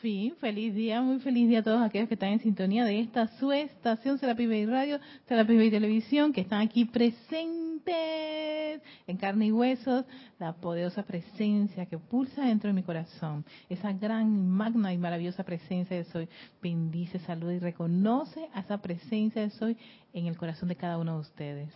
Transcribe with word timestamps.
fin, 0.00 0.34
feliz 0.36 0.74
día, 0.74 1.02
muy 1.02 1.18
feliz 1.18 1.48
día 1.48 1.58
a 1.60 1.62
todos 1.62 1.82
aquellos 1.82 2.08
que 2.08 2.14
están 2.14 2.30
en 2.30 2.40
sintonía 2.40 2.84
de 2.84 3.00
esta 3.00 3.26
su 3.38 3.50
estación 3.52 4.18
Serapis 4.18 4.48
Bay 4.48 4.66
Radio, 4.66 5.00
Serapis 5.26 5.56
Bay 5.56 5.70
Televisión, 5.70 6.32
que 6.32 6.40
están 6.40 6.60
aquí 6.60 6.84
presentes 6.84 8.80
en 9.06 9.16
carne 9.16 9.46
y 9.46 9.52
huesos, 9.52 10.04
la 10.38 10.52
poderosa 10.52 11.02
presencia 11.02 11.86
que 11.86 11.98
pulsa 11.98 12.44
dentro 12.44 12.68
de 12.68 12.74
mi 12.74 12.82
corazón, 12.82 13.44
esa 13.68 13.92
gran, 13.92 14.48
magna 14.48 14.92
y 14.92 14.98
maravillosa 14.98 15.42
presencia 15.42 15.96
de 15.96 16.04
Soy, 16.04 16.28
bendice, 16.62 17.18
saluda 17.20 17.54
y 17.54 17.58
reconoce 17.58 18.48
a 18.54 18.60
esa 18.60 18.78
presencia 18.78 19.42
de 19.42 19.50
Soy 19.50 19.76
en 20.12 20.26
el 20.26 20.36
corazón 20.36 20.68
de 20.68 20.76
cada 20.76 20.98
uno 20.98 21.14
de 21.14 21.20
ustedes. 21.20 21.70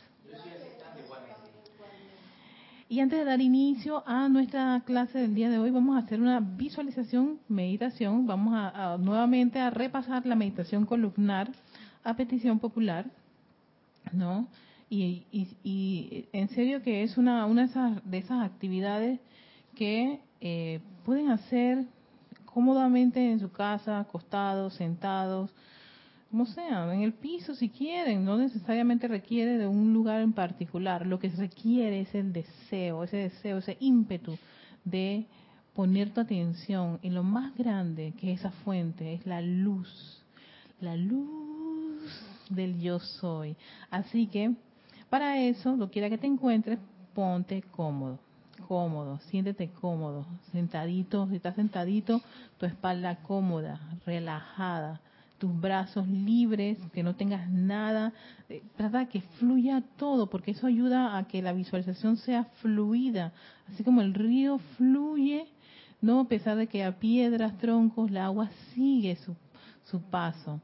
Y 2.93 3.01
antes 3.01 3.21
de 3.21 3.25
dar 3.25 3.41
inicio 3.41 4.07
a 4.07 4.29
nuestra 4.29 4.83
clase 4.85 5.19
del 5.19 5.35
día 5.35 5.49
de 5.49 5.59
hoy, 5.59 5.71
vamos 5.71 5.97
a 5.97 6.01
hacer 6.01 6.21
una 6.21 6.41
visualización, 6.41 7.41
meditación. 7.49 8.27
Vamos 8.27 8.53
a, 8.55 8.99
nuevamente 8.99 9.59
a 9.61 9.71
repasar 9.71 10.27
la 10.27 10.35
meditación 10.35 10.85
columnar 10.85 11.51
a 12.05 12.15
petición 12.15 12.59
popular, 12.59 13.07
¿no? 14.13 14.47
Y, 14.91 15.25
en 16.35 16.49
serio 16.51 16.83
que 16.83 17.03
es 17.03 17.17
una, 17.17 17.47
una 17.47 17.67
de, 18.05 18.19
esas, 18.19 18.45
actividades 18.45 19.21
que 19.75 20.21
eh, 20.43 20.81
pueden 21.07 21.31
hacer 21.31 21.87
cómodamente 22.45 23.33
en 23.33 23.41
su 23.41 23.51
casa, 23.51 24.01
acostados, 24.01 24.75
sentados, 24.75 25.51
como 26.33 26.47
sea, 26.47 26.91
en 26.95 27.03
el 27.03 27.13
piso 27.13 27.55
si 27.55 27.69
quieren, 27.69 28.25
no 28.25 28.39
necesariamente 28.39 29.07
requiere 29.07 29.59
de 29.59 29.67
un 29.67 29.93
lugar 29.93 30.23
en 30.23 30.33
particular, 30.33 31.07
lo 31.07 31.19
que 31.19 31.29
requiere 31.29 32.01
es 32.01 32.15
el 32.15 32.33
deseo, 32.33 33.05
ese 33.05 33.19
deseo, 33.19 33.59
ese 33.59 33.77
ímpetu 33.81 34.39
de 34.83 35.27
poner 35.75 36.09
tu 36.09 36.23
atención 36.23 36.99
en 37.03 37.15
lo 37.15 37.23
más 37.23 37.55
grande 37.55 38.15
que 38.19 38.33
es 38.33 38.41
esa 38.41 38.51
fuente, 38.51 39.13
es 39.13 39.27
la 39.27 39.43
luz, 39.43 40.25
la 40.81 40.97
luz 40.97 42.03
del 42.49 42.81
yo 42.81 42.99
soy. 42.99 43.55
Así 43.91 44.27
que 44.27 44.55
para 45.11 45.39
eso, 45.39 45.77
lo 45.77 45.91
quiera 45.91 46.09
que 46.09 46.17
te 46.17 46.27
encuentres, 46.27 46.79
ponte 47.13 47.61
cómodo, 47.61 48.19
cómodo, 48.67 49.19
siéntete 49.29 49.69
cómodo, 49.69 50.25
sentadito, 50.51 51.29
si 51.29 51.37
estás 51.37 51.57
sentadito, 51.57 52.23
tu 52.57 52.65
espalda 52.65 53.17
cómoda, 53.17 53.79
relajada 54.07 55.03
tus 55.43 55.61
brazos 55.61 56.07
libres, 56.07 56.79
que 56.93 57.03
no 57.03 57.17
tengas 57.17 57.51
nada, 57.51 58.13
eh, 58.49 58.63
trata 58.77 59.07
que 59.07 59.23
fluya 59.41 59.83
todo, 59.97 60.31
porque 60.31 60.53
eso 60.53 60.69
ayuda 60.69 61.19
a 61.19 61.27
que 61.27 61.43
la 61.43 61.53
visualización 61.53 62.17
sea 62.17 62.45
fluida, 62.61 63.33
así 63.67 63.83
como 63.83 64.03
el 64.03 64.15
río 64.15 64.61
fluye, 64.77 65.49
no 66.01 66.21
a 66.21 66.29
pesar 66.29 66.57
de 66.57 66.69
que 66.69 66.85
a 66.85 67.01
piedras, 67.01 67.59
troncos, 67.59 68.09
el 68.09 68.19
agua 68.19 68.51
sigue 68.73 69.17
su, 69.17 69.35
su 69.83 70.01
paso. 70.01 70.61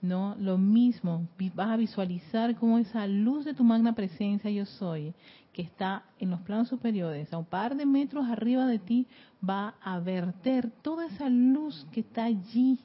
¿no? 0.00 0.36
Lo 0.38 0.58
mismo, 0.58 1.26
vas 1.56 1.70
a 1.70 1.76
visualizar 1.76 2.54
cómo 2.54 2.78
esa 2.78 3.08
luz 3.08 3.44
de 3.44 3.52
tu 3.52 3.64
magna 3.64 3.96
presencia 3.96 4.48
yo 4.48 4.64
soy, 4.64 5.12
que 5.52 5.62
está 5.62 6.04
en 6.20 6.30
los 6.30 6.40
planos 6.42 6.68
superiores, 6.68 7.32
a 7.32 7.38
un 7.38 7.46
par 7.46 7.76
de 7.76 7.84
metros 7.84 8.26
arriba 8.28 8.64
de 8.66 8.78
ti, 8.78 9.08
va 9.46 9.74
a 9.82 9.98
verter 9.98 10.70
toda 10.82 11.06
esa 11.06 11.28
luz 11.28 11.84
que 11.90 12.00
está 12.00 12.26
allí 12.26 12.78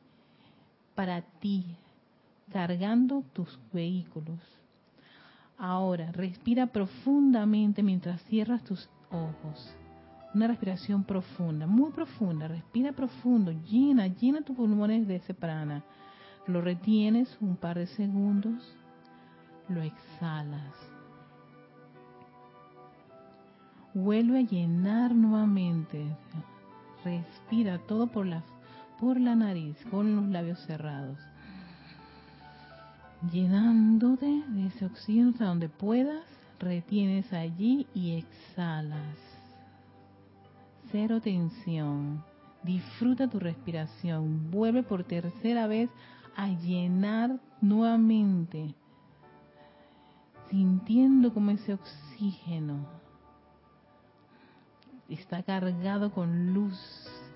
para 0.96 1.22
ti, 1.22 1.66
cargando 2.52 3.24
tus 3.34 3.60
vehículos. 3.72 4.40
Ahora, 5.58 6.12
respira 6.12 6.68
profundamente 6.68 7.84
mientras 7.84 8.22
cierras 8.24 8.64
tus 8.64 8.90
ojos. 9.12 9.76
Una 10.34 10.48
respiración 10.48 11.04
profunda, 11.04 11.66
muy 11.66 11.92
profunda. 11.92 12.48
Respira 12.48 12.92
profundo, 12.92 13.52
llena, 13.52 14.08
llena 14.08 14.42
tus 14.42 14.56
pulmones 14.56 15.08
de 15.08 15.18
ese 15.18 15.34
prana. 15.34 15.84
Lo 16.48 16.62
retienes 16.62 17.38
un 17.40 17.56
par 17.56 17.78
de 17.78 17.88
segundos, 17.88 18.76
lo 19.70 19.82
exhalas. 19.82 20.74
Vuelve 23.94 24.40
a 24.40 24.42
llenar 24.42 25.16
nuevamente. 25.16 26.06
Respira 27.06 27.78
todo 27.80 28.08
por 28.08 28.26
la 28.26 28.44
por 29.00 29.20
la 29.20 29.36
nariz 29.36 29.78
con 29.92 30.16
los 30.16 30.26
labios 30.28 30.60
cerrados, 30.66 31.18
llenándote 33.32 34.44
de 34.48 34.68
ese 34.68 34.86
oxígeno 34.86 35.30
hasta 35.30 35.46
donde 35.46 35.70
puedas, 35.70 36.24
retienes 36.60 37.32
allí 37.34 37.88
y 37.94 38.18
exhalas. 38.18 39.18
Cero 40.92 41.20
tensión. 41.20 42.24
Disfruta 42.64 43.28
tu 43.28 43.40
respiración. 43.40 44.50
Vuelve 44.50 44.82
por 44.82 45.04
tercera 45.04 45.68
vez 45.68 45.90
a 46.36 46.48
llenar 46.48 47.40
nuevamente, 47.62 48.74
sintiendo 50.50 51.34
como 51.34 51.52
ese 51.52 51.74
oxígeno 51.74 52.96
está 55.10 55.44
cargado 55.44 56.12
con 56.12 56.54
luz 56.54 56.80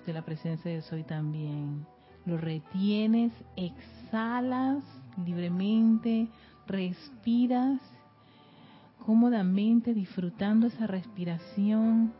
de 0.06 0.12
la 0.12 0.22
presencia 0.22 0.70
de 0.70 0.82
Soy 0.82 1.04
también. 1.04 1.86
Lo 2.26 2.36
retienes, 2.36 3.32
exhalas 3.56 4.82
libremente, 5.24 6.28
respiras 6.66 7.80
cómodamente, 9.04 9.94
disfrutando 9.94 10.66
esa 10.66 10.86
respiración, 10.86 12.12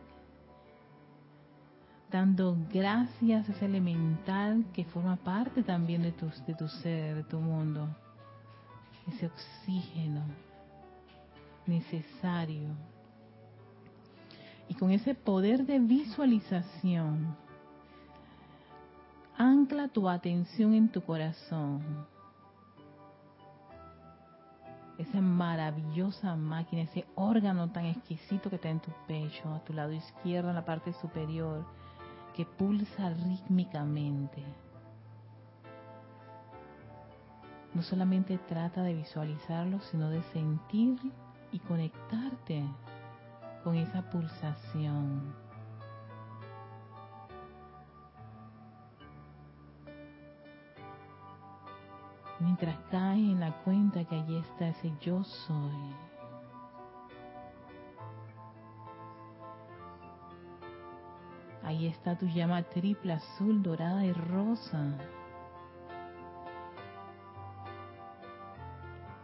dando 2.11 2.57
gracias 2.73 3.47
a 3.47 3.51
ese 3.53 3.65
elemental 3.65 4.65
que 4.73 4.83
forma 4.85 5.15
parte 5.15 5.63
también 5.63 6.01
de 6.01 6.11
tu, 6.11 6.29
de 6.45 6.53
tu 6.55 6.67
ser, 6.67 7.15
de 7.15 7.23
tu 7.23 7.39
mundo. 7.39 7.87
Ese 9.07 9.27
oxígeno 9.27 10.23
necesario. 11.65 12.75
Y 14.67 14.73
con 14.73 14.91
ese 14.91 15.15
poder 15.15 15.65
de 15.65 15.79
visualización, 15.79 17.35
ancla 19.41 19.87
tu 19.87 20.07
atención 20.07 20.75
en 20.75 20.87
tu 20.89 21.01
corazón. 21.01 21.81
Esa 24.99 25.19
maravillosa 25.19 26.35
máquina, 26.35 26.83
ese 26.83 27.07
órgano 27.15 27.71
tan 27.71 27.85
exquisito 27.85 28.51
que 28.51 28.57
está 28.57 28.69
en 28.69 28.81
tu 28.81 28.91
pecho, 29.07 29.51
a 29.51 29.59
tu 29.61 29.73
lado 29.73 29.93
izquierdo, 29.93 30.49
en 30.49 30.55
la 30.55 30.63
parte 30.63 30.93
superior, 30.93 31.65
que 32.35 32.45
pulsa 32.45 33.09
rítmicamente. 33.09 34.43
No 37.73 37.81
solamente 37.81 38.37
trata 38.37 38.83
de 38.83 38.93
visualizarlo, 38.93 39.79
sino 39.89 40.11
de 40.11 40.21
sentir 40.33 40.99
y 41.51 41.57
conectarte 41.57 42.63
con 43.63 43.75
esa 43.75 44.07
pulsación. 44.11 45.33
Mientras 52.41 52.75
caes 52.89 53.19
en 53.19 53.39
la 53.39 53.51
cuenta 53.63 54.03
que 54.03 54.15
allí 54.15 54.37
está 54.37 54.69
ese 54.69 54.91
yo 54.99 55.23
soy. 55.23 55.95
Ahí 61.63 61.87
está 61.87 62.17
tu 62.17 62.25
llama 62.25 62.63
triple, 62.63 63.13
azul, 63.13 63.61
dorada 63.61 64.03
y 64.03 64.11
rosa. 64.11 64.97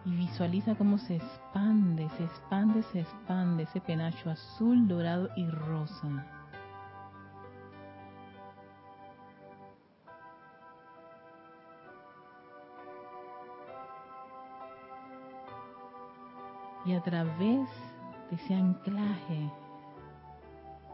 Y 0.05 0.15
visualiza 0.15 0.75
cómo 0.75 0.97
se 0.99 1.15
expande, 1.17 2.07
se 2.09 2.23
expande, 2.23 2.83
se 2.83 3.01
expande 3.01 3.63
ese 3.63 3.81
penacho 3.81 4.29
azul, 4.29 4.87
dorado 4.87 5.29
y 5.35 5.49
rosa. 5.49 6.36
Y 16.87 16.93
a 16.93 17.01
través 17.01 17.67
de 18.29 18.35
ese 18.37 18.55
anclaje 18.55 19.51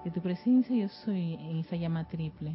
de 0.04 0.10
tu 0.10 0.22
presencia 0.22 0.76
yo 0.76 0.90
soy 0.90 1.36
en 1.36 1.58
esa 1.58 1.76
llama 1.76 2.08
triple, 2.08 2.52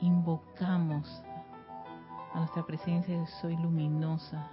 invocamos 0.00 1.22
a 2.32 2.38
nuestra 2.38 2.64
presencia 2.64 3.14
yo 3.14 3.26
soy 3.42 3.56
luminosa, 3.58 4.50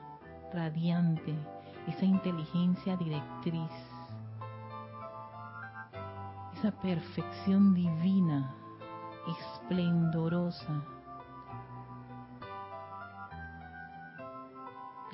radiante, 0.54 1.34
esa 1.88 2.04
inteligencia 2.04 2.98
directriz, 2.98 3.72
esa 6.58 6.72
perfección 6.72 7.74
divina, 7.74 8.54
esplendorosa, 9.28 10.84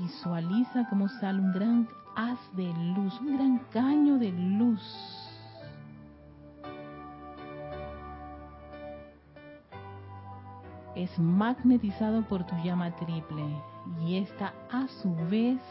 Visualiza 0.09 0.87
cómo 0.89 1.07
sale 1.07 1.39
un 1.39 1.51
gran 1.51 1.87
haz 2.15 2.39
de 2.53 2.73
luz, 2.95 3.13
un 3.21 3.37
gran 3.37 3.59
caño 3.71 4.17
de 4.17 4.31
luz. 4.31 4.81
es 10.95 11.17
magnetizado 11.19 12.23
por 12.23 12.43
tu 12.43 12.55
llama 12.63 12.91
triple 12.95 13.45
y 14.01 14.17
esta 14.17 14.51
a 14.71 14.87
su 14.87 15.15
vez 15.29 15.61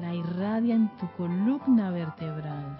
la 0.00 0.12
irradia 0.12 0.74
en 0.74 0.88
tu 0.98 1.08
columna 1.12 1.90
vertebral, 1.92 2.76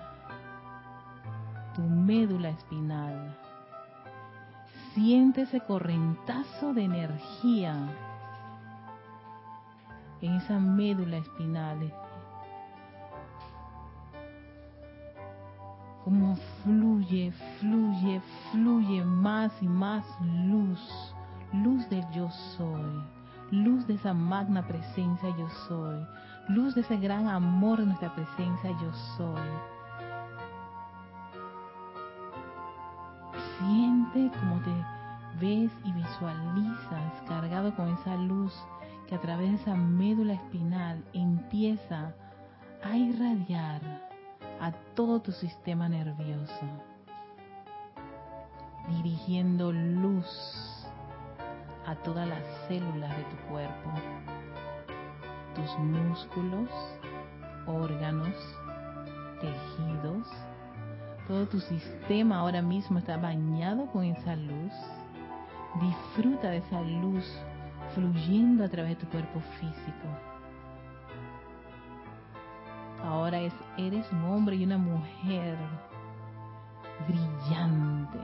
tu 1.75 1.83
médula 1.83 2.51
espinal. 2.51 3.39
Siente 4.93 5.43
ese 5.43 5.61
correntazo 5.61 6.75
de 6.75 6.83
energía 6.83 8.12
en 10.23 10.35
esa 10.35 10.59
médula 10.59 11.19
espinal. 11.19 11.93
Como 16.05 16.37
fluye, 16.63 17.33
fluye, 17.61 18.21
fluye 18.51 19.05
más 19.05 19.53
y 19.61 19.69
más 19.69 20.05
luz, 20.47 21.15
luz 21.53 21.89
del 21.91 22.09
yo 22.11 22.29
soy, 22.57 23.03
luz 23.51 23.87
de 23.87 23.95
esa 23.95 24.13
magna 24.13 24.67
presencia 24.67 25.29
yo 25.37 25.49
soy, 25.69 26.07
luz 26.49 26.75
de 26.75 26.81
ese 26.81 26.97
gran 26.97 27.29
amor 27.29 27.79
de 27.79 27.87
nuestra 27.87 28.15
presencia 28.15 28.71
yo 28.81 28.93
soy. 29.17 29.49
Siente 33.59 34.31
como 34.39 34.61
te 34.61 34.75
ves 35.41 35.71
y 35.85 35.93
visualizas 35.93 37.23
cargado 37.29 37.75
con 37.77 37.89
esa 37.89 38.17
luz 38.17 38.53
que 39.13 39.17
a 39.17 39.21
través 39.21 39.51
de 39.51 39.57
esa 39.57 39.75
médula 39.75 40.33
espinal 40.33 41.05
empieza 41.13 42.15
a 42.83 42.97
irradiar 42.97 43.83
a 44.59 44.73
todo 44.95 45.21
tu 45.21 45.33
sistema 45.33 45.87
nervioso, 45.87 46.67
dirigiendo 48.89 49.71
luz 49.71 50.27
a 51.87 51.95
todas 51.97 52.27
las 52.27 52.43
células 52.69 53.15
de 53.15 53.25
tu 53.25 53.37
cuerpo, 53.51 53.91
tus 55.57 55.79
músculos, 55.79 56.71
órganos, 57.67 58.35
tejidos, 59.43 60.27
todo 61.29 61.47
tu 61.49 61.61
sistema 61.61 62.39
ahora 62.39 62.63
mismo 62.63 62.99
está 62.99 63.19
bañado 63.19 63.89
con 63.93 64.05
esa 64.05 64.37
luz. 64.37 64.73
Disfruta 65.83 66.49
de 66.49 66.59
esa 66.59 66.81
luz 66.81 67.25
fluyendo 67.95 68.65
a 68.65 68.69
través 68.69 68.91
de 68.91 69.05
tu 69.05 69.11
cuerpo 69.11 69.41
físico. 69.61 70.09
Ahora 73.05 73.41
es, 73.41 73.53
eres 73.77 74.11
un 74.13 74.25
hombre 74.25 74.57
y 74.57 74.65
una 74.65 74.79
mujer 74.79 75.57
brillante, 77.09 78.19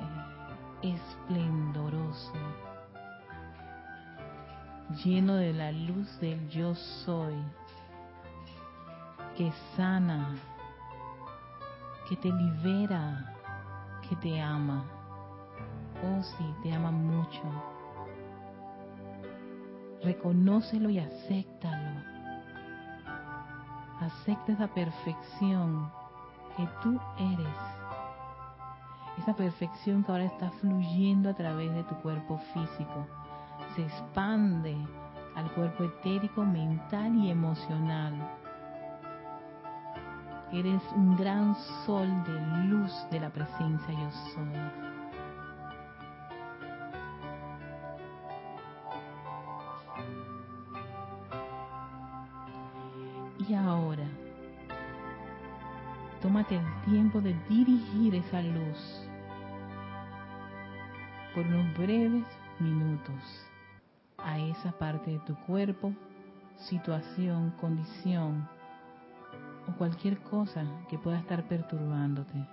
esplendoroso, 0.83 2.33
lleno 5.05 5.35
de 5.35 5.53
la 5.53 5.73
luz 5.73 6.21
del 6.21 6.49
yo 6.49 6.75
soy, 6.75 7.35
que 9.37 9.53
sana, 9.77 10.37
que 12.09 12.17
te 12.17 12.29
libera, 12.29 13.35
que 14.09 14.17
te 14.17 14.41
ama. 14.41 14.85
Oh 16.05 16.23
sí, 16.23 16.55
te 16.63 16.73
ama 16.73 16.93
mucho. 16.93 17.43
Reconócelo 20.03 20.91
y 20.91 20.99
acéptalo. 20.99 22.01
Acepta 24.01 24.53
esa 24.53 24.69
perfección 24.69 25.91
que 26.57 26.69
tú 26.83 27.01
eres. 27.19 27.57
Esa 29.19 29.35
perfección 29.35 30.05
que 30.05 30.13
ahora 30.13 30.25
está 30.25 30.51
fluyendo 30.61 31.29
a 31.29 31.35
través 31.35 31.73
de 31.75 31.83
tu 31.85 31.97
cuerpo 31.97 32.39
físico. 32.53 33.07
Se 33.75 33.83
expande 33.83 34.77
al 35.35 35.51
cuerpo 35.53 35.85
etérico, 35.85 36.45
mental 36.45 37.17
y 37.17 37.31
emocional. 37.31 38.15
Eres 40.53 40.83
un 40.95 41.17
gran 41.17 41.55
sol 41.85 42.09
de 42.25 42.67
luz 42.69 42.93
de 43.11 43.21
la 43.21 43.31
presencia 43.31 43.93
yo 43.93 44.11
soy. 44.35 44.88
Tiempo 56.89 57.21
de 57.21 57.35
dirigir 57.49 58.15
esa 58.15 58.41
luz 58.41 59.09
por 61.35 61.47
unos 61.47 61.77
breves 61.77 62.25
minutos 62.59 63.47
a 64.17 64.39
esa 64.39 64.73
parte 64.73 65.11
de 65.11 65.19
tu 65.21 65.37
cuerpo, 65.47 65.93
situación, 66.57 67.53
condición 67.61 68.49
o 69.69 69.77
cualquier 69.77 70.19
cosa 70.23 70.65
que 70.89 70.99
pueda 70.99 71.19
estar 71.19 71.47
perturbándote. 71.47 72.47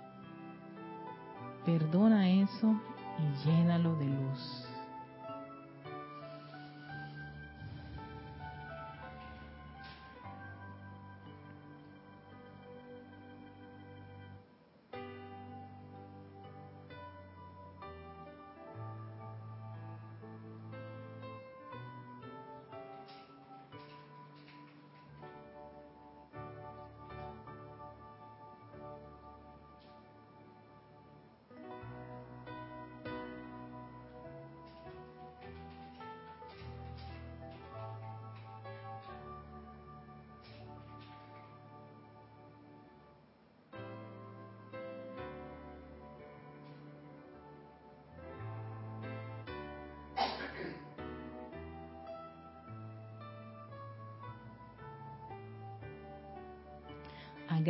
Perdona 1.64 2.30
eso 2.30 2.78
y 3.18 3.46
llénalo 3.46 3.96
de 3.96 4.06
luz. 4.06 4.65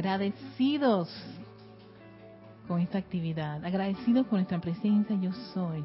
Agradecidos 0.06 1.08
con 2.68 2.80
esta 2.80 2.96
actividad, 2.96 3.64
agradecidos 3.64 4.24
con 4.28 4.38
nuestra 4.38 4.60
presencia 4.60 5.16
yo 5.20 5.32
soy 5.52 5.84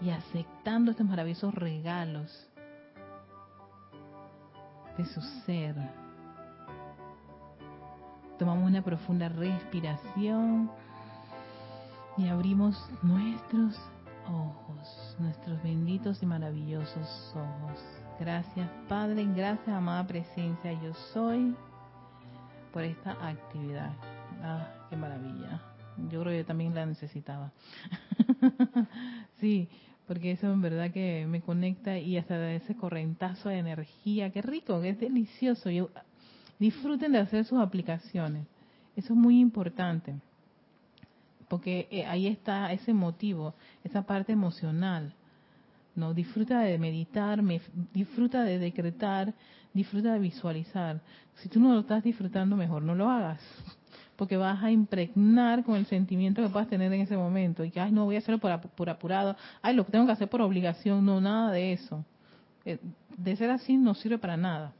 y 0.00 0.10
aceptando 0.10 0.90
estos 0.90 1.06
maravillosos 1.06 1.54
regalos 1.54 2.48
de 4.96 5.04
su 5.04 5.20
ser. 5.46 5.76
Tomamos 8.40 8.66
una 8.66 8.82
profunda 8.82 9.28
respiración 9.28 10.68
y 12.16 12.26
abrimos 12.26 12.76
nuestros 13.02 13.76
ojos, 14.26 15.16
nuestros 15.20 15.62
benditos 15.62 16.20
y 16.24 16.26
maravillosos 16.26 17.32
ojos. 17.36 17.78
Gracias 18.18 18.68
Padre, 18.88 19.24
gracias 19.32 19.68
amada 19.68 20.04
presencia 20.08 20.72
yo 20.72 20.92
soy 21.12 21.54
por 22.78 22.84
esta 22.84 23.10
actividad. 23.28 23.90
Ah, 24.40 24.68
qué 24.88 24.94
maravilla. 24.94 25.60
Yo 26.12 26.22
creo 26.22 26.32
que 26.32 26.44
también 26.44 26.76
la 26.76 26.86
necesitaba. 26.86 27.50
sí, 29.40 29.68
porque 30.06 30.30
eso 30.30 30.46
en 30.46 30.62
verdad 30.62 30.92
que 30.92 31.26
me 31.28 31.40
conecta 31.40 31.98
y 31.98 32.16
hasta 32.16 32.52
ese 32.52 32.76
correntazo 32.76 33.48
de 33.48 33.58
energía, 33.58 34.30
qué 34.30 34.42
rico, 34.42 34.80
qué 34.80 34.92
delicioso. 34.92 35.70
Yo, 35.70 35.90
disfruten 36.60 37.10
de 37.10 37.18
hacer 37.18 37.44
sus 37.46 37.58
aplicaciones. 37.58 38.46
Eso 38.94 39.12
es 39.12 39.18
muy 39.18 39.40
importante. 39.40 40.14
Porque 41.48 41.88
eh, 41.90 42.06
ahí 42.06 42.28
está 42.28 42.72
ese 42.72 42.94
motivo, 42.94 43.54
esa 43.82 44.02
parte 44.02 44.30
emocional. 44.30 45.12
¿No? 45.98 46.14
Disfruta 46.14 46.60
de 46.60 46.78
meditar, 46.78 47.42
disfruta 47.92 48.44
de 48.44 48.58
decretar, 48.58 49.34
disfruta 49.74 50.12
de 50.14 50.18
visualizar. 50.18 51.00
Si 51.36 51.48
tú 51.48 51.60
no 51.60 51.74
lo 51.74 51.80
estás 51.80 52.02
disfrutando, 52.02 52.56
mejor 52.56 52.82
no 52.82 52.94
lo 52.94 53.10
hagas. 53.10 53.40
Porque 54.16 54.36
vas 54.36 54.62
a 54.62 54.70
impregnar 54.70 55.62
con 55.64 55.76
el 55.76 55.86
sentimiento 55.86 56.42
que 56.42 56.48
puedas 56.48 56.68
tener 56.68 56.92
en 56.92 57.02
ese 57.02 57.16
momento. 57.16 57.64
Y 57.64 57.70
que, 57.70 57.80
ay, 57.80 57.92
no, 57.92 58.04
voy 58.04 58.16
a 58.16 58.18
hacerlo 58.18 58.40
por, 58.40 58.90
apurado. 58.90 59.36
Ay, 59.62 59.74
lo 59.74 59.84
tengo 59.84 60.06
que 60.06 60.12
hacer 60.12 60.28
por 60.28 60.40
obligación. 60.40 61.04
No, 61.04 61.20
nada 61.20 61.52
de 61.52 61.72
eso. 61.72 62.04
Eh, 62.64 62.78
de 63.16 63.36
ser 63.36 63.50
así 63.50 63.76
no 63.76 63.94
sirve 63.94 64.18
para 64.18 64.36
nada. 64.36 64.72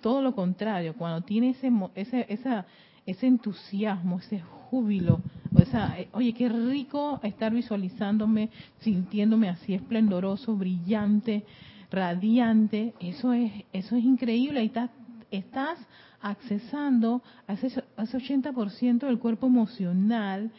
Todo 0.00 0.22
lo 0.22 0.34
contrario, 0.34 0.94
cuando 0.94 1.22
tiene 1.22 1.50
ese, 1.50 1.70
ese, 1.94 2.26
esa, 2.28 2.66
ese 3.06 3.26
entusiasmo, 3.26 4.18
ese 4.18 4.40
júbilo 4.40 5.20
O 5.54 5.64
sea, 5.66 5.98
eh, 5.98 6.08
oye, 6.12 6.32
qué 6.32 6.48
rico 6.48 7.20
estar 7.22 7.52
visualizándome, 7.52 8.50
sintiéndome 8.80 9.48
así 9.48 9.74
esplendoroso, 9.74 10.56
brillante, 10.56 11.44
radiante. 11.90 12.94
Eso 13.00 13.32
es, 13.32 13.52
eso 13.72 13.96
es 13.96 14.04
increíble. 14.04 14.60
Ahí 14.60 14.66
estás, 14.66 14.90
estás 15.30 15.78
accesando 16.20 17.22
a 17.46 17.54
ese, 17.54 17.82
a 17.96 18.04
ese 18.04 18.18
80% 18.18 19.06
del 19.06 19.18
cuerpo 19.18 19.46
emocional, 19.46 20.50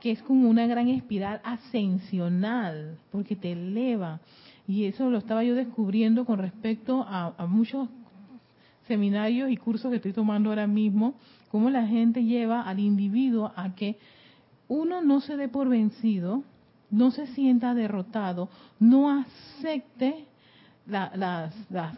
que 0.00 0.10
es 0.10 0.22
como 0.22 0.48
una 0.48 0.66
gran 0.66 0.88
espiral 0.88 1.40
ascensional, 1.44 2.98
porque 3.10 3.36
te 3.36 3.52
eleva. 3.52 4.20
Y 4.68 4.84
eso 4.84 5.10
lo 5.10 5.18
estaba 5.18 5.44
yo 5.44 5.54
descubriendo 5.54 6.24
con 6.24 6.38
respecto 6.38 7.04
a, 7.08 7.34
a 7.38 7.46
muchos 7.46 7.88
seminarios 8.86 9.50
y 9.50 9.56
cursos 9.56 9.90
que 9.90 9.96
estoy 9.96 10.12
tomando 10.12 10.50
ahora 10.50 10.66
mismo, 10.66 11.14
cómo 11.50 11.70
la 11.70 11.86
gente 11.86 12.24
lleva 12.24 12.62
al 12.62 12.78
individuo 12.78 13.52
a 13.56 13.74
que 13.74 13.98
uno 14.68 15.02
no 15.02 15.20
se 15.20 15.36
dé 15.36 15.48
por 15.48 15.68
vencido, 15.68 16.42
no 16.90 17.10
se 17.10 17.26
sienta 17.28 17.74
derrotado, 17.74 18.48
no 18.78 19.10
acepte 19.10 20.26
las, 20.86 21.52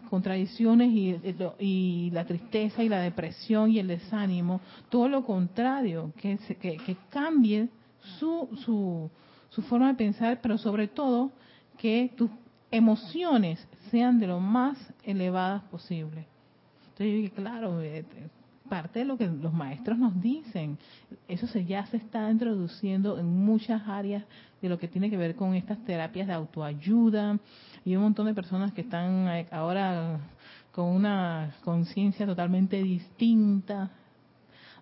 contradicciones 0.09 0.89
y, 0.91 2.09
la 2.11 2.25
tristeza 2.25 2.83
y 2.83 2.89
la 2.89 2.99
depresión 2.99 3.71
y 3.71 3.79
el 3.79 3.87
desánimo, 3.87 4.61
todo 4.89 5.07
lo 5.07 5.25
contrario, 5.25 6.11
que, 6.17 6.37
que, 6.59 6.97
cambie 7.09 7.69
su, 8.17 8.49
su, 8.65 9.09
su 9.49 9.61
forma 9.63 9.89
de 9.89 9.93
pensar, 9.93 10.39
pero 10.41 10.57
sobre 10.57 10.87
todo 10.87 11.31
que 11.77 12.11
tus 12.15 12.29
emociones 12.71 13.65
sean 13.91 14.19
de 14.19 14.27
lo 14.27 14.39
más 14.39 14.77
elevadas 15.03 15.63
posible. 15.63 16.25
Entonces 16.89 17.07
yo 17.07 17.15
dije, 17.21 17.31
claro, 17.31 17.81
eh, 17.81 18.03
parte 18.69 18.99
de 18.99 19.05
lo 19.05 19.17
que 19.17 19.27
los 19.27 19.53
maestros 19.53 19.97
nos 19.97 20.21
dicen. 20.21 20.77
Eso 21.27 21.47
se, 21.47 21.65
ya 21.65 21.85
se 21.87 21.97
está 21.97 22.29
introduciendo 22.29 23.19
en 23.19 23.25
muchas 23.25 23.87
áreas 23.87 24.23
de 24.61 24.69
lo 24.69 24.77
que 24.77 24.87
tiene 24.87 25.09
que 25.09 25.17
ver 25.17 25.35
con 25.35 25.55
estas 25.55 25.83
terapias 25.85 26.27
de 26.27 26.33
autoayuda 26.33 27.39
y 27.83 27.95
un 27.95 28.03
montón 28.03 28.27
de 28.27 28.33
personas 28.33 28.71
que 28.73 28.81
están 28.81 29.27
eh, 29.29 29.47
ahora 29.51 30.19
con 30.71 30.85
una 30.85 31.55
conciencia 31.63 32.25
totalmente 32.25 32.81
distinta, 32.81 33.91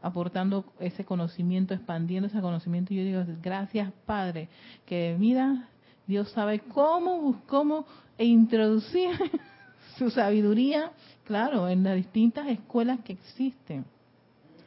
aportando 0.01 0.65
ese 0.79 1.05
conocimiento, 1.05 1.73
expandiendo 1.73 2.27
ese 2.27 2.41
conocimiento. 2.41 2.93
Y 2.93 2.97
yo 2.97 3.03
digo, 3.03 3.23
gracias 3.41 3.91
Padre, 4.05 4.49
que 4.85 5.15
mira, 5.17 5.69
Dios 6.05 6.31
sabe 6.31 6.59
cómo, 6.59 7.41
cómo 7.47 7.85
introducir 8.17 9.09
su 9.97 10.09
sabiduría 10.09 10.91
Claro, 11.27 11.67
en 11.67 11.83
las 11.83 11.97
distintas 11.97 12.47
escuelas 12.47 13.01
que 13.01 13.11
existen. 13.11 13.83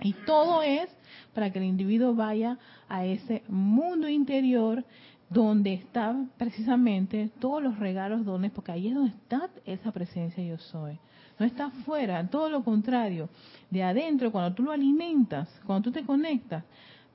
Y 0.03 0.13
todo 0.13 0.63
es 0.63 0.91
para 1.33 1.51
que 1.51 1.59
el 1.59 1.65
individuo 1.65 2.15
vaya 2.15 2.59
a 2.87 3.07
ese 3.07 3.43
mundo 3.49 4.11
interior 4.11 4.85
donde 5.31 5.73
están 5.73 6.31
precisamente 6.37 7.31
todos 7.39 7.63
los 7.63 7.79
regalos, 7.79 8.27
dones, 8.27 8.53
porque 8.53 8.73
ahí 8.73 8.89
es 8.89 8.95
donde 8.95 9.13
está 9.13 9.49
esa 9.65 9.91
presencia 9.91 10.45
yo 10.45 10.59
soy. 10.59 10.99
No 11.39 11.47
está 11.47 11.67
afuera, 11.67 12.29
todo 12.29 12.51
lo 12.51 12.63
contrario. 12.63 13.31
De 13.71 13.83
adentro, 13.83 14.31
cuando 14.31 14.55
tú 14.55 14.65
lo 14.65 14.73
alimentas, 14.73 15.49
cuando 15.65 15.85
tú 15.85 15.93
te 15.93 16.05
conectas, 16.05 16.63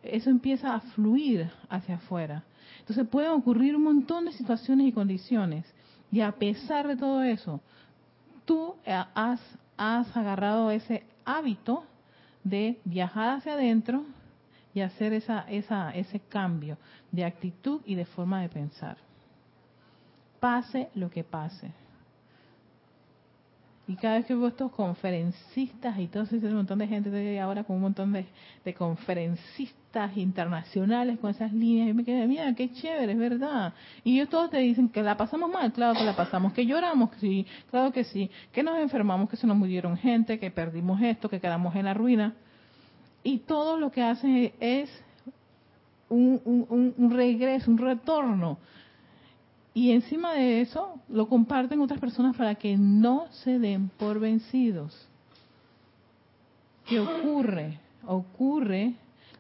eso 0.01 0.31
empieza 0.31 0.73
a 0.73 0.79
fluir 0.79 1.47
hacia 1.69 1.95
afuera. 1.95 2.43
Entonces 2.79 3.07
pueden 3.07 3.29
ocurrir 3.29 3.75
un 3.75 3.83
montón 3.83 4.25
de 4.25 4.31
situaciones 4.31 4.87
y 4.87 4.91
condiciones. 4.91 5.71
Y 6.11 6.21
a 6.21 6.31
pesar 6.31 6.87
de 6.87 6.97
todo 6.97 7.21
eso, 7.21 7.61
tú 8.45 8.75
eh, 8.85 9.03
has, 9.13 9.41
has 9.77 10.15
agarrado 10.15 10.71
ese 10.71 11.03
hábito 11.25 11.83
de 12.43 12.79
viajar 12.85 13.29
hacia 13.29 13.53
adentro 13.53 14.05
y 14.73 14.81
hacer 14.81 15.13
esa, 15.13 15.41
esa, 15.49 15.91
ese 15.91 16.19
cambio 16.19 16.77
de 17.11 17.25
actitud 17.25 17.81
y 17.85 17.95
de 17.95 18.05
forma 18.05 18.41
de 18.41 18.49
pensar. 18.49 18.97
Pase 20.39 20.89
lo 20.93 21.09
que 21.09 21.23
pase. 21.23 21.71
Y 23.87 23.95
cada 23.95 24.15
vez 24.15 24.25
que 24.25 24.33
veo 24.33 24.47
estos 24.47 24.71
conferencistas 24.71 25.99
y 25.99 26.07
todo 26.07 26.23
ese 26.23 26.39
montón 26.49 26.79
de 26.79 26.87
gente, 26.87 27.09
estoy 27.09 27.37
ahora 27.37 27.63
con 27.63 27.75
un 27.75 27.83
montón 27.83 28.13
de, 28.13 28.25
conferencistas 28.73 30.17
internacionales 30.17 31.19
con 31.19 31.29
esas 31.29 31.53
líneas, 31.53 31.89
y 31.89 31.93
me 31.93 32.03
quedé, 32.03 32.25
mira, 32.25 32.53
qué 32.55 32.71
chévere, 32.73 33.11
es 33.11 33.17
verdad. 33.17 33.73
Y 34.03 34.15
ellos 34.15 34.29
todos 34.29 34.49
te 34.49 34.57
dicen 34.57 34.89
que 34.89 35.03
la 35.03 35.15
pasamos 35.15 35.51
mal, 35.51 35.71
claro 35.71 35.97
que 35.97 36.03
la 36.03 36.15
pasamos, 36.15 36.51
que 36.53 36.65
lloramos, 36.65 37.11
sí, 37.19 37.45
claro 37.69 37.91
que 37.91 38.03
sí, 38.05 38.31
que 38.51 38.63
nos 38.63 38.79
enfermamos, 38.79 39.29
que 39.29 39.37
se 39.37 39.45
nos 39.45 39.55
murieron 39.55 39.97
gente, 39.97 40.39
que 40.39 40.49
perdimos 40.49 40.99
esto, 41.01 41.29
que 41.29 41.39
quedamos 41.39 41.75
en 41.75 41.85
la 41.85 41.93
ruina. 41.93 42.33
Y 43.23 43.39
todo 43.39 43.77
lo 43.79 43.91
que 43.91 44.01
hacen 44.01 44.51
es 44.59 44.89
un, 46.09 46.41
un, 46.43 46.93
un 46.97 47.11
regreso, 47.11 47.69
un 47.69 47.77
retorno 47.77 48.57
y 49.75 49.91
encima 49.91 50.31
de 50.31 50.61
eso 50.61 51.01
lo 51.09 51.27
comparten 51.27 51.81
otras 51.81 51.99
personas 51.99 52.35
para 52.37 52.55
que 52.55 52.77
no 52.77 53.27
se 53.29 53.59
den 53.59 53.89
por 53.89 54.21
vencidos. 54.21 55.07
¿Qué 56.87 57.01
ocurre? 57.01 57.77
Ocurre, 58.07 58.93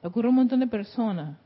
ocurre 0.03 0.29
un 0.29 0.35
montón 0.35 0.59
de 0.59 0.67
personas 0.67 1.37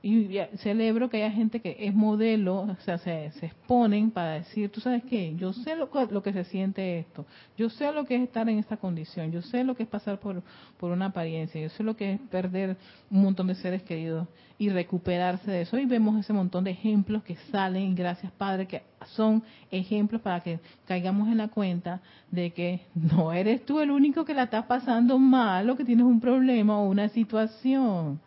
y 0.00 0.38
celebro 0.58 1.10
que 1.10 1.16
haya 1.16 1.34
gente 1.34 1.60
que 1.60 1.76
es 1.80 1.92
modelo, 1.92 2.60
o 2.60 2.76
sea, 2.84 2.98
se, 2.98 3.26
exponen 3.26 4.12
para 4.12 4.34
decir, 4.34 4.70
tú 4.70 4.80
sabes 4.80 5.02
qué, 5.02 5.34
yo 5.36 5.52
sé 5.52 5.74
lo, 5.74 5.90
lo, 6.10 6.22
que 6.22 6.32
se 6.32 6.44
siente 6.44 7.00
esto, 7.00 7.26
yo 7.56 7.68
sé 7.68 7.90
lo 7.92 8.04
que 8.04 8.14
es 8.14 8.22
estar 8.22 8.48
en 8.48 8.60
esta 8.60 8.76
condición, 8.76 9.32
yo 9.32 9.42
sé 9.42 9.64
lo 9.64 9.74
que 9.74 9.82
es 9.82 9.88
pasar 9.88 10.20
por, 10.20 10.40
por 10.78 10.92
una 10.92 11.06
apariencia, 11.06 11.60
yo 11.60 11.68
sé 11.70 11.82
lo 11.82 11.96
que 11.96 12.12
es 12.12 12.20
perder 12.30 12.76
un 13.10 13.22
montón 13.22 13.48
de 13.48 13.56
seres 13.56 13.82
queridos 13.82 14.28
y 14.56 14.68
recuperarse 14.70 15.50
de 15.50 15.62
eso. 15.62 15.78
Y 15.78 15.86
vemos 15.86 16.18
ese 16.18 16.32
montón 16.32 16.64
de 16.64 16.70
ejemplos 16.70 17.24
que 17.24 17.36
salen, 17.50 17.96
gracias 17.96 18.30
Padre, 18.32 18.66
que 18.66 18.82
son 19.16 19.42
ejemplos 19.70 20.20
para 20.20 20.40
que 20.40 20.60
caigamos 20.86 21.26
en 21.26 21.38
la 21.38 21.48
cuenta 21.48 22.00
de 22.30 22.52
que 22.52 22.82
no 22.94 23.32
eres 23.32 23.64
tú 23.64 23.80
el 23.80 23.90
único 23.90 24.24
que 24.24 24.34
la 24.34 24.44
estás 24.44 24.66
pasando 24.66 25.18
mal 25.18 25.68
o 25.68 25.76
que 25.76 25.84
tienes 25.84 26.06
un 26.06 26.20
problema 26.20 26.78
o 26.78 26.88
una 26.88 27.08
situación 27.08 28.20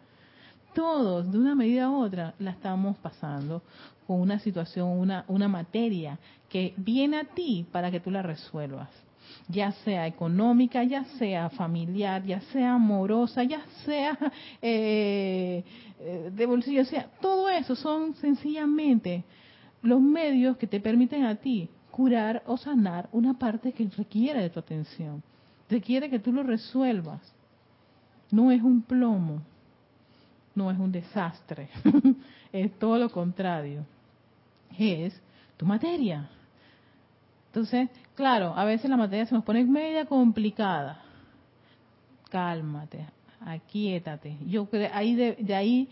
todos, 0.74 1.32
de 1.32 1.38
una 1.38 1.56
medida 1.56 1.90
u 1.90 2.04
otra, 2.04 2.34
la 2.40 2.52
estamos 2.52 2.98
pasando 2.98 3.62
con 4.08 4.20
una 4.20 4.40
situación, 4.40 4.88
una, 4.90 5.26
una 5.28 5.48
materia 5.48 6.18
que 6.50 6.74
viene 6.78 7.18
a 7.18 7.24
ti 7.24 7.66
para 7.72 7.92
que 7.92 8.00
tú 8.00 8.12
la 8.12 8.22
resuelvas. 8.22 8.90
Ya 9.48 9.72
sea 9.72 10.08
económica, 10.08 10.84
ya 10.84 11.06
sea 11.18 11.50
familiar, 11.50 12.24
ya 12.24 12.42
sea 12.42 12.74
amorosa, 12.74 13.44
ya 13.44 13.62
sea 13.86 14.18
eh, 14.62 15.64
eh, 16.00 16.32
de 16.34 16.46
bolsillo, 16.46 16.82
o 16.82 16.86
sea, 16.86 17.08
todo 17.22 17.50
eso 17.50 17.76
son 17.76 18.16
sencillamente 18.16 19.24
los 19.82 20.02
medios 20.02 20.58
que 20.58 20.68
te 20.68 20.80
permiten 20.80 21.26
a 21.26 21.36
ti 21.36 21.70
curar 21.92 22.44
o 22.46 22.58
sanar 22.58 23.10
una 23.12 23.38
parte 23.38 23.74
que 23.74 23.88
requiere 23.98 24.42
de 24.42 24.50
tu 24.50 24.60
atención, 24.60 25.22
requiere 25.70 26.10
que 26.10 26.20
tú 26.20 26.32
lo 26.32 26.44
resuelvas. 26.44 27.22
No 28.32 28.50
es 28.52 28.62
un 28.62 28.82
plomo, 28.82 29.42
no 30.56 30.72
es 30.72 30.78
un 30.78 30.92
desastre, 30.92 31.70
es 32.54 32.78
todo 32.80 32.98
lo 32.98 33.10
contrario, 33.10 33.86
es 34.78 35.20
tu 35.58 35.66
materia. 35.66 36.30
Entonces, 37.48 37.90
claro, 38.16 38.54
a 38.56 38.64
veces 38.66 38.90
la 38.90 38.98
materia 38.98 39.26
se 39.26 39.36
nos 39.36 39.44
pone 39.44 39.64
media 39.66 40.06
complicada. 40.06 41.02
Cálmate, 42.30 43.06
aquíétate. 43.42 44.38
Yo 44.48 44.68
ahí 44.94 45.16
de, 45.16 45.36
de 45.36 45.56
ahí 45.56 45.90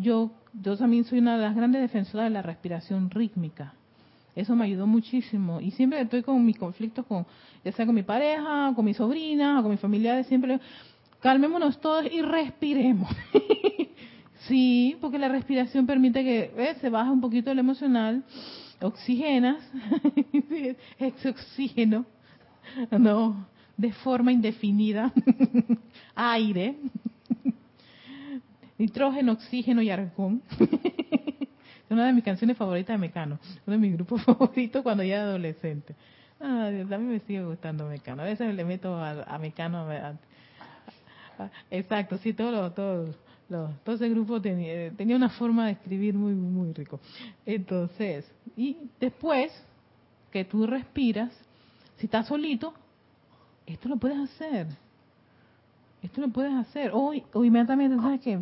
yo 0.00 0.30
yo 0.60 0.76
también 0.76 1.04
soy 1.04 1.18
una 1.18 1.36
de 1.36 1.42
las 1.42 1.56
grandes 1.56 1.80
defensoras 1.80 2.26
de 2.26 2.30
la 2.30 2.42
respiración 2.42 3.10
rítmica. 3.10 3.74
Eso 4.34 4.54
me 4.56 4.64
ayudó 4.64 4.86
muchísimo. 4.86 5.60
Y 5.60 5.70
siempre 5.72 6.00
estoy 6.00 6.22
con 6.22 6.44
mis 6.44 6.58
conflictos, 6.58 7.06
con, 7.06 7.26
ya 7.64 7.72
sea 7.72 7.86
con 7.86 7.94
mi 7.94 8.02
pareja, 8.02 8.72
con 8.74 8.84
mi 8.84 8.94
sobrina, 8.94 9.60
con 9.62 9.70
mis 9.70 9.80
familiares, 9.80 10.26
siempre 10.26 10.60
calmémonos 11.20 11.80
todos 11.80 12.04
y 12.10 12.20
respiremos. 12.22 13.10
Sí, 14.48 14.96
porque 15.00 15.18
la 15.18 15.28
respiración 15.28 15.86
permite 15.86 16.24
que 16.24 16.74
se 16.80 16.90
baje 16.90 17.10
un 17.10 17.20
poquito 17.20 17.50
el 17.50 17.58
emocional, 17.58 18.24
oxigenas, 18.80 19.58
es 20.98 21.26
oxígeno, 21.26 22.04
no, 22.90 23.46
de 23.76 23.92
forma 23.92 24.32
indefinida, 24.32 25.12
aire, 26.14 26.76
nitrógeno, 28.78 29.32
oxígeno 29.32 29.80
y 29.80 29.90
argón. 29.90 30.42
una 31.88 32.06
de 32.06 32.12
mis 32.12 32.24
canciones 32.24 32.56
favoritas 32.56 32.94
de 32.94 32.98
Mecano, 32.98 33.38
uno 33.66 33.76
de 33.76 33.78
mis 33.78 33.92
grupos 33.92 34.24
favoritos 34.24 34.82
cuando 34.82 35.04
ya 35.04 35.16
era 35.16 35.24
adolescente. 35.24 35.94
Ah, 36.40 36.66
a 36.66 36.98
mí 36.98 37.04
me 37.04 37.20
sigue 37.20 37.44
gustando 37.44 37.86
Mecano. 37.86 38.22
A 38.22 38.24
veces 38.24 38.52
le 38.52 38.64
meto 38.64 38.96
a, 38.96 39.38
Mecano. 39.38 39.86
exacto, 41.70 42.18
sí, 42.18 42.32
todo 42.32 42.72
todo 42.72 43.14
todo 43.84 43.94
ese 43.94 44.08
grupo 44.08 44.40
tenía, 44.40 44.90
tenía 44.92 45.16
una 45.16 45.28
forma 45.28 45.66
de 45.66 45.72
escribir 45.72 46.14
muy, 46.14 46.32
muy 46.32 46.72
rico. 46.72 47.00
Entonces, 47.46 48.30
y 48.56 48.76
después 48.98 49.52
que 50.30 50.44
tú 50.44 50.66
respiras, 50.66 51.32
si 51.96 52.06
estás 52.06 52.26
solito, 52.26 52.74
esto 53.66 53.88
lo 53.88 53.96
puedes 53.96 54.18
hacer. 54.18 54.66
Esto 56.02 56.20
lo 56.20 56.28
puedes 56.28 56.52
hacer. 56.54 56.90
O, 56.92 57.12
o 57.32 57.44
inmediatamente, 57.44 57.96
¿sabes 57.96 58.20
qué? 58.20 58.40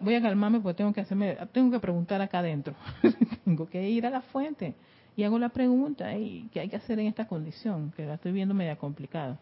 voy 0.00 0.14
a 0.14 0.22
calmarme 0.22 0.60
porque 0.60 0.76
tengo 0.76 0.92
que 0.92 1.00
hacerme, 1.00 1.36
tengo 1.52 1.70
que 1.70 1.80
preguntar 1.80 2.20
acá 2.20 2.40
adentro. 2.40 2.74
tengo 3.44 3.68
que 3.68 3.88
ir 3.88 4.06
a 4.06 4.10
la 4.10 4.20
fuente 4.20 4.74
y 5.16 5.24
hago 5.24 5.38
la 5.38 5.48
pregunta 5.48 6.16
y 6.16 6.48
qué 6.52 6.60
hay 6.60 6.68
que 6.68 6.76
hacer 6.76 6.98
en 7.00 7.06
esta 7.06 7.26
condición, 7.26 7.92
que 7.96 8.06
la 8.06 8.14
estoy 8.14 8.32
viendo 8.32 8.54
media 8.54 8.76
complicada. 8.76 9.38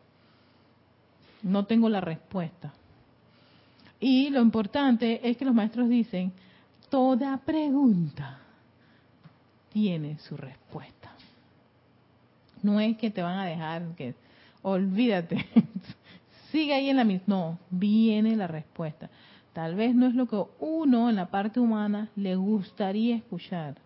No 1.42 1.66
tengo 1.66 1.88
la 1.88 2.00
respuesta. 2.00 2.72
Y 4.00 4.30
lo 4.30 4.40
importante 4.40 5.28
es 5.28 5.36
que 5.36 5.44
los 5.44 5.54
maestros 5.54 5.88
dicen, 5.88 6.32
toda 6.90 7.38
pregunta 7.38 8.38
tiene 9.72 10.18
su 10.18 10.36
respuesta. 10.36 11.12
No 12.62 12.80
es 12.80 12.96
que 12.96 13.10
te 13.10 13.22
van 13.22 13.38
a 13.38 13.46
dejar 13.46 13.94
que 13.96 14.14
olvídate, 14.62 15.46
sigue 16.50 16.74
ahí 16.74 16.90
en 16.90 16.96
la 16.96 17.04
misma. 17.04 17.24
No, 17.26 17.58
viene 17.70 18.36
la 18.36 18.46
respuesta. 18.46 19.08
Tal 19.52 19.74
vez 19.74 19.94
no 19.94 20.06
es 20.06 20.14
lo 20.14 20.26
que 20.26 20.42
uno 20.58 21.08
en 21.08 21.16
la 21.16 21.30
parte 21.30 21.60
humana 21.60 22.10
le 22.16 22.36
gustaría 22.36 23.16
escuchar. 23.16 23.76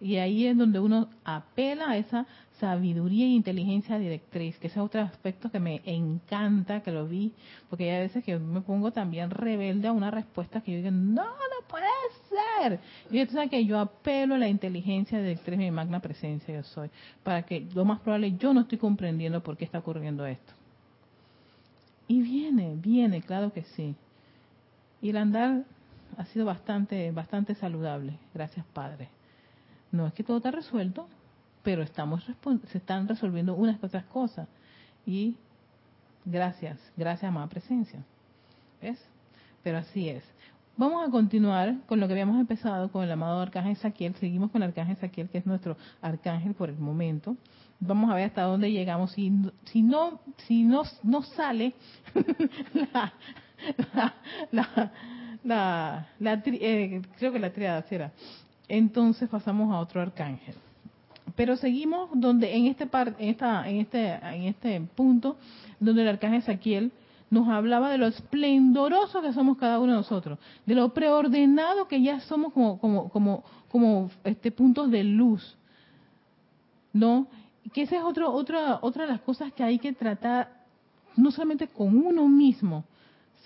Y 0.00 0.16
ahí 0.16 0.46
es 0.46 0.56
donde 0.56 0.78
uno 0.78 1.08
apela 1.24 1.90
a 1.90 1.96
esa 1.96 2.26
sabiduría 2.60 3.26
e 3.26 3.30
inteligencia 3.30 3.98
directriz, 3.98 4.58
que 4.58 4.68
es 4.68 4.76
otro 4.76 5.00
aspecto 5.00 5.50
que 5.50 5.58
me 5.58 5.80
encanta, 5.84 6.82
que 6.82 6.92
lo 6.92 7.06
vi, 7.06 7.32
porque 7.68 7.90
hay 7.90 8.02
veces 8.02 8.24
que 8.24 8.38
me 8.38 8.60
pongo 8.60 8.92
también 8.92 9.30
rebelde 9.30 9.88
a 9.88 9.92
una 9.92 10.10
respuesta 10.10 10.60
que 10.60 10.72
yo 10.72 10.78
digo, 10.78 10.90
no, 10.90 11.24
no 11.24 11.68
puede 11.68 11.86
ser. 12.28 12.80
Y 13.10 13.24
tú 13.26 13.32
sabes 13.32 13.50
que 13.50 13.64
yo 13.64 13.78
apelo 13.78 14.34
a 14.34 14.38
la 14.38 14.48
inteligencia 14.48 15.20
directriz 15.20 15.58
mi 15.58 15.70
magna 15.70 16.00
presencia 16.00 16.54
yo 16.54 16.62
soy, 16.62 16.90
para 17.22 17.42
que 17.42 17.66
lo 17.74 17.84
más 17.84 18.00
probable 18.00 18.36
yo 18.36 18.52
no 18.52 18.62
estoy 18.62 18.78
comprendiendo 18.78 19.42
por 19.42 19.56
qué 19.56 19.64
está 19.64 19.78
ocurriendo 19.78 20.26
esto. 20.26 20.52
Y 22.06 22.22
viene, 22.22 22.74
viene, 22.76 23.20
claro 23.20 23.52
que 23.52 23.62
sí. 23.62 23.94
Y 25.02 25.10
el 25.10 25.16
andar 25.16 25.64
ha 26.16 26.24
sido 26.26 26.46
bastante, 26.46 27.10
bastante 27.12 27.54
saludable, 27.54 28.14
gracias 28.34 28.64
Padre. 28.72 29.08
No 29.92 30.06
es 30.06 30.12
que 30.12 30.22
todo 30.22 30.38
está 30.38 30.50
resuelto, 30.50 31.08
pero 31.62 31.82
estamos 31.82 32.24
se 32.70 32.78
están 32.78 33.08
resolviendo 33.08 33.54
unas 33.54 33.82
otras 33.82 34.04
cosas. 34.04 34.48
Y 35.06 35.36
gracias, 36.24 36.78
gracias 36.96 37.28
amada 37.28 37.48
presencia. 37.48 38.04
¿Ves? 38.80 39.02
Pero 39.62 39.78
así 39.78 40.08
es. 40.08 40.24
Vamos 40.76 41.06
a 41.06 41.10
continuar 41.10 41.74
con 41.86 41.98
lo 41.98 42.06
que 42.06 42.12
habíamos 42.12 42.38
empezado 42.38 42.92
con 42.92 43.02
el 43.02 43.10
amado 43.10 43.40
arcángel 43.40 43.76
Saquiel. 43.76 44.14
Seguimos 44.14 44.52
con 44.52 44.62
el 44.62 44.68
arcángel 44.68 44.96
Saquiel, 44.96 45.28
que 45.28 45.38
es 45.38 45.46
nuestro 45.46 45.76
arcángel 46.00 46.54
por 46.54 46.68
el 46.68 46.78
momento. 46.78 47.36
Vamos 47.80 48.10
a 48.10 48.14
ver 48.14 48.26
hasta 48.26 48.42
dónde 48.42 48.70
llegamos. 48.70 49.10
Si, 49.10 49.32
si 49.64 49.82
no, 49.82 50.20
si 50.46 50.62
no, 50.62 50.84
no 51.02 51.22
sale 51.22 51.74
la, 52.92 53.12
la, 54.52 56.06
la, 56.20 56.42
eh, 56.46 57.02
creo 57.18 57.32
que 57.32 57.40
la 57.40 57.52
triada 57.52 57.82
será. 57.82 58.12
Entonces 58.68 59.28
pasamos 59.28 59.72
a 59.72 59.80
otro 59.80 60.00
arcángel. 60.00 60.54
Pero 61.34 61.56
seguimos 61.56 62.10
donde 62.14 62.54
en 62.54 62.66
este 62.66 62.86
par, 62.86 63.14
en 63.18 63.30
esta, 63.30 63.68
en 63.68 63.76
este, 63.76 64.14
en 64.14 64.42
este 64.44 64.80
punto 64.94 65.36
donde 65.80 66.02
el 66.02 66.08
arcángel 66.08 66.42
Saquiel 66.42 66.92
nos 67.30 67.48
hablaba 67.48 67.90
de 67.90 67.98
lo 67.98 68.06
esplendoroso 68.06 69.20
que 69.20 69.32
somos 69.32 69.58
cada 69.58 69.78
uno 69.78 69.92
de 69.92 69.98
nosotros, 69.98 70.38
de 70.64 70.74
lo 70.74 70.92
preordenado 70.94 71.86
que 71.86 72.02
ya 72.02 72.20
somos 72.20 72.52
como, 72.52 72.78
como, 72.78 73.08
como, 73.10 73.44
como 73.70 74.10
este 74.24 74.50
puntos 74.50 74.90
de 74.90 75.04
luz, 75.04 75.56
¿no? 76.92 77.28
Que 77.72 77.82
esa 77.82 77.96
es 77.96 78.02
otro, 78.02 78.32
otra, 78.32 78.78
otra 78.80 79.04
de 79.04 79.12
las 79.12 79.20
cosas 79.20 79.52
que 79.52 79.62
hay 79.62 79.78
que 79.78 79.92
tratar, 79.92 80.64
no 81.16 81.30
solamente 81.30 81.68
con 81.68 81.96
uno 81.96 82.26
mismo, 82.28 82.84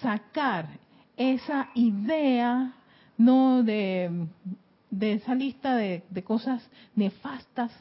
sacar 0.00 0.68
esa 1.16 1.70
idea, 1.74 2.72
¿no? 3.18 3.64
De, 3.64 4.10
de 4.92 5.14
esa 5.14 5.34
lista 5.34 5.74
de, 5.74 6.04
de 6.10 6.22
cosas 6.22 6.62
nefastas 6.94 7.72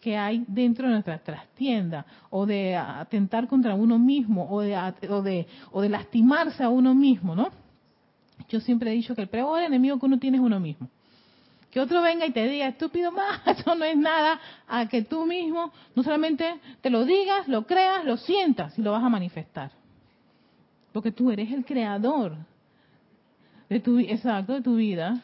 que 0.00 0.16
hay 0.16 0.44
dentro 0.48 0.86
de 0.86 0.94
nuestra 0.94 1.18
trastienda, 1.18 2.04
o 2.30 2.44
de 2.46 2.74
atentar 2.76 3.46
contra 3.48 3.74
uno 3.74 3.98
mismo, 3.98 4.50
o 4.50 4.60
de, 4.60 4.76
o 5.08 5.22
de, 5.22 5.46
o 5.72 5.80
de 5.80 5.88
lastimarse 5.88 6.62
a 6.62 6.68
uno 6.68 6.94
mismo, 6.94 7.34
¿no? 7.34 7.48
Yo 8.48 8.60
siempre 8.60 8.90
he 8.90 8.94
dicho 8.94 9.14
que 9.14 9.22
el 9.22 9.28
peor 9.28 9.62
enemigo 9.62 9.98
que 9.98 10.06
uno 10.06 10.18
tiene 10.18 10.38
es 10.38 10.42
uno 10.42 10.58
mismo. 10.58 10.88
Que 11.70 11.80
otro 11.80 12.02
venga 12.02 12.26
y 12.26 12.32
te 12.32 12.46
diga, 12.48 12.68
estúpido 12.68 13.12
más, 13.12 13.40
eso 13.46 13.74
no 13.74 13.84
es 13.84 13.96
nada, 13.96 14.40
a 14.68 14.86
que 14.88 15.02
tú 15.02 15.26
mismo 15.26 15.72
no 15.94 16.02
solamente 16.02 16.54
te 16.80 16.90
lo 16.90 17.04
digas, 17.04 17.48
lo 17.48 17.66
creas, 17.66 18.04
lo 18.04 18.16
sientas 18.16 18.78
y 18.78 18.82
lo 18.82 18.92
vas 18.92 19.04
a 19.04 19.08
manifestar. 19.08 19.70
Porque 20.92 21.12
tú 21.12 21.30
eres 21.30 21.50
el 21.52 21.64
creador 21.64 22.36
de 23.68 23.80
tu, 23.80 23.98
exacto, 23.98 24.54
de 24.54 24.60
tu 24.60 24.76
vida 24.76 25.22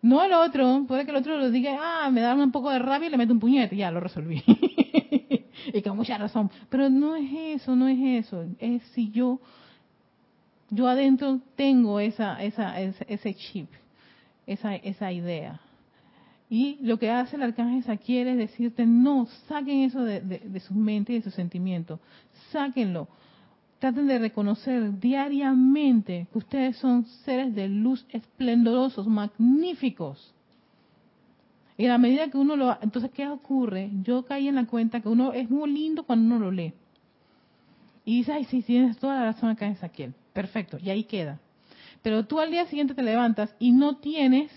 no 0.00 0.24
el 0.24 0.32
otro, 0.32 0.84
puede 0.86 1.04
que 1.04 1.10
el 1.10 1.16
otro 1.16 1.36
lo 1.36 1.50
diga, 1.50 1.78
ah, 1.80 2.10
me 2.10 2.20
da 2.20 2.34
un 2.34 2.52
poco 2.52 2.70
de 2.70 2.78
rabia 2.78 3.08
y 3.08 3.10
le 3.10 3.16
meto 3.16 3.32
un 3.32 3.40
puñete, 3.40 3.76
ya 3.76 3.90
lo 3.90 4.00
resolví. 4.00 4.42
y 5.72 5.82
con 5.82 5.96
mucha 5.96 6.18
razón. 6.18 6.50
Pero 6.68 6.88
no 6.88 7.16
es 7.16 7.60
eso, 7.62 7.74
no 7.74 7.88
es 7.88 8.24
eso. 8.24 8.44
Es 8.58 8.82
si 8.94 9.10
yo, 9.10 9.40
yo 10.70 10.88
adentro 10.88 11.40
tengo 11.56 11.98
esa, 11.98 12.42
esa, 12.42 12.80
ese, 12.80 13.34
chip, 13.34 13.68
esa, 14.46 14.76
esa 14.76 15.12
idea. 15.12 15.60
Y 16.48 16.78
lo 16.80 16.98
que 16.98 17.10
hace 17.10 17.36
el 17.36 17.42
arcángel 17.42 17.82
Saquiel 17.82 18.28
es 18.28 18.38
decirte, 18.38 18.86
no, 18.86 19.26
saquen 19.48 19.80
eso 19.80 20.02
de, 20.02 20.20
de, 20.20 20.38
de 20.38 20.60
sus 20.60 20.76
mentes 20.76 21.14
y 21.14 21.18
de 21.18 21.24
sus 21.24 21.34
sentimientos, 21.34 22.00
sáquenlo 22.52 23.08
traten 23.78 24.06
de 24.06 24.18
reconocer 24.18 24.98
diariamente 24.98 26.26
que 26.32 26.38
ustedes 26.38 26.76
son 26.76 27.04
seres 27.24 27.54
de 27.54 27.68
luz 27.68 28.04
esplendorosos, 28.10 29.06
magníficos. 29.06 30.34
Y 31.76 31.86
a 31.86 31.90
la 31.90 31.98
medida 31.98 32.28
que 32.28 32.38
uno 32.38 32.56
lo... 32.56 32.76
Entonces, 32.82 33.10
¿qué 33.12 33.28
ocurre? 33.28 33.90
Yo 34.02 34.24
caí 34.24 34.48
en 34.48 34.56
la 34.56 34.66
cuenta 34.66 35.00
que 35.00 35.08
uno 35.08 35.32
es 35.32 35.48
muy 35.48 35.70
lindo 35.70 36.02
cuando 36.02 36.34
uno 36.34 36.46
lo 36.46 36.50
lee. 36.50 36.74
Y 38.04 38.18
dice, 38.18 38.32
ay, 38.32 38.44
sí, 38.44 38.62
tienes 38.62 38.98
toda 38.98 39.14
la 39.14 39.24
razón 39.26 39.50
acá 39.50 39.66
en 39.66 39.76
Saquiel. 39.76 40.14
Perfecto, 40.32 40.78
y 40.82 40.90
ahí 40.90 41.04
queda. 41.04 41.40
Pero 42.02 42.26
tú 42.26 42.40
al 42.40 42.50
día 42.50 42.66
siguiente 42.66 42.94
te 42.94 43.02
levantas 43.02 43.54
y 43.60 43.70
no 43.70 43.98
tienes 43.98 44.50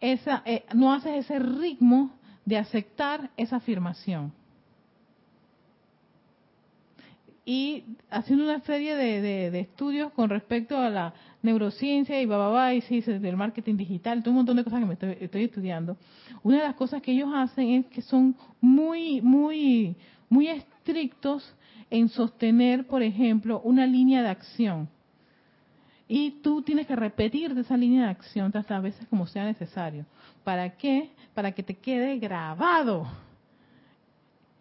esa, 0.00 0.42
eh, 0.46 0.64
no 0.74 0.92
haces 0.92 1.24
ese 1.24 1.38
ritmo 1.38 2.12
de 2.44 2.58
aceptar 2.58 3.30
esa 3.36 3.56
afirmación 3.56 4.32
y 7.48 7.84
haciendo 8.10 8.42
una 8.42 8.60
serie 8.62 8.96
de, 8.96 9.60
estudios 9.60 10.12
con 10.12 10.28
respecto 10.28 10.76
a 10.76 10.90
la 10.90 11.14
neurociencia 11.42 12.20
y 12.20 12.26
bababa 12.26 12.74
y 12.74 12.80
sí, 12.80 13.00
del 13.00 13.36
marketing 13.36 13.76
digital, 13.76 14.20
todo 14.20 14.32
un 14.32 14.38
montón 14.38 14.56
de 14.56 14.64
cosas 14.64 14.80
que 14.80 14.86
me 14.86 15.14
estoy, 15.20 15.44
estudiando. 15.44 15.96
Una 16.42 16.56
de 16.58 16.64
las 16.64 16.74
cosas 16.74 17.00
que 17.00 17.12
ellos 17.12 17.30
hacen 17.32 17.70
es 17.70 17.86
que 17.86 18.02
son 18.02 18.34
muy, 18.60 19.20
muy, 19.22 19.94
muy 20.28 20.48
estrictos 20.48 21.54
en 21.88 22.08
sostener, 22.08 22.84
por 22.88 23.04
ejemplo, 23.04 23.60
una 23.60 23.86
línea 23.86 24.22
de 24.22 24.28
acción. 24.28 24.88
Y 26.08 26.32
tú 26.42 26.62
tienes 26.62 26.88
que 26.88 26.96
repetir 26.96 27.54
de 27.54 27.60
esa 27.60 27.76
línea 27.76 28.06
de 28.06 28.10
acción 28.10 28.50
tantas 28.50 28.82
veces 28.82 29.06
como 29.06 29.24
sea 29.28 29.44
necesario. 29.44 30.04
¿Para 30.42 30.76
qué? 30.76 31.10
Para 31.32 31.52
que 31.52 31.62
te 31.62 31.76
quede 31.76 32.18
grabado 32.18 33.06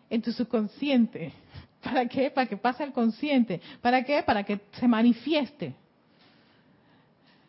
en 0.08 0.21
tu 0.21 0.32
subconsciente 0.32 1.34
¿Para 1.86 2.08
qué? 2.08 2.32
Para 2.32 2.48
que 2.48 2.58
pase 2.58 2.82
al 2.82 2.91
consciente. 2.91 3.62
¿Para 3.80 4.04
qué? 4.04 4.24
Para 4.24 4.43
que 4.43 4.60
se 4.71 4.88
manifieste. 4.88 5.76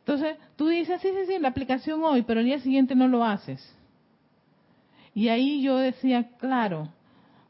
Entonces, 0.01 0.37
tú 0.57 0.68
dices, 0.68 1.01
sí, 1.01 1.09
sí, 1.09 1.27
sí, 1.27 1.38
la 1.38 1.49
aplicación 1.49 2.05
hoy, 2.05 2.22
pero 2.22 2.40
el 2.40 2.46
día 2.46 2.61
siguiente 2.61 2.94
no 2.94 3.09
lo 3.09 3.25
haces. 3.25 3.75
Y 5.14 5.29
ahí 5.29 5.62
yo 5.62 5.79
decía, 5.79 6.29
claro, 6.38 6.90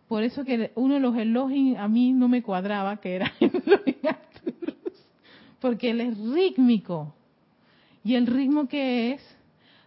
por 0.07 0.23
eso 0.23 0.45
que 0.45 0.71
uno 0.77 0.95
de 0.95 1.01
los 1.01 1.17
elogios 1.17 1.77
a 1.77 1.89
mí 1.89 2.13
no 2.13 2.29
me 2.29 2.43
cuadraba, 2.43 2.99
que 2.99 3.17
era 3.17 3.33
porque 5.61 5.91
él 5.91 6.01
es 6.01 6.17
rítmico. 6.17 7.13
Y 8.05 8.15
el 8.15 8.29
ritmo 8.29 8.69
que 8.69 9.15
es 9.15 9.37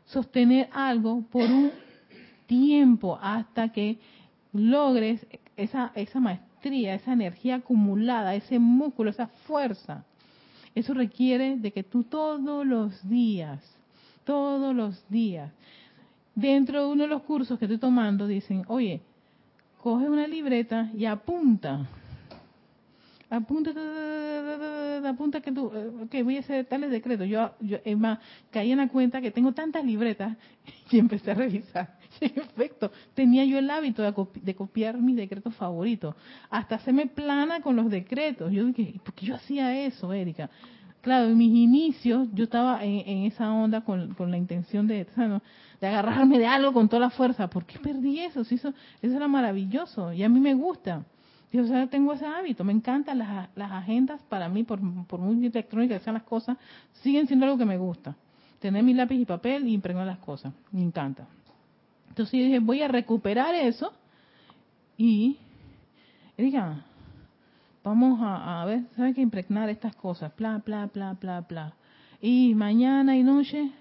sostener 0.05 0.67
algo 0.73 1.21
por 1.31 1.43
un 1.43 1.71
tiempo 2.45 3.17
hasta 3.21 3.69
que 3.69 3.97
logres 4.51 5.25
esa, 5.55 5.93
esa 5.95 6.19
maestría 6.19 6.48
esa 6.63 7.13
energía 7.13 7.56
acumulada, 7.56 8.36
ese 8.36 8.60
músculo, 8.60 9.10
esa 9.10 9.28
fuerza, 9.28 10.04
eso 10.76 10.93
requiere 10.93 11.58
de 11.58 11.72
que 11.72 11.84
tú 11.84 12.04
todos 12.04 12.65
los 12.65 13.08
días, 13.08 13.60
todos 14.24 14.76
los 14.76 15.04
días, 15.10 15.52
dentro 16.36 16.82
de 16.82 16.91
uno 16.91 17.04
de 17.04 17.10
los 17.10 17.24
cursos 17.24 17.58
que 17.58 17.65
estoy 17.65 17.80
tomando, 17.80 18.28
dicen, 18.28 18.63
oye, 18.67 19.02
coge 19.82 20.10
una 20.10 20.28
libreta 20.28 20.89
y 20.95 21.06
apunta. 21.06 21.88
Apunta, 23.32 23.72
apunta 25.06 25.41
que 25.41 25.52
tú, 25.52 25.72
que 26.10 26.24
voy 26.24 26.38
a 26.38 26.39
hacer 26.39 26.65
tales 26.65 26.89
decretos. 26.89 27.28
Yo, 27.28 27.52
yo 27.60 27.78
caí 28.50 28.72
en 28.72 28.80
la 28.80 28.88
cuenta 28.88 29.22
que 29.22 29.32
tengo 29.32 29.52
tantas 29.54 29.86
libretas 29.86 30.36
y 30.91 30.98
empecé 30.98 31.32
a 31.32 31.36
revisar 31.36 31.98
en 32.25 32.39
efecto, 32.39 32.91
tenía 33.13 33.45
yo 33.45 33.58
el 33.58 33.69
hábito 33.69 34.03
de, 34.03 34.55
copiar 34.55 34.97
mis 34.97 35.15
decretos 35.15 35.55
favoritos. 35.55 36.15
Hasta 36.49 36.75
hacerme 36.75 37.08
plana 37.08 37.62
con 37.62 37.75
los 37.75 37.89
decretos. 37.89 38.51
Yo 38.51 38.65
dije, 38.65 38.99
¿por 39.03 39.13
qué 39.13 39.27
yo 39.27 39.36
hacía 39.36 39.86
eso, 39.86 40.13
Erika? 40.13 40.49
claro, 41.01 41.29
en 41.29 41.38
mis 41.38 41.55
inicios 41.55 42.27
yo 42.34 42.43
estaba 42.43 42.84
en, 42.84 43.25
esa 43.25 43.51
onda 43.51 43.82
con, 43.82 44.15
la 44.17 44.38
intención 44.38 44.88
de, 44.88 45.08
agarrarme 45.82 46.38
de 46.38 46.47
algo 46.47 46.73
con 46.73 46.89
toda 46.89 47.01
la 47.01 47.10
fuerza. 47.10 47.49
¿Por 47.49 47.65
qué 47.65 47.79
perdí 47.79 48.19
eso? 48.19 48.41
eso, 48.41 48.73
eso 49.01 49.15
era 49.15 49.27
maravilloso 49.27 50.13
y 50.13 50.23
a 50.23 50.29
mí 50.29 50.39
me 50.39 50.53
gusta. 50.53 51.03
Yo 51.51 51.63
tengo 51.88 52.13
ese 52.13 52.27
hábito, 52.27 52.63
me 52.63 52.73
encantan 52.73 53.17
las, 53.17 53.49
las 53.55 53.71
agendas 53.71 54.21
para 54.29 54.47
mí, 54.49 54.63
por, 54.63 54.79
por 55.08 55.19
muy 55.19 55.47
electrónicas 55.47 55.97
que 55.97 56.03
sean 56.03 56.13
las 56.13 56.23
cosas, 56.23 56.58
siguen 57.01 57.25
siendo 57.25 57.45
algo 57.45 57.58
que 57.58 57.65
me 57.65 57.77
gusta. 57.77 58.15
Tener 58.60 58.84
mi 58.84 58.93
lápiz 58.93 59.15
y 59.15 59.25
papel 59.25 59.67
y 59.67 59.73
impregnar 59.73 60.05
las 60.05 60.19
cosas, 60.19 60.53
me 60.71 60.84
encanta. 60.84 61.25
Entonces 62.10 62.39
yo 62.39 62.45
dije, 62.45 62.60
voy 62.60 62.82
a 62.82 62.88
recuperar 62.88 63.56
eso 63.56 63.93
y, 64.98 65.38
diga, 66.38 66.86
vamos 67.84 68.19
a, 68.22 68.62
a 68.62 68.65
ver, 68.65 68.82
¿sabes 68.95 69.15
que 69.15 69.22
impregnar 69.22 69.69
estas 69.69 69.95
cosas? 69.95 70.36
Bla, 70.36 70.62
bla, 70.65 70.89
bla, 70.93 71.13
bla, 71.13 71.41
bla. 71.41 71.74
Y 72.22 72.54
mañana 72.56 73.15
y 73.15 73.24
noche, 73.24 73.72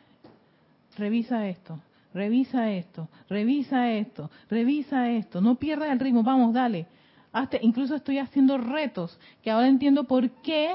revisa 0.96 1.48
esto, 1.48 1.80
revisa 2.14 2.70
esto, 2.70 3.08
revisa 3.28 3.90
esto, 3.90 4.30
revisa 4.48 5.10
esto, 5.10 5.40
no 5.40 5.56
pierdas 5.56 5.90
el 5.90 5.98
ritmo, 5.98 6.22
vamos, 6.22 6.54
dale 6.54 6.86
hasta 7.32 7.58
incluso 7.60 7.94
estoy 7.94 8.18
haciendo 8.18 8.58
retos, 8.58 9.18
que 9.42 9.50
ahora 9.50 9.68
entiendo 9.68 10.04
por 10.04 10.30
qué 10.42 10.74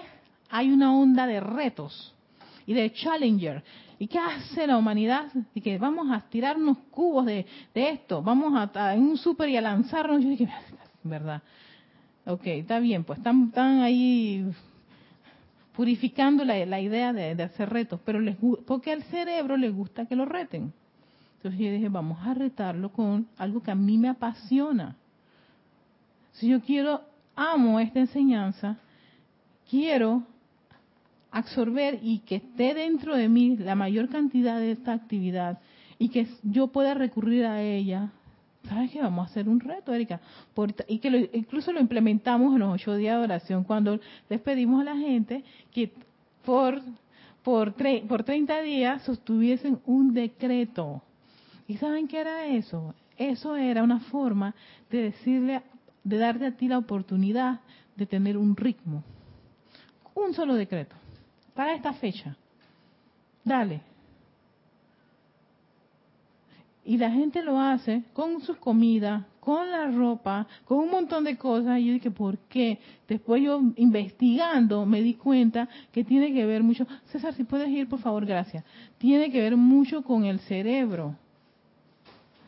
hay 0.50 0.72
una 0.72 0.96
onda 0.96 1.26
de 1.26 1.40
retos 1.40 2.14
y 2.66 2.74
de 2.74 2.92
challenger. 2.94 3.64
¿Y 4.00 4.08
qué 4.08 4.20
hace 4.20 4.68
la 4.68 4.78
humanidad? 4.78 5.32
Y 5.54 5.62
que 5.62 5.78
vamos 5.78 6.12
a 6.12 6.22
tirar 6.22 6.58
unos 6.58 6.78
cubos 6.92 7.26
de, 7.26 7.46
esto, 7.74 8.22
vamos 8.22 8.54
a, 8.56 8.94
en 8.94 9.04
un 9.04 9.18
súper 9.18 9.50
y 9.50 9.58
a 9.58 9.62
lanzarnos. 9.62 10.24
Yo 10.24 10.30
dije, 10.30 10.50
verdad. 11.04 11.42
Ok, 12.26 12.46
está 12.46 12.80
bien, 12.80 13.04
pues 13.04 13.20
están, 13.20 13.48
están 13.48 13.82
ahí 13.82 14.46
purificando 15.76 16.46
la, 16.46 16.80
idea 16.80 17.12
de, 17.12 17.36
de, 17.36 17.44
hacer 17.44 17.70
retos, 17.70 18.00
pero 18.06 18.20
les, 18.20 18.38
porque 18.66 18.94
al 18.94 19.04
cerebro 19.04 19.58
le 19.58 19.70
gusta 19.70 20.06
que 20.06 20.16
lo 20.16 20.26
reten. 20.26 20.72
Entonces 21.38 21.60
yo 21.60 21.72
dije, 21.72 21.90
vamos 21.90 22.26
a 22.26 22.34
retarlo 22.34 22.90
con 22.94 23.28
algo 23.38 23.62
que 23.62 23.72
a 23.72 23.76
mí 23.76 23.98
me 23.98 24.08
apasiona. 24.08 24.96
Si 26.32 26.48
yo 26.48 26.62
quiero, 26.62 27.02
amo 27.36 27.80
esta 27.80 28.00
enseñanza, 28.00 28.78
quiero 29.70 30.24
absorber 31.34 32.00
y 32.02 32.20
que 32.20 32.36
esté 32.36 32.76
dentro 32.76 33.18
de 33.18 33.28
mí 33.28 33.58
la 33.58 33.76
mayor 33.76 34.08
cantidad 34.08 34.60
de 34.60 34.72
esta 34.72 34.94
actividad 34.94 35.60
y 35.98 36.10
que 36.10 36.28
yo 36.44 36.68
pueda 36.68 36.94
recurrir 36.94 37.46
a 37.46 37.62
ella. 37.62 38.12
¿Sabes 38.70 38.92
qué? 38.92 39.02
Vamos 39.02 39.28
a 39.28 39.32
hacer 39.32 39.50
un 39.50 39.60
reto, 39.60 39.94
Erika. 39.94 40.22
y 40.88 41.00
que 41.00 41.30
incluso 41.34 41.74
lo 41.74 41.82
implementamos 41.82 42.54
en 42.54 42.60
los 42.60 42.74
ocho 42.74 42.96
días 42.96 43.18
de 43.18 43.24
oración 43.24 43.64
cuando 43.64 44.00
les 44.30 44.40
pedimos 44.42 44.82
a 44.82 44.86
la 44.86 44.96
gente 44.96 45.44
que 45.72 45.92
por, 46.46 46.82
por, 47.42 47.74
por 48.08 48.24
30 48.24 48.62
días 48.62 49.02
sostuviesen 49.02 49.80
un 49.86 50.14
decreto. 50.14 51.02
¿Y 51.68 51.78
saben 51.78 52.08
qué 52.08 52.22
era 52.22 52.46
eso? 52.46 52.94
Eso 53.18 53.56
era 53.56 53.84
una 53.84 54.00
forma 54.00 54.54
de 54.92 55.02
decirle 55.02 55.64
de 56.04 56.18
darte 56.18 56.46
a 56.46 56.52
ti 56.52 56.68
la 56.68 56.78
oportunidad 56.78 57.62
de 57.96 58.06
tener 58.06 58.38
un 58.38 58.56
ritmo. 58.56 59.04
Un 60.16 60.34
solo 60.34 60.54
decreto 60.54 61.03
para 61.54 61.74
esta 61.74 61.94
fecha. 61.94 62.36
Dale. 63.44 63.82
Y 66.86 66.98
la 66.98 67.12
gente 67.12 67.42
lo 67.44 67.60
hace 67.60 68.04
con 68.14 68.42
sus 68.42 68.58
comidas, 68.58 69.24
con 69.40 69.72
la 69.72 69.88
ropa, 69.90 70.48
con 70.66 70.80
un 70.80 70.90
montón 70.90 71.24
de 71.24 71.38
cosas. 71.38 71.80
Y 71.80 71.86
yo 71.86 71.94
dije, 71.94 72.12
¿por 72.12 72.38
qué? 72.50 72.80
Después 73.08 73.42
yo 73.42 73.62
investigando 73.78 74.86
me 74.86 75.02
di 75.02 75.14
cuenta 75.14 75.70
que 75.92 76.04
tiene 76.04 76.34
que 76.34 76.46
ver 76.46 76.62
mucho. 76.62 76.86
César, 77.06 77.34
si 77.34 77.46
puedes 77.46 77.70
ir, 77.70 77.88
por 77.88 78.00
favor, 78.00 78.26
gracias. 78.26 78.66
Tiene 78.98 79.32
que 79.32 79.40
ver 79.40 79.56
mucho 79.56 80.04
con 80.04 80.26
el 80.26 80.40
cerebro 80.40 81.16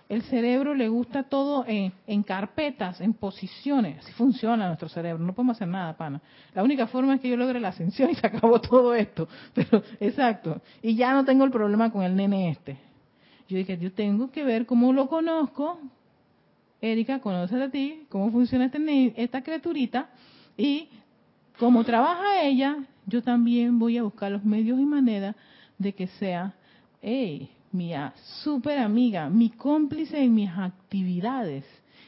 el 0.07 0.21
cerebro 0.23 0.75
le 0.75 0.87
gusta 0.87 1.23
todo 1.23 1.65
en, 1.67 2.23
carpetas, 2.23 3.01
en 3.01 3.13
posiciones. 3.13 3.99
Así 3.99 4.11
funciona 4.13 4.67
nuestro 4.67 4.87
cerebro. 4.87 5.23
No 5.23 5.33
podemos 5.33 5.57
hacer 5.57 5.67
nada, 5.67 5.97
pana. 5.97 6.21
La 6.53 6.63
única 6.63 6.87
forma 6.87 7.15
es 7.15 7.21
que 7.21 7.29
yo 7.29 7.37
logre 7.37 7.59
la 7.59 7.69
ascensión 7.69 8.09
y 8.11 8.15
se 8.15 8.27
acabó 8.27 8.61
todo 8.61 8.93
esto. 8.93 9.27
Pero, 9.53 9.81
exacto. 9.99 10.61
Y 10.81 10.95
ya 10.95 11.13
no 11.13 11.25
tengo 11.25 11.43
el 11.43 11.51
problema 11.51 11.91
con 11.91 12.03
el 12.03 12.15
nene 12.15 12.51
este. 12.51 12.77
Yo 13.47 13.57
dije, 13.57 13.77
yo 13.77 13.91
tengo 13.93 14.31
que 14.31 14.43
ver 14.43 14.65
cómo 14.65 14.93
lo 14.93 15.07
conozco. 15.07 15.79
Erika, 16.81 17.19
conoce 17.19 17.61
a 17.61 17.69
ti, 17.69 18.05
cómo 18.09 18.31
funciona 18.31 18.65
este, 18.65 19.13
esta 19.17 19.41
criaturita. 19.41 20.09
Y 20.55 20.89
como 21.57 21.83
trabaja 21.83 22.43
ella, 22.43 22.77
yo 23.07 23.23
también 23.23 23.79
voy 23.79 23.97
a 23.97 24.03
buscar 24.03 24.31
los 24.31 24.43
medios 24.43 24.79
y 24.79 24.85
maneras 24.85 25.35
de 25.79 25.93
que 25.93 26.07
sea, 26.07 26.53
hey, 27.01 27.49
mi 27.75 27.93
super 28.43 28.77
amiga, 28.79 29.29
mi 29.29 29.49
cómplice 29.49 30.21
en 30.21 30.33
mis 30.33 30.49
actividades, 30.49 31.65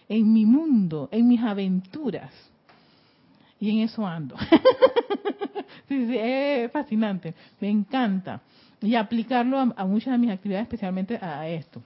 en 0.07 0.31
mi 0.31 0.45
mundo, 0.45 1.09
en 1.11 1.27
mis 1.27 1.41
aventuras. 1.41 2.31
Y 3.59 3.71
en 3.71 3.79
eso 3.79 4.05
ando. 4.05 4.35
sí, 5.87 6.05
sí, 6.07 6.17
es 6.17 6.71
fascinante, 6.71 7.33
me 7.59 7.69
encanta. 7.69 8.41
Y 8.81 8.95
aplicarlo 8.95 9.59
a, 9.59 9.85
muchas 9.85 10.13
de 10.13 10.17
mis 10.19 10.29
actividades, 10.29 10.65
especialmente 10.65 11.17
a 11.17 11.47
esto. 11.47 11.81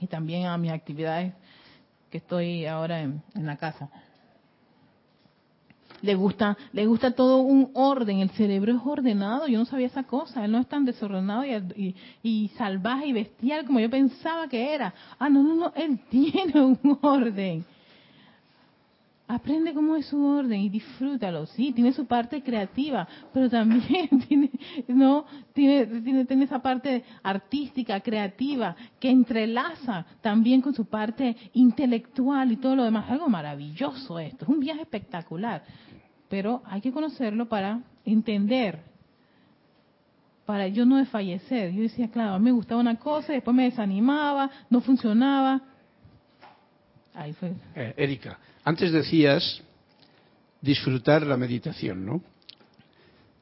Y 0.00 0.06
también 0.06 0.46
a 0.46 0.58
mis 0.58 0.72
actividades 0.72 1.32
que 2.10 2.18
estoy 2.18 2.66
ahora 2.66 3.02
en 3.02 3.22
la 3.34 3.56
casa 3.56 3.88
le 6.02 6.14
gusta, 6.14 6.56
le 6.72 6.86
gusta 6.86 7.12
todo 7.12 7.38
un 7.38 7.70
orden, 7.74 8.18
el 8.18 8.30
cerebro 8.30 8.72
es 8.72 8.80
ordenado, 8.84 9.46
yo 9.46 9.58
no 9.58 9.64
sabía 9.64 9.86
esa 9.86 10.04
cosa, 10.04 10.44
él 10.44 10.52
no 10.52 10.58
es 10.58 10.66
tan 10.66 10.84
desordenado 10.84 11.44
y, 11.44 11.94
y, 12.22 12.48
salvaje 12.56 13.08
y 13.08 13.12
bestial 13.12 13.66
como 13.66 13.80
yo 13.80 13.90
pensaba 13.90 14.48
que 14.48 14.74
era. 14.74 14.94
Ah, 15.18 15.28
no, 15.28 15.42
no, 15.42 15.54
no, 15.54 15.72
él 15.74 15.98
tiene 16.10 16.60
un 16.60 16.98
orden. 17.02 17.64
Aprende 19.32 19.74
cómo 19.74 19.96
es 19.96 20.06
su 20.06 20.24
orden 20.24 20.60
y 20.60 20.68
disfrútalo. 20.68 21.46
Sí, 21.46 21.72
tiene 21.72 21.92
su 21.92 22.06
parte 22.06 22.42
creativa, 22.42 23.06
pero 23.32 23.48
también 23.48 24.08
tiene, 24.28 24.50
no, 24.88 25.24
tiene, 25.52 25.86
tiene, 26.00 26.24
tiene 26.24 26.44
esa 26.44 26.60
parte 26.60 27.04
artística, 27.22 28.00
creativa, 28.00 28.74
que 28.98 29.10
entrelaza 29.10 30.06
también 30.20 30.60
con 30.60 30.74
su 30.74 30.86
parte 30.86 31.36
intelectual 31.52 32.52
y 32.52 32.56
todo 32.56 32.76
lo 32.76 32.84
demás. 32.84 33.10
Algo 33.10 33.28
maravilloso 33.28 34.18
esto, 34.18 34.44
es 34.44 34.48
un 34.48 34.60
viaje 34.60 34.82
espectacular 34.82 35.62
pero 36.30 36.62
hay 36.64 36.80
que 36.80 36.92
conocerlo 36.92 37.48
para 37.48 37.80
entender, 38.04 38.78
para 40.46 40.68
yo 40.68 40.86
no 40.86 40.96
desfallecer. 40.96 41.72
Yo 41.72 41.82
decía, 41.82 42.08
claro, 42.08 42.34
a 42.34 42.38
mí 42.38 42.44
me 42.44 42.52
gustaba 42.52 42.80
una 42.80 42.96
cosa, 42.96 43.32
después 43.32 43.54
me 43.54 43.64
desanimaba, 43.64 44.48
no 44.70 44.80
funcionaba. 44.80 45.60
Ahí 47.14 47.32
fue. 47.32 47.52
Eh, 47.74 47.94
Erika, 47.96 48.38
antes 48.64 48.92
decías 48.92 49.62
disfrutar 50.60 51.26
la 51.26 51.36
meditación, 51.36 52.04
¿no? 52.04 52.22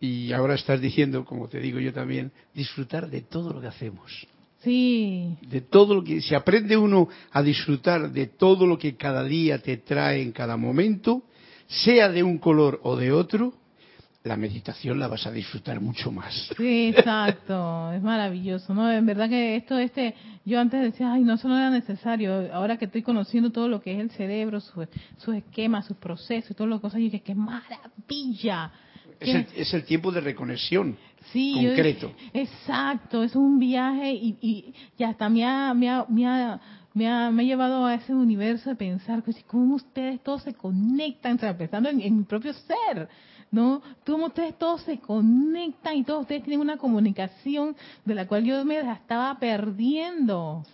Y 0.00 0.32
ahora 0.32 0.54
estás 0.54 0.80
diciendo, 0.80 1.24
como 1.24 1.48
te 1.48 1.58
digo 1.58 1.80
yo 1.80 1.92
también, 1.92 2.30
disfrutar 2.54 3.10
de 3.10 3.22
todo 3.22 3.52
lo 3.52 3.60
que 3.60 3.66
hacemos. 3.66 4.26
Sí. 4.62 5.36
De 5.42 5.60
todo 5.60 5.94
lo 5.94 6.04
que 6.04 6.20
se 6.20 6.36
aprende 6.36 6.76
uno 6.76 7.08
a 7.32 7.42
disfrutar 7.42 8.10
de 8.12 8.26
todo 8.26 8.66
lo 8.66 8.78
que 8.78 8.96
cada 8.96 9.24
día 9.24 9.58
te 9.60 9.76
trae 9.76 10.22
en 10.22 10.32
cada 10.32 10.56
momento, 10.56 11.22
sea 11.66 12.08
de 12.08 12.22
un 12.22 12.38
color 12.38 12.80
o 12.82 12.96
de 12.96 13.12
otro, 13.12 13.54
la 14.28 14.36
meditación 14.36 15.00
la 15.00 15.08
vas 15.08 15.26
a 15.26 15.32
disfrutar 15.32 15.80
mucho 15.80 16.12
más. 16.12 16.50
Sí, 16.56 16.92
exacto, 16.94 17.92
es 17.92 18.02
maravilloso, 18.02 18.74
¿no? 18.74 18.90
En 18.92 19.06
verdad 19.06 19.28
que 19.28 19.56
esto, 19.56 19.78
este, 19.78 20.14
yo 20.44 20.60
antes 20.60 20.82
decía, 20.82 21.12
ay, 21.12 21.22
no, 21.22 21.34
eso 21.34 21.48
no 21.48 21.58
era 21.58 21.70
necesario, 21.70 22.52
ahora 22.52 22.76
que 22.76 22.84
estoy 22.84 23.02
conociendo 23.02 23.50
todo 23.50 23.68
lo 23.68 23.80
que 23.80 23.94
es 23.94 24.00
el 24.00 24.10
cerebro, 24.10 24.60
sus 24.60 25.34
esquemas, 25.34 25.86
sus 25.86 25.96
procesos, 25.96 26.54
todas 26.54 26.70
las 26.70 26.80
cosas, 26.80 27.00
yo 27.00 27.04
dije, 27.04 27.20
qué 27.20 27.34
maravilla. 27.34 28.70
Es 29.20 29.74
el, 29.74 29.82
tiempo 29.82 30.12
de 30.12 30.20
reconexión 30.20 30.96
sí, 31.32 31.52
concreto. 31.52 32.12
exacto, 32.32 33.24
es 33.24 33.34
un 33.34 33.58
viaje 33.58 34.12
y, 34.12 34.36
y, 34.96 35.02
hasta 35.02 35.28
me 35.28 35.44
ha, 35.44 35.74
me 35.74 35.90
ha, 35.90 36.06
me 36.08 36.24
ha 36.24 36.60
me 36.98 37.06
ha, 37.06 37.30
llevado 37.30 37.86
a 37.86 37.94
ese 37.94 38.12
universo 38.12 38.70
de 38.70 38.76
pensar 38.76 39.22
cómo 39.46 39.76
ustedes 39.76 40.20
todos 40.22 40.42
se 40.42 40.54
conectan, 40.54 41.38
pensando 41.56 41.88
en, 41.88 42.16
mi 42.16 42.24
propio 42.24 42.52
ser, 42.52 43.08
¿no? 43.50 43.82
Cómo 44.06 44.26
ustedes 44.26 44.56
todos 44.58 44.82
se 44.82 44.98
conectan 44.98 45.96
y 45.96 46.04
todos 46.04 46.22
ustedes 46.22 46.42
tienen 46.42 46.60
una 46.60 46.76
comunicación 46.76 47.76
de 48.04 48.14
la 48.14 48.26
cual 48.26 48.44
yo 48.44 48.64
me 48.64 48.78
estaba 48.78 49.38
perdiendo. 49.38 50.64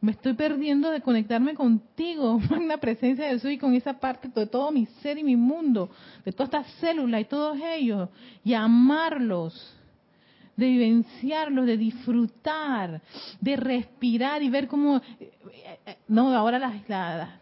Me 0.00 0.12
estoy 0.12 0.34
perdiendo 0.34 0.90
de 0.90 1.00
conectarme 1.00 1.54
contigo, 1.54 2.40
la 2.66 2.76
presencia 2.76 3.26
de 3.26 3.52
y 3.52 3.58
con 3.58 3.74
esa 3.74 3.94
parte 3.94 4.28
de 4.28 4.46
todo 4.46 4.70
mi 4.70 4.86
ser 4.86 5.16
y 5.16 5.24
mi 5.24 5.36
mundo, 5.36 5.88
de 6.24 6.32
todas 6.32 6.48
estas 6.48 6.66
células 6.74 7.22
y 7.22 7.24
todos 7.24 7.58
ellos, 7.58 8.08
y 8.44 8.52
amarlos 8.52 9.74
de 10.56 10.66
vivenciarlos, 10.66 11.66
de 11.66 11.76
disfrutar, 11.76 13.00
de 13.40 13.56
respirar 13.56 14.42
y 14.42 14.50
ver 14.50 14.68
cómo, 14.68 14.98
eh, 15.18 15.32
eh, 15.86 15.96
no, 16.08 16.34
ahora 16.34 16.58
las, 16.58 16.88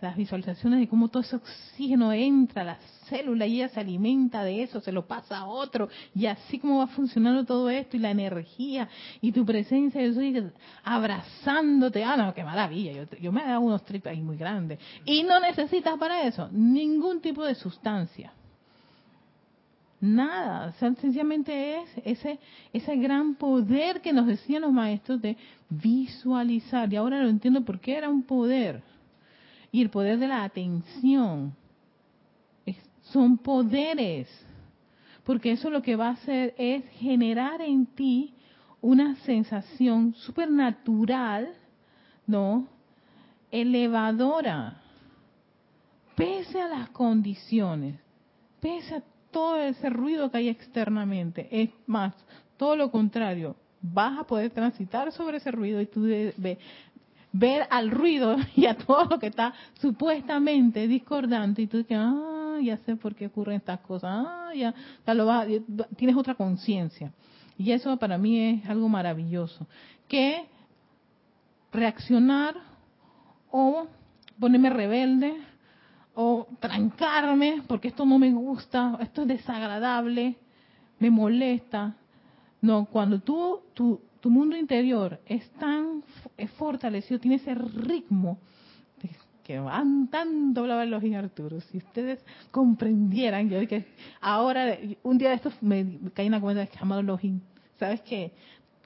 las, 0.00 0.16
visualizaciones 0.16 0.80
de 0.80 0.88
cómo 0.88 1.08
todo 1.08 1.22
ese 1.22 1.36
oxígeno 1.36 2.12
entra 2.12 2.62
a 2.62 2.64
la 2.64 2.78
célula 3.12 3.46
y 3.46 3.56
ella 3.56 3.68
se 3.68 3.80
alimenta 3.80 4.42
de 4.42 4.62
eso, 4.62 4.80
se 4.80 4.92
lo 4.92 5.06
pasa 5.06 5.38
a 5.38 5.46
otro 5.46 5.88
y 6.14 6.26
así 6.26 6.58
como 6.58 6.78
va 6.78 6.86
funcionando 6.88 7.44
todo 7.44 7.68
esto 7.70 7.96
y 7.96 8.00
la 8.00 8.10
energía 8.10 8.88
y 9.20 9.32
tu 9.32 9.44
presencia, 9.44 10.00
yo 10.00 10.08
estoy 10.08 10.50
abrazándote, 10.82 12.02
ah, 12.04 12.16
no, 12.16 12.34
qué 12.34 12.42
maravilla, 12.42 13.06
yo, 13.20 13.32
me 13.32 13.42
he 13.42 13.46
dado 13.46 13.60
unos 13.60 13.84
trips 13.84 14.06
ahí 14.06 14.22
muy 14.22 14.36
grandes 14.36 14.78
y 15.04 15.22
no 15.22 15.40
necesitas 15.40 15.98
para 15.98 16.22
eso 16.22 16.48
ningún 16.52 17.20
tipo 17.20 17.44
de 17.44 17.54
sustancia 17.54 18.32
Nada, 20.02 20.72
sencillamente 20.80 21.76
es 21.76 21.88
ese, 22.04 22.40
ese 22.72 22.96
gran 22.96 23.36
poder 23.36 24.00
que 24.00 24.12
nos 24.12 24.26
decían 24.26 24.62
los 24.62 24.72
maestros 24.72 25.22
de 25.22 25.36
visualizar. 25.70 26.92
Y 26.92 26.96
ahora 26.96 27.22
lo 27.22 27.28
entiendo 27.28 27.64
por 27.64 27.78
qué 27.78 27.98
era 27.98 28.08
un 28.08 28.24
poder. 28.24 28.82
Y 29.70 29.80
el 29.80 29.90
poder 29.90 30.18
de 30.18 30.26
la 30.26 30.42
atención. 30.42 31.54
Son 33.12 33.38
poderes. 33.38 34.28
Porque 35.24 35.52
eso 35.52 35.70
lo 35.70 35.82
que 35.82 35.96
va 35.96 36.08
a 36.08 36.12
hacer 36.12 36.54
es 36.58 36.84
generar 36.98 37.60
en 37.60 37.86
ti 37.86 38.34
una 38.80 39.14
sensación 39.16 40.14
supernatural, 40.14 41.52
¿no? 42.26 42.66
Elevadora. 43.50 44.80
Pese 46.16 46.60
a 46.60 46.68
las 46.68 46.90
condiciones, 46.90 47.98
pese 48.60 48.96
a 48.96 49.02
todo 49.30 49.56
ese 49.56 49.88
ruido 49.88 50.30
que 50.30 50.38
hay 50.38 50.48
externamente. 50.48 51.48
Es 51.50 51.70
más, 51.86 52.14
todo 52.56 52.76
lo 52.76 52.90
contrario, 52.90 53.56
vas 53.80 54.18
a 54.18 54.24
poder 54.24 54.50
transitar 54.50 55.10
sobre 55.12 55.38
ese 55.38 55.50
ruido 55.50 55.80
y 55.80 55.86
tú 55.86 56.06
ver 57.32 57.66
al 57.70 57.90
ruido 57.90 58.36
y 58.56 58.66
a 58.66 58.76
todo 58.76 59.04
lo 59.04 59.18
que 59.18 59.28
está 59.28 59.54
supuestamente 59.80 60.86
discordante 60.86 61.62
y 61.62 61.66
tú 61.66 61.78
dices, 61.78 61.96
ah, 61.98 62.41
ya 62.60 62.76
sé 62.78 62.96
por 62.96 63.14
qué 63.14 63.26
ocurren 63.26 63.56
estas 63.56 63.80
cosas, 63.80 64.10
ah, 64.12 64.50
ya, 64.54 64.74
lo 65.14 65.26
vas, 65.26 65.46
tienes 65.96 66.16
otra 66.16 66.34
conciencia. 66.34 67.12
Y 67.58 67.72
eso 67.72 67.96
para 67.96 68.18
mí 68.18 68.38
es 68.40 68.68
algo 68.68 68.88
maravilloso. 68.88 69.66
Que 70.08 70.44
reaccionar 71.72 72.56
o 73.50 73.86
ponerme 74.38 74.70
rebelde 74.70 75.36
o 76.14 76.46
trancarme 76.60 77.62
porque 77.66 77.88
esto 77.88 78.04
no 78.04 78.18
me 78.18 78.32
gusta, 78.32 78.98
esto 79.00 79.22
es 79.22 79.28
desagradable, 79.28 80.36
me 80.98 81.10
molesta. 81.10 81.96
No, 82.60 82.86
cuando 82.86 83.20
tú, 83.20 83.60
tu, 83.74 84.00
tu 84.20 84.30
mundo 84.30 84.56
interior 84.56 85.20
es 85.26 85.48
tan 85.52 86.02
fortalecido, 86.56 87.20
tiene 87.20 87.36
ese 87.36 87.54
ritmo 87.54 88.38
que 89.42 89.58
van 89.58 90.08
tanto 90.08 90.60
hablaba 90.60 90.84
los 90.84 91.02
Arturo. 91.02 91.60
Si 91.60 91.78
ustedes 91.78 92.24
comprendieran, 92.50 93.48
yo 93.48 93.66
que 93.66 93.86
ahora, 94.20 94.78
un 95.02 95.18
día 95.18 95.30
de 95.30 95.36
estos 95.36 95.54
me 95.62 95.98
caí 96.14 96.26
en 96.26 96.32
la 96.32 96.40
cuenta 96.40 96.60
de 96.60 96.68
que 96.68 96.78
amado 96.80 97.02
Login, 97.02 97.42
¿sabes 97.78 98.00
qué? 98.02 98.32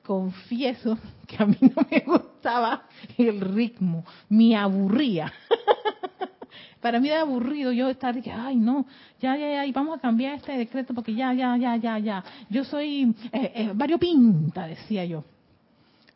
Confieso 0.05 0.99
que 1.27 1.43
a 1.43 1.47
mí 1.47 1.57
no 1.61 1.83
me 1.91 2.01
gustaba 2.01 2.85
el 3.19 3.41
ritmo, 3.41 4.05
me 4.29 4.57
aburría. 4.57 5.33
para 6.81 7.01
mí 7.01 7.09
era 7.09 7.23
aburrido 7.23 7.73
yo 7.73 7.89
estar 7.89 8.21
que, 8.23 8.31
ay, 8.31 8.57
no, 8.57 8.87
ya, 9.21 9.37
ya, 9.37 9.49
ya, 9.49 9.67
y 9.67 9.73
vamos 9.73 9.99
a 9.99 10.01
cambiar 10.01 10.35
este 10.35 10.57
decreto 10.57 10.95
porque 10.95 11.15
ya, 11.15 11.35
ya, 11.35 11.57
ya, 11.57 11.77
ya, 11.77 11.99
ya. 11.99 12.25
Yo 12.49 12.65
soy 12.65 13.15
eh, 13.33 13.53
eh, 13.55 13.71
variopinta, 13.75 14.67
decía 14.67 15.05
yo. 15.05 15.25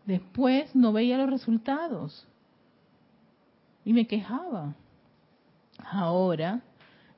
Después 0.07 0.75
no 0.75 0.93
veía 0.93 1.19
los 1.19 1.29
resultados 1.29 2.27
y 3.85 3.93
me 3.93 4.07
quejaba. 4.07 4.75
Ahora 5.79 6.61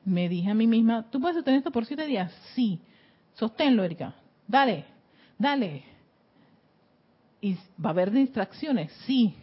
me 0.05 0.29
dije 0.29 0.51
a 0.51 0.55
mí 0.55 0.67
misma, 0.67 1.09
¿tú 1.11 1.21
puedes 1.21 1.37
sostener 1.37 1.59
esto 1.59 1.71
por 1.71 1.87
siete 1.87 2.07
días? 2.07 2.33
Sí. 2.55 2.81
Sosténlo, 3.35 3.85
Erika. 3.85 4.15
Dale, 4.47 4.85
dale. 5.39 5.85
¿Y 7.41 7.55
va 7.83 7.89
a 7.89 7.91
haber 7.91 8.11
distracciones? 8.11 8.93
Sí. 9.07 9.35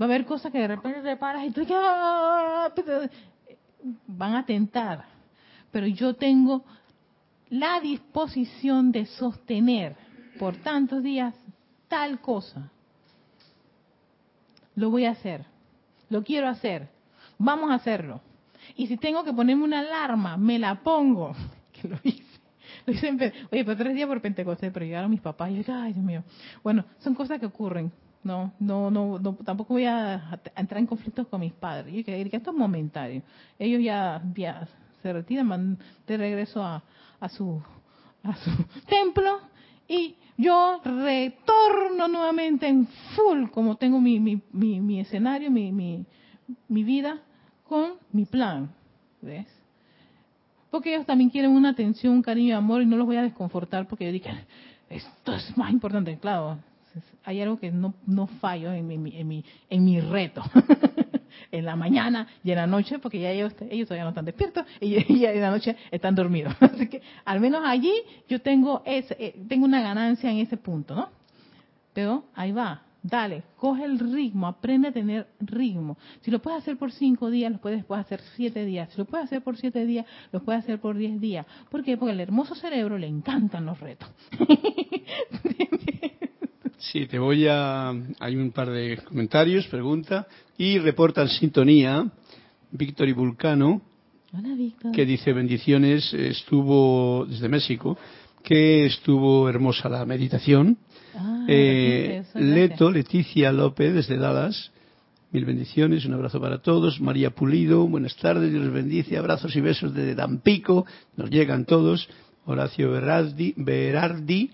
Va 0.00 0.04
a 0.04 0.08
haber 0.08 0.24
cosas 0.24 0.52
que 0.52 0.58
de 0.58 0.68
repente 0.68 1.02
te 1.02 1.16
paras 1.16 1.44
y 1.44 1.50
tú 1.50 1.66
ah, 1.74 2.70
van 4.06 4.34
a 4.34 4.46
tentar. 4.46 5.04
Pero 5.70 5.86
yo 5.86 6.14
tengo 6.14 6.64
la 7.50 7.80
disposición 7.80 8.92
de 8.92 9.06
sostener 9.06 9.96
por 10.38 10.56
tantos 10.56 11.02
días 11.02 11.34
tal 11.88 12.20
cosa. 12.20 12.70
Lo 14.74 14.90
voy 14.90 15.06
a 15.06 15.10
hacer. 15.10 15.44
Lo 16.10 16.22
quiero 16.24 16.48
hacer. 16.48 16.88
Vamos 17.38 17.70
a 17.70 17.74
hacerlo. 17.74 18.20
Y 18.76 18.86
si 18.86 18.96
tengo 18.96 19.24
que 19.24 19.32
ponerme 19.32 19.64
una 19.64 19.80
alarma, 19.80 20.36
me 20.36 20.58
la 20.58 20.82
pongo. 20.82 21.34
Que 21.72 21.86
lo 21.86 21.96
hice. 22.02 22.24
Lo 22.86 22.92
hice 22.92 23.08
Oye, 23.52 23.64
pero 23.64 23.76
tres 23.76 23.94
días 23.94 24.08
por 24.08 24.20
Pentecostés, 24.20 24.72
pero 24.72 24.84
llegaron 24.84 25.12
mis 25.12 25.20
papás 25.20 25.50
y 25.50 25.52
yo 25.52 25.58
dije, 25.58 25.72
ay, 25.72 25.92
Dios 25.92 26.04
mío. 26.04 26.24
Bueno, 26.64 26.84
son 26.98 27.14
cosas 27.14 27.38
que 27.38 27.46
ocurren. 27.46 27.92
No, 28.24 28.52
no, 28.58 28.90
no, 28.90 29.20
tampoco 29.44 29.74
voy 29.74 29.84
a, 29.84 30.40
entrar 30.56 30.80
en 30.80 30.86
conflictos 30.86 31.28
con 31.28 31.40
mis 31.40 31.52
padres. 31.52 31.94
Y 31.94 32.02
que, 32.02 32.20
esto 32.20 32.50
es 32.50 32.56
momentario. 32.56 33.22
Ellos 33.58 33.80
ya, 33.80 34.20
se 35.02 35.12
retiran, 35.12 35.48
van 35.48 35.78
de 36.06 36.16
regreso 36.16 36.64
a, 36.64 36.82
su, 37.28 37.62
a 38.24 38.34
su 38.34 38.50
templo 38.88 39.40
y 39.88 40.16
yo 40.36 40.80
retorno 40.84 42.06
nuevamente 42.06 42.68
en 42.68 42.86
full, 43.16 43.48
como 43.50 43.76
tengo 43.76 44.00
mi, 44.00 44.20
mi, 44.20 44.40
mi, 44.52 44.80
mi 44.80 45.00
escenario, 45.00 45.50
mi, 45.50 46.04
vida, 46.68 47.20
con 47.66 47.94
mi 48.12 48.24
plan. 48.24 48.70
¿Ves? 49.20 49.46
Porque 50.70 50.94
ellos 50.94 51.06
también 51.06 51.30
quieren 51.30 51.50
una 51.50 51.70
atención, 51.70 52.12
un 52.12 52.22
cariño 52.22 52.48
y 52.48 52.52
amor 52.52 52.82
y 52.82 52.86
no 52.86 52.96
los 52.96 53.06
voy 53.06 53.16
a 53.16 53.22
desconfortar 53.22 53.88
porque 53.88 54.04
yo 54.04 54.12
dije, 54.12 54.30
esto 54.90 55.34
es 55.34 55.56
más 55.56 55.72
importante. 55.72 56.18
Claro, 56.18 56.58
hay 57.24 57.40
algo 57.40 57.58
que 57.58 57.70
no, 57.70 57.94
no 58.06 58.26
fallo 58.26 58.72
en 58.72 58.86
mi, 58.86 58.94
en 58.94 59.28
mi, 59.28 59.44
en 59.68 59.84
mi 59.84 60.00
reto. 60.00 60.42
en 61.50 61.64
la 61.64 61.76
mañana 61.76 62.26
y 62.44 62.50
en 62.50 62.56
la 62.56 62.66
noche, 62.66 62.98
porque 62.98 63.20
ya 63.20 63.30
ellos, 63.30 63.54
ellos 63.70 63.88
todavía 63.88 64.04
no 64.04 64.10
están 64.10 64.24
despiertos 64.24 64.66
y, 64.80 64.96
en 65.24 65.40
la 65.40 65.50
noche 65.50 65.76
están 65.90 66.14
dormidos. 66.14 66.54
Así 66.60 66.88
que 66.88 67.02
al 67.24 67.40
menos 67.40 67.62
allí 67.64 67.92
yo 68.28 68.40
tengo, 68.40 68.82
ese, 68.84 69.16
eh, 69.18 69.44
tengo 69.48 69.64
una 69.64 69.80
ganancia 69.80 70.30
en 70.30 70.38
ese 70.38 70.56
punto, 70.56 70.94
¿no? 70.94 71.08
Pero 71.92 72.24
ahí 72.34 72.52
va, 72.52 72.82
dale, 73.02 73.42
coge 73.56 73.84
el 73.84 73.98
ritmo, 73.98 74.46
aprende 74.46 74.88
a 74.88 74.92
tener 74.92 75.26
ritmo. 75.40 75.96
Si 76.20 76.30
lo 76.30 76.40
puedes 76.40 76.60
hacer 76.60 76.76
por 76.76 76.92
cinco 76.92 77.28
días, 77.30 77.50
lo 77.50 77.58
puedes, 77.58 77.84
puedes 77.84 78.04
hacer 78.04 78.20
siete 78.36 78.64
días. 78.64 78.90
Si 78.92 78.98
lo 78.98 79.04
puedes 79.04 79.24
hacer 79.24 79.42
por 79.42 79.56
siete 79.56 79.84
días, 79.84 80.06
lo 80.30 80.42
puedes 80.42 80.62
hacer 80.62 80.80
por 80.80 80.96
diez 80.96 81.20
días. 81.20 81.44
¿Por 81.70 81.82
qué? 81.82 81.96
Porque 81.96 82.12
al 82.12 82.20
hermoso 82.20 82.54
cerebro 82.54 82.98
le 82.98 83.08
encantan 83.08 83.66
los 83.66 83.80
retos. 83.80 84.08
Sí, 86.78 87.06
te 87.06 87.18
voy 87.18 87.46
a. 87.48 87.92
Hay 88.20 88.36
un 88.36 88.52
par 88.52 88.70
de 88.70 88.98
comentarios, 88.98 89.66
pregunta. 89.66 90.28
Y 90.56 90.78
reportan 90.78 91.28
sintonía 91.28 92.08
Víctor 92.70 93.08
y 93.08 93.12
Vulcano. 93.12 93.82
Hola, 94.32 94.54
Víctor. 94.54 94.92
Que 94.92 95.04
dice 95.04 95.32
bendiciones, 95.32 96.14
estuvo 96.14 97.26
desde 97.28 97.48
México, 97.48 97.98
que 98.44 98.86
estuvo 98.86 99.48
hermosa 99.48 99.88
la 99.88 100.04
meditación. 100.06 100.78
Ah, 101.16 101.46
eh, 101.48 102.22
Leto, 102.34 102.92
Leticia 102.92 103.50
López 103.50 103.94
desde 103.94 104.16
Dallas. 104.16 104.70
Mil 105.32 105.44
bendiciones, 105.44 106.04
un 106.04 106.14
abrazo 106.14 106.40
para 106.40 106.62
todos. 106.62 107.00
María 107.00 107.30
Pulido, 107.30 107.88
buenas 107.88 108.16
tardes, 108.16 108.52
Dios 108.52 108.72
bendice, 108.72 109.18
abrazos 109.18 109.54
y 109.56 109.60
besos 109.60 109.92
desde 109.92 110.14
Tampico, 110.14 110.86
nos 111.16 111.28
llegan 111.28 111.64
todos. 111.64 112.08
Horacio 112.46 112.92
Berardi, 112.92 113.52
Berardi 113.56 114.50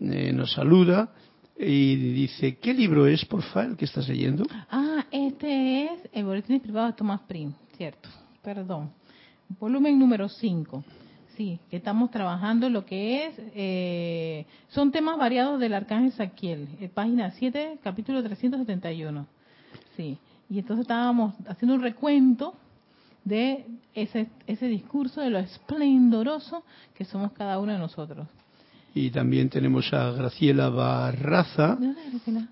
eh, 0.00 0.32
nos 0.32 0.52
saluda 0.52 1.10
y 1.58 1.96
dice, 2.12 2.56
¿qué 2.58 2.72
libro 2.72 3.06
es, 3.06 3.24
por 3.24 3.42
favor, 3.42 3.76
que 3.76 3.84
estás 3.84 4.08
leyendo? 4.08 4.44
Ah, 4.70 5.04
este 5.10 5.84
es 5.84 6.08
El 6.12 6.24
Boletín 6.24 6.60
Privado 6.60 6.86
de 6.86 6.92
Thomas 6.92 7.20
Prim, 7.26 7.52
cierto, 7.76 8.08
perdón. 8.42 8.90
Volumen 9.58 9.98
número 9.98 10.28
5. 10.28 10.84
Sí, 11.36 11.58
que 11.70 11.76
estamos 11.76 12.10
trabajando 12.10 12.68
lo 12.68 12.84
que 12.84 13.26
es, 13.26 13.34
eh, 13.54 14.46
son 14.68 14.90
temas 14.90 15.16
variados 15.18 15.60
del 15.60 15.74
Arcángel 15.74 16.12
Saquiel, 16.12 16.68
eh, 16.80 16.88
página 16.88 17.30
7, 17.30 17.78
capítulo 17.82 18.22
371. 18.22 19.26
Sí, 19.96 20.18
y 20.50 20.58
entonces 20.58 20.82
estábamos 20.82 21.34
haciendo 21.46 21.74
un 21.74 21.82
recuento 21.82 22.54
de 23.24 23.66
ese, 23.94 24.28
ese 24.46 24.66
discurso 24.66 25.20
de 25.20 25.30
lo 25.30 25.38
esplendoroso 25.38 26.64
que 26.94 27.04
somos 27.04 27.32
cada 27.32 27.58
uno 27.58 27.72
de 27.72 27.78
nosotros. 27.78 28.26
Y 28.94 29.10
también 29.10 29.48
tenemos 29.48 29.92
a 29.92 30.10
Graciela 30.12 30.70
Barraza, 30.70 31.78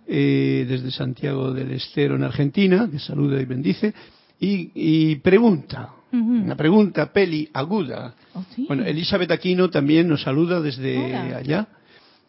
eh, 0.07 0.67
desde 0.69 0.91
Santiago 0.91 1.53
del 1.53 1.73
Estero, 1.73 2.17
en 2.17 2.25
Argentina, 2.25 2.89
que 2.91 2.99
saluda 2.99 3.41
y 3.41 3.45
bendice. 3.45 3.95
Y, 4.39 5.17
pregunta, 5.17 5.91
una 6.13 6.55
pregunta 6.55 7.11
peli 7.13 7.49
aguda. 7.53 8.15
Oh, 8.35 8.45
bueno, 8.69 8.85
Elizabeth 8.85 9.31
Aquino 9.31 9.71
también 9.71 10.09
nos 10.09 10.23
saluda 10.23 10.61
desde 10.61 11.35
allá. 11.35 11.67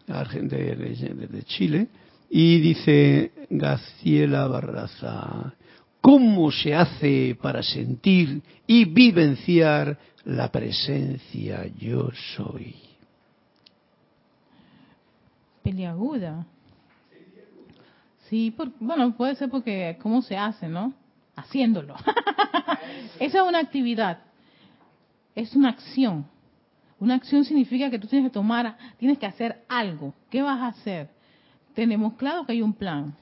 de, 0.08 1.44
Chile, 1.46 1.88
y 2.30 2.60
dice 2.60 3.32
Gaciela 3.50 4.48
Barraza, 4.48 5.54
¿cómo 6.00 6.50
se 6.52 6.74
hace 6.74 7.38
para 7.42 7.62
sentir 7.62 8.42
y 8.66 8.86
vivenciar 8.86 9.98
la 10.24 10.50
presencia 10.50 11.68
yo 11.78 12.10
soy? 12.36 12.87
Peliaguda. 15.68 16.46
Sí, 18.30 18.56
bueno, 18.80 19.18
puede 19.18 19.36
ser 19.36 19.50
porque 19.50 19.98
cómo 20.02 20.22
se 20.22 20.38
hace, 20.38 20.70
¿no? 20.70 20.94
Haciéndolo. 21.36 21.94
Esa 23.20 23.38
es 23.40 23.44
una 23.44 23.60
actividad, 23.60 24.20
es 25.36 25.54
una 25.58 25.70
acción. 25.70 26.26
Una 27.02 27.16
acción 27.16 27.44
significa 27.44 27.90
que 27.90 28.00
tú 28.00 28.08
tienes 28.08 28.30
que 28.30 28.34
tomar, 28.34 28.78
tienes 28.98 29.18
que 29.18 29.26
hacer 29.26 29.66
algo. 29.68 30.14
¿Qué 30.30 30.42
vas 30.42 30.62
a 30.62 30.68
hacer? 30.68 31.10
Tenemos 31.74 32.14
claro 32.14 32.46
que 32.46 32.54
hay 32.54 32.62
un 32.62 32.74
plan. 32.74 33.14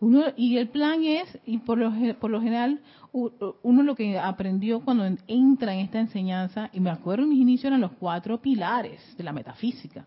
Uno, 0.00 0.22
y 0.36 0.58
el 0.58 0.68
plan 0.68 1.02
es, 1.02 1.38
y 1.46 1.58
por 1.58 1.78
lo, 1.78 1.90
por 2.18 2.30
lo 2.30 2.42
general, 2.42 2.82
uno 3.10 3.82
lo 3.82 3.94
que 3.94 4.18
aprendió 4.18 4.80
cuando 4.80 5.06
entra 5.26 5.72
en 5.72 5.80
esta 5.80 5.98
enseñanza, 5.98 6.68
y 6.74 6.80
me 6.80 6.90
acuerdo 6.90 7.22
en 7.22 7.30
mis 7.30 7.40
inicios 7.40 7.68
eran 7.68 7.80
los 7.80 7.92
cuatro 7.92 8.38
pilares 8.38 9.00
de 9.16 9.24
la 9.24 9.32
metafísica. 9.32 10.04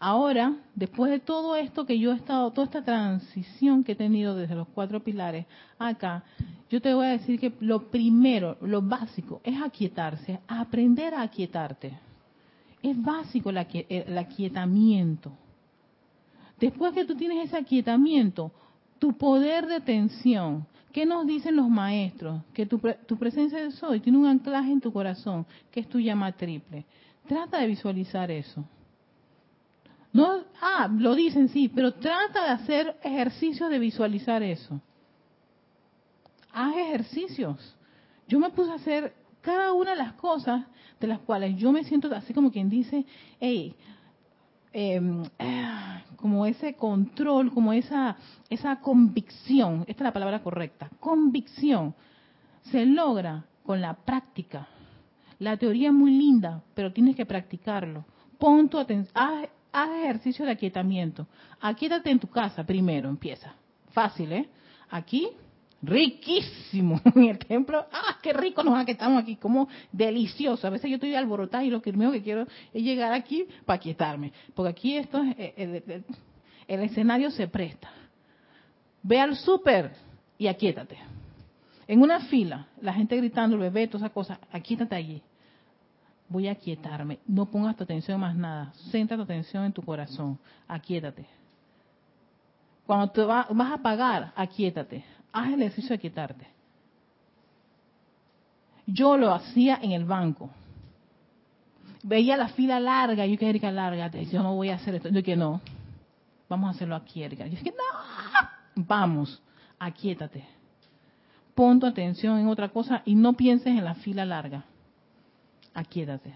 Ahora, 0.00 0.54
después 0.76 1.10
de 1.10 1.18
todo 1.18 1.56
esto 1.56 1.84
que 1.84 1.98
yo 1.98 2.12
he 2.12 2.16
estado, 2.16 2.52
toda 2.52 2.66
esta 2.66 2.84
transición 2.84 3.82
que 3.82 3.92
he 3.92 3.96
tenido 3.96 4.36
desde 4.36 4.54
los 4.54 4.68
cuatro 4.68 5.02
pilares 5.02 5.46
acá, 5.76 6.22
yo 6.70 6.80
te 6.80 6.94
voy 6.94 7.06
a 7.06 7.10
decir 7.10 7.40
que 7.40 7.52
lo 7.60 7.90
primero, 7.90 8.56
lo 8.60 8.80
básico, 8.80 9.40
es 9.42 9.60
aquietarse, 9.60 10.38
aprender 10.46 11.14
a 11.14 11.22
aquietarte. 11.22 11.98
Es 12.80 13.00
básico 13.02 13.50
el 13.50 14.18
aquietamiento. 14.18 15.32
Después 16.60 16.92
que 16.92 17.04
tú 17.04 17.16
tienes 17.16 17.46
ese 17.46 17.56
aquietamiento, 17.56 18.52
tu 19.00 19.14
poder 19.14 19.66
de 19.66 19.80
tensión, 19.80 20.64
¿qué 20.92 21.06
nos 21.06 21.26
dicen 21.26 21.56
los 21.56 21.68
maestros? 21.68 22.42
Que 22.52 22.66
tu, 22.66 22.78
tu 22.78 23.16
presencia 23.16 23.58
de 23.58 23.72
soy 23.72 23.98
tiene 23.98 24.18
un 24.18 24.26
anclaje 24.26 24.70
en 24.70 24.80
tu 24.80 24.92
corazón, 24.92 25.44
que 25.72 25.80
es 25.80 25.88
tu 25.88 25.98
llama 25.98 26.30
triple. 26.32 26.84
Trata 27.26 27.58
de 27.58 27.66
visualizar 27.66 28.30
eso. 28.30 28.64
No, 30.18 30.42
ah, 30.60 30.90
lo 30.92 31.14
dicen 31.14 31.48
sí, 31.48 31.68
pero 31.72 31.94
trata 31.94 32.42
de 32.42 32.50
hacer 32.50 32.96
ejercicios 33.04 33.70
de 33.70 33.78
visualizar 33.78 34.42
eso. 34.42 34.80
Haz 36.52 36.76
ejercicios. 36.76 37.76
Yo 38.26 38.40
me 38.40 38.50
puse 38.50 38.72
a 38.72 38.74
hacer 38.74 39.14
cada 39.40 39.72
una 39.72 39.92
de 39.92 39.98
las 39.98 40.14
cosas 40.14 40.66
de 40.98 41.06
las 41.06 41.20
cuales 41.20 41.56
yo 41.56 41.70
me 41.70 41.84
siento 41.84 42.12
así 42.12 42.34
como 42.34 42.50
quien 42.50 42.68
dice, 42.68 43.06
hey, 43.38 43.76
em, 44.72 45.22
como 46.16 46.46
ese 46.46 46.74
control, 46.74 47.52
como 47.54 47.72
esa, 47.72 48.16
esa 48.50 48.80
convicción, 48.80 49.84
esta 49.86 50.02
es 50.02 50.06
la 50.08 50.12
palabra 50.12 50.42
correcta, 50.42 50.90
convicción, 50.98 51.94
se 52.72 52.84
logra 52.86 53.44
con 53.62 53.80
la 53.80 53.94
práctica. 53.94 54.66
La 55.38 55.56
teoría 55.56 55.90
es 55.90 55.94
muy 55.94 56.10
linda, 56.10 56.64
pero 56.74 56.92
tienes 56.92 57.14
que 57.14 57.24
practicarlo. 57.24 58.04
Pon 58.36 58.68
tu 58.68 58.78
atención, 58.78 59.12
haz 59.14 59.48
ejercicio 59.86 60.44
de 60.44 60.52
aquietamiento. 60.52 61.26
Aquíétate 61.60 62.10
en 62.10 62.18
tu 62.18 62.28
casa 62.28 62.64
primero, 62.64 63.08
empieza. 63.08 63.54
Fácil, 63.90 64.32
¿eh? 64.32 64.48
Aquí, 64.90 65.28
riquísimo. 65.82 67.00
En 67.14 67.24
el 67.24 67.38
templo, 67.38 67.86
¡ah, 67.92 68.18
qué 68.22 68.32
rico 68.32 68.62
nos 68.62 68.78
aquietamos 68.78 69.22
aquí! 69.22 69.36
Como 69.36 69.68
delicioso. 69.92 70.66
A 70.66 70.70
veces 70.70 70.90
yo 70.90 70.96
estoy 70.96 71.14
alborotada 71.14 71.64
y 71.64 71.70
lo 71.70 71.80
primero 71.80 72.12
que 72.12 72.22
quiero 72.22 72.46
es 72.72 72.82
llegar 72.82 73.12
aquí 73.12 73.46
para 73.64 73.76
aquietarme. 73.76 74.32
Porque 74.54 74.70
aquí 74.70 74.96
esto 74.96 75.22
es, 75.22 75.34
eh, 75.38 75.54
el, 75.56 76.04
el 76.66 76.80
escenario 76.80 77.30
se 77.30 77.48
presta. 77.48 77.90
Ve 79.02 79.20
al 79.20 79.36
súper 79.36 79.92
y 80.36 80.46
aquíétate. 80.46 80.98
En 81.86 82.02
una 82.02 82.20
fila, 82.20 82.68
la 82.82 82.92
gente 82.92 83.16
gritando, 83.16 83.56
el 83.56 83.62
bebé, 83.62 83.86
todas 83.86 84.02
esas 84.02 84.12
cosas, 84.12 84.38
aquíétate 84.52 84.94
allí 84.94 85.22
voy 86.28 86.48
a 86.48 86.52
aquietarme. 86.52 87.18
No 87.26 87.46
pongas 87.46 87.76
tu 87.76 87.84
atención 87.84 88.16
en 88.16 88.20
más 88.20 88.36
nada. 88.36 88.72
Centra 88.90 89.16
tu 89.16 89.22
atención 89.22 89.64
en 89.64 89.72
tu 89.72 89.82
corazón. 89.82 90.38
Aquietate. 90.66 91.26
Cuando 92.86 93.10
te 93.10 93.22
vas 93.22 93.46
a 93.50 93.78
pagar, 93.78 94.32
aquietate. 94.36 95.04
Haz 95.32 95.52
el 95.52 95.62
ejercicio 95.62 95.90
de 95.90 95.94
aquietarte. 95.96 96.46
Yo 98.86 99.16
lo 99.16 99.32
hacía 99.32 99.78
en 99.82 99.92
el 99.92 100.04
banco. 100.04 100.50
Veía 102.02 102.36
la 102.36 102.48
fila 102.48 102.80
larga. 102.80 103.26
Yo 103.26 103.36
que 103.36 103.48
Erika, 103.48 103.70
larga. 103.70 104.10
Yo 104.10 104.42
no 104.42 104.54
voy 104.54 104.70
a 104.70 104.76
hacer 104.76 104.94
esto. 104.94 105.10
Yo 105.10 105.22
que 105.22 105.36
no. 105.36 105.60
Vamos 106.48 106.68
a 106.68 106.70
hacerlo 106.70 106.96
aquí, 106.96 107.22
Erika. 107.22 107.44
Yo 107.44 107.50
dije, 107.50 107.72
no. 107.72 108.84
Vamos. 108.86 109.42
Aquietate. 109.78 110.44
Pon 111.54 111.80
tu 111.80 111.86
atención 111.86 112.38
en 112.38 112.48
otra 112.48 112.70
cosa 112.70 113.02
y 113.04 113.14
no 113.14 113.34
pienses 113.34 113.66
en 113.66 113.84
la 113.84 113.94
fila 113.96 114.24
larga 114.24 114.64
aquíétate. 115.78 116.32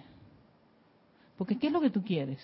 Porque 1.36 1.58
¿qué 1.58 1.66
es 1.66 1.72
lo 1.72 1.80
que 1.80 1.90
tú 1.90 2.02
quieres? 2.02 2.38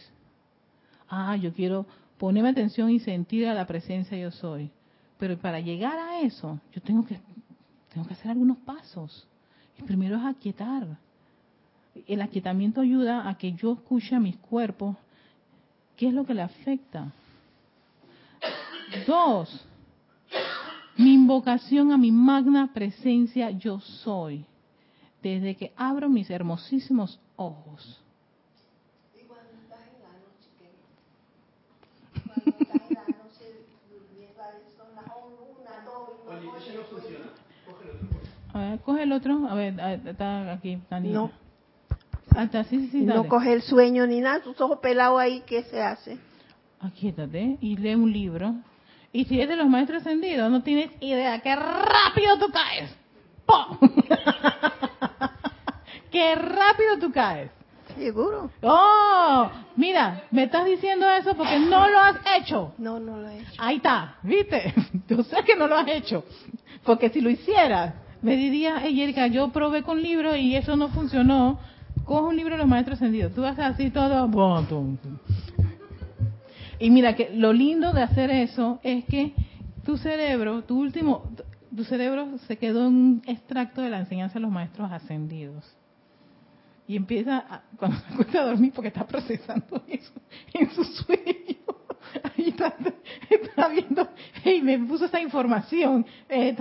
Ah, 1.09 1.37
yo 1.37 1.53
quiero 1.53 1.87
ponerme 2.19 2.51
atención 2.51 2.91
y 2.91 2.99
sentir 2.99 3.47
a 3.47 3.55
la 3.55 3.67
presencia 3.67 4.19
yo 4.19 4.31
soy. 4.31 4.71
Pero 5.19 5.39
para 5.39 5.61
llegar 5.61 5.99
a 5.99 6.21
eso, 6.21 6.61
yo 6.73 6.81
tengo 6.83 7.05
que, 7.05 7.21
tengo 7.93 8.07
que 8.07 8.15
hacer 8.15 8.31
algunos 8.31 8.59
pasos. 8.59 9.27
El 9.79 9.85
primero 9.85 10.17
es 10.17 10.25
aquietar. 10.25 10.99
El 12.07 12.23
aquietamiento 12.23 12.81
ayuda 12.81 13.29
a 13.29 13.39
que 13.39 13.53
yo 13.53 13.73
escuche 13.73 14.15
a 14.15 14.21
mis 14.21 14.37
cuerpos 14.37 14.97
qué 15.97 16.09
es 16.09 16.15
lo 16.15 16.25
que 16.25 16.35
le 16.35 16.43
afecta. 16.43 17.13
Dos, 19.07 19.67
mi 20.97 21.15
invocación 21.15 21.93
a 21.93 21.99
mi 21.99 22.11
magna 22.11 22.73
presencia 22.73 23.51
yo 23.51 23.81
soy 23.81 24.45
desde 25.23 25.57
que 25.57 25.73
abro 25.77 26.09
mis 26.09 26.31
hermosísimos 26.31 27.21
ojos. 27.37 28.01
Y 29.17 29.25
cuando 29.27 29.51
estás 29.63 29.81
en 29.87 30.03
la 30.03 30.13
noche, 30.19 30.49
¿qué? 30.59 30.71
Cuando 32.25 32.51
estás 32.63 32.91
en 32.91 32.95
la 32.95 33.03
noche 33.25 33.45
durmiendo, 33.91 34.43
a 34.43 34.51
veces 34.53 34.75
son 34.77 34.95
las 34.95 35.07
una, 35.07 35.85
dos, 35.85 36.11
y 36.25 36.47
no 36.47 36.53
Oye, 36.53 36.65
ese 36.65 36.77
no 36.77 36.83
funciona. 36.85 37.27
Coge 37.67 37.91
el 37.91 37.97
otro. 37.97 38.19
A 38.53 38.59
ver, 38.59 38.81
coge 38.81 39.03
el 39.03 39.13
otro. 39.13 39.49
A 39.49 39.55
ver, 39.55 39.81
está 40.07 40.53
aquí, 40.53 40.73
está 40.75 41.01
No. 41.01 41.31
Hasta, 42.37 42.63
sí, 42.65 42.79
sí, 42.79 42.89
sí, 42.91 43.01
no 43.01 43.27
coge 43.27 43.53
el 43.53 43.63
sueño 43.63 44.07
ni 44.07 44.21
nada, 44.21 44.41
tus 44.41 44.61
ojos 44.61 44.79
pelados 44.79 45.19
ahí, 45.19 45.43
¿qué 45.47 45.65
se 45.65 45.83
hace? 45.83 46.19
Aquíétate 46.79 47.57
y 47.61 47.77
lee 47.77 47.95
un 47.95 48.13
libro. 48.13 48.55
Y 49.13 49.25
si 49.25 49.41
es 49.41 49.49
de 49.49 49.57
los 49.57 49.67
maestros 49.67 50.07
encendidos, 50.07 50.51
no 50.51 50.63
tienes 50.63 50.91
idea 51.01 51.41
qué 51.41 51.57
rápido 51.57 52.39
tú 52.39 52.53
caes. 52.53 52.95
¡Pum! 53.47 53.79
¡Qué 56.11 56.35
rápido 56.35 56.99
tú 57.01 57.13
caes! 57.13 57.51
Seguro. 57.97 58.51
Oh, 58.63 59.51
mira, 59.77 60.25
me 60.31 60.45
estás 60.45 60.67
diciendo 60.67 61.07
eso 61.11 61.35
porque 61.35 61.59
no 61.59 61.89
lo 61.89 61.99
has 61.99 62.17
hecho. 62.39 62.75
No, 62.79 63.01
no 63.01 63.19
lo 63.19 63.29
he 63.29 63.41
hecho. 63.41 63.53
Ahí 63.59 63.77
está, 63.77 64.17
¿viste? 64.23 64.75
Yo 65.09 65.23
sé 65.25 65.37
que 65.45 65.57
no 65.57 65.67
lo 65.67 65.77
has 65.77 65.89
hecho. 65.89 66.25
Porque 66.85 67.11
si 67.11 67.21
lo 67.21 67.31
hicieras, 67.31 67.95
me 68.23 68.37
diría, 68.37 68.79
hey 68.83 69.03
Erika, 69.03 69.27
yo 69.27 69.49
probé 69.49 69.83
con 69.83 70.03
libros 70.03 70.37
y 70.37 70.55
eso 70.55 70.77
no 70.77 70.89
funcionó. 70.89 71.59
Coge 72.05 72.29
un 72.29 72.37
libro 72.37 72.55
de 72.55 72.59
los 72.59 72.69
maestros 72.69 72.99
ascendidos. 72.99 73.35
Tú 73.35 73.43
vas 73.43 73.59
así 73.59 73.91
todo. 73.91 74.29
Y 76.79 76.91
mira, 76.91 77.17
que 77.17 77.31
lo 77.35 77.53
lindo 77.53 77.93
de 77.93 78.03
hacer 78.03 78.31
eso 78.31 78.81
es 78.83 79.05
que 79.07 79.35
tu 79.85 79.97
cerebro, 79.97 80.63
tu 80.63 80.79
último, 80.79 81.25
tu 81.75 81.85
cerebro 81.85 82.39
se 82.47 82.57
quedó 82.57 82.87
en 82.87 82.95
un 82.95 83.23
extracto 83.27 83.83
de 83.83 83.91
la 83.91 83.99
enseñanza 83.99 84.35
de 84.35 84.41
los 84.41 84.51
maestros 84.51 84.91
ascendidos 84.93 85.78
y 86.89 86.97
empieza 86.97 87.37
a, 87.39 87.63
cuando 87.77 87.99
se 87.99 88.15
acuesta 88.15 88.41
a 88.41 88.47
dormir 88.47 88.73
porque 88.75 88.89
está 88.89 89.07
procesando 89.07 89.85
eso 89.89 90.13
en 90.55 90.71
su 90.71 90.83
sueño. 90.83 91.59
Ahí 92.25 92.49
está, 92.49 92.75
está 93.29 93.69
viendo, 93.69 94.09
hey, 94.43 94.63
me 94.63 94.79
puso 94.79 95.05
esta 95.05 95.21
información, 95.21 96.07
eh, 96.27 96.57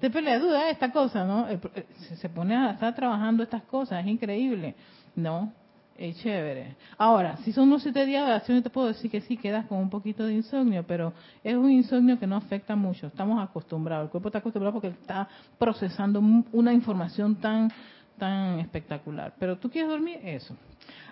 te 0.00 0.08
pone 0.08 0.38
duda 0.38 0.70
esta 0.70 0.92
cosa, 0.92 1.24
¿no? 1.24 1.48
Eh, 1.48 1.58
eh, 1.74 1.86
se 2.16 2.28
pone 2.28 2.54
a 2.54 2.70
estar 2.70 2.94
trabajando 2.94 3.42
estas 3.42 3.64
cosas, 3.64 4.04
es 4.04 4.06
increíble, 4.06 4.76
¿no? 5.16 5.52
Es 5.98 6.16
chévere. 6.18 6.76
Ahora, 6.96 7.36
si 7.38 7.52
son 7.52 7.68
unos 7.68 7.82
siete 7.82 8.06
días 8.06 8.24
de 8.24 8.32
oración, 8.32 8.62
te 8.62 8.70
puedo 8.70 8.88
decir 8.88 9.10
que 9.10 9.20
sí, 9.22 9.36
quedas 9.36 9.66
con 9.66 9.78
un 9.78 9.90
poquito 9.90 10.24
de 10.24 10.34
insomnio, 10.34 10.84
pero 10.86 11.12
es 11.42 11.56
un 11.56 11.70
insomnio 11.70 12.18
que 12.18 12.26
no 12.26 12.36
afecta 12.36 12.76
mucho. 12.76 13.08
Estamos 13.08 13.42
acostumbrados, 13.42 14.06
el 14.06 14.10
cuerpo 14.10 14.28
está 14.28 14.38
acostumbrado 14.38 14.74
porque 14.74 14.88
está 14.88 15.28
procesando 15.58 16.20
una 16.52 16.72
información 16.72 17.36
tan 17.36 17.72
tan 18.18 18.60
espectacular. 18.60 19.34
Pero 19.38 19.58
tú 19.58 19.70
quieres 19.70 19.90
dormir, 19.90 20.18
eso. 20.22 20.56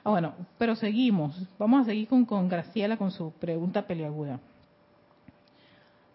Ah, 0.05 0.11
bueno, 0.11 0.35
pero 0.59 0.75
seguimos. 0.75 1.37
Vamos 1.59 1.83
a 1.83 1.85
seguir 1.85 2.09
con, 2.09 2.25
con 2.25 2.49
Graciela 2.49 2.97
con 2.97 3.11
su 3.11 3.33
pregunta 3.33 3.87
peliaguda. 3.87 4.41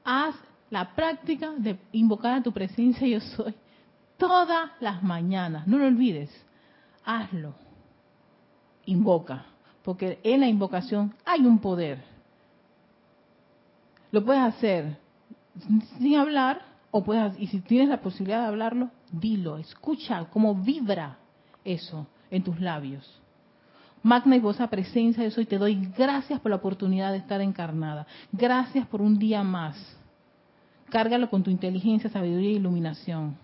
Haz 0.04 0.36
la 0.70 0.94
práctica 0.96 1.52
de 1.58 1.78
invocar 1.92 2.34
a 2.34 2.44
tu 2.44 2.52
presencia 2.52 3.08
yo 3.08 3.20
soy 3.20 3.54
todas 4.18 4.72
las 4.80 5.02
mañanas. 5.04 5.68
No 5.68 5.78
lo 5.78 5.86
olvides. 5.86 6.30
Hazlo. 7.06 7.54
Invoca. 8.86 9.46
porque 9.84 10.20
en 10.24 10.42
la 10.42 10.48
invocación 10.48 11.14
hay 11.24 11.46
un 11.46 11.60
poder. 11.60 12.04
Lo 14.12 14.24
puedes 14.26 14.42
hacer 14.42 14.98
sin 16.00 16.18
hablar, 16.18 16.62
o 16.92 17.04
puedes, 17.04 17.38
y 17.40 17.48
si 17.48 17.60
tienes 17.62 17.90
la 17.90 18.02
posibilidad 18.02 18.42
de 18.42 18.48
hablarlo, 18.48 18.90
dilo, 19.12 19.58
escucha 19.58 20.26
cómo 20.32 20.56
vibra 20.56 21.18
eso 21.64 22.08
en 22.32 22.44
tus 22.44 22.60
labios. 22.60 23.22
Magna 24.04 24.36
y 24.36 24.40
goza 24.40 24.68
presencia 24.70 25.24
de 25.24 25.30
eso 25.30 25.42
y 25.42 25.46
te 25.46 25.58
doy 25.58 25.92
gracias 25.98 26.40
por 26.40 26.52
la 26.52 26.58
oportunidad 26.58 27.12
de 27.12 27.18
estar 27.18 27.42
encarnada. 27.42 28.08
Gracias 28.32 28.88
por 28.88 29.02
un 29.02 29.20
día 29.20 29.44
más. 29.44 29.76
Cárgalo 30.90 31.30
con 31.30 31.44
tu 31.44 31.50
inteligencia, 31.50 32.10
sabiduría 32.10 32.52
e 32.52 32.54
iluminación. 32.54 33.38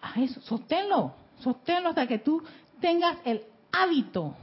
A 0.00 0.20
eso, 0.20 0.40
sosténlo, 0.42 1.12
sosténlo 1.40 1.88
hasta 1.88 2.06
que 2.06 2.18
tú 2.18 2.42
tengas 2.80 3.18
el 3.24 3.42
hábito. 3.72 4.36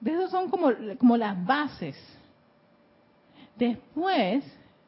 De 0.00 0.12
eso 0.12 0.28
son 0.28 0.50
como, 0.50 0.68
como 0.98 1.16
las 1.16 1.42
bases. 1.46 1.96
Después 3.56 4.44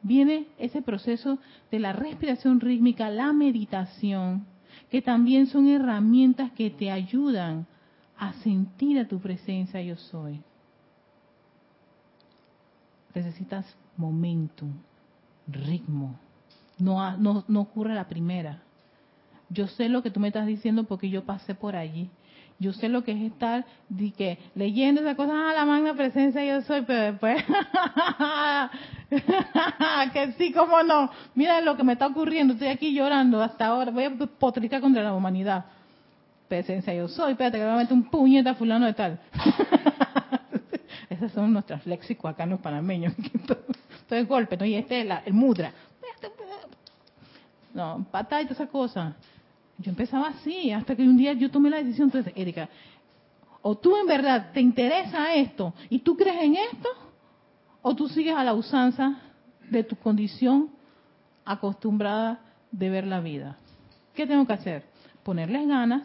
viene 0.08 0.48
ese 0.58 0.82
proceso 0.82 1.38
de 1.70 1.78
la 1.78 1.92
respiración 1.92 2.60
rítmica, 2.60 3.10
la 3.10 3.32
meditación, 3.32 4.46
que 4.90 5.02
también 5.02 5.46
son 5.46 5.68
herramientas 5.68 6.50
que 6.52 6.70
te 6.70 6.90
ayudan 6.90 7.66
a 8.16 8.32
sentir 8.32 8.98
a 8.98 9.06
tu 9.06 9.20
presencia 9.20 9.80
yo 9.82 9.96
soy. 9.96 10.40
Necesitas 13.14 13.64
momentum, 13.96 14.72
ritmo. 15.46 16.18
No, 16.78 17.16
no, 17.16 17.44
no 17.46 17.60
ocurre 17.60 17.94
la 17.94 18.08
primera. 18.08 18.62
Yo 19.50 19.66
sé 19.66 19.88
lo 19.88 20.02
que 20.02 20.10
tú 20.10 20.20
me 20.20 20.28
estás 20.28 20.46
diciendo 20.46 20.84
porque 20.84 21.10
yo 21.10 21.24
pasé 21.24 21.54
por 21.54 21.76
allí. 21.76 22.10
Yo 22.60 22.72
sé 22.72 22.88
lo 22.88 23.04
que 23.04 23.12
es 23.12 23.32
estar 23.32 23.64
de 23.88 24.10
que, 24.10 24.38
leyendo 24.56 25.00
esa 25.00 25.14
cosa, 25.14 25.32
ah, 25.32 25.52
la 25.54 25.64
magna 25.64 25.94
presencia 25.94 26.44
yo 26.44 26.60
soy, 26.62 26.82
pero 26.82 27.12
después, 27.12 27.44
que 30.12 30.32
sí, 30.32 30.52
cómo 30.52 30.82
no. 30.82 31.08
Mira 31.36 31.60
lo 31.60 31.76
que 31.76 31.84
me 31.84 31.92
está 31.92 32.08
ocurriendo, 32.08 32.54
estoy 32.54 32.68
aquí 32.68 32.92
llorando 32.92 33.40
hasta 33.40 33.66
ahora, 33.66 33.92
voy 33.92 34.04
a 34.04 34.10
potricar 34.10 34.80
contra 34.80 35.04
la 35.04 35.14
humanidad. 35.14 35.66
Presencia 36.48 36.92
yo 36.94 37.06
soy, 37.06 37.32
espérate 37.32 37.58
que 37.58 37.64
me 37.64 37.70
voy 37.70 37.78
a 37.78 37.82
meter 37.82 37.94
un 37.94 38.10
puñeta 38.10 38.54
fulano 38.54 38.86
de 38.86 38.94
tal. 38.94 39.20
Esas 41.10 41.30
son 41.32 41.52
nuestras 41.52 41.86
léxicos 41.86 42.30
acá 42.30 42.42
en 42.42 42.50
los 42.50 42.60
panameños. 42.60 43.14
Entonces 44.00 44.26
golpe, 44.26 44.56
¿no? 44.56 44.64
Y 44.64 44.74
este 44.74 45.02
es 45.02 45.08
el 45.26 45.32
mudra. 45.32 45.72
No, 47.72 48.04
pata 48.10 48.40
y 48.40 48.46
toda 48.46 48.54
esa 48.54 48.66
cosa. 48.66 49.14
Yo 49.78 49.90
empezaba 49.90 50.28
así, 50.28 50.72
hasta 50.72 50.96
que 50.96 51.02
un 51.02 51.16
día 51.16 51.32
yo 51.34 51.50
tomé 51.50 51.70
la 51.70 51.78
decisión, 51.78 52.08
entonces, 52.08 52.32
Erika, 52.36 52.68
o 53.62 53.76
tú 53.76 53.96
en 53.96 54.06
verdad 54.06 54.50
te 54.52 54.60
interesa 54.60 55.34
esto 55.34 55.72
y 55.88 56.00
tú 56.00 56.16
crees 56.16 56.42
en 56.42 56.56
esto, 56.56 56.88
o 57.82 57.94
tú 57.94 58.08
sigues 58.08 58.34
a 58.34 58.44
la 58.44 58.54
usanza 58.54 59.20
de 59.70 59.84
tu 59.84 59.96
condición 59.96 60.70
acostumbrada 61.44 62.40
de 62.72 62.90
ver 62.90 63.06
la 63.06 63.20
vida. 63.20 63.56
¿Qué 64.14 64.26
tengo 64.26 64.46
que 64.46 64.52
hacer? 64.52 64.84
Ponerles 65.22 65.66
ganas, 65.68 66.02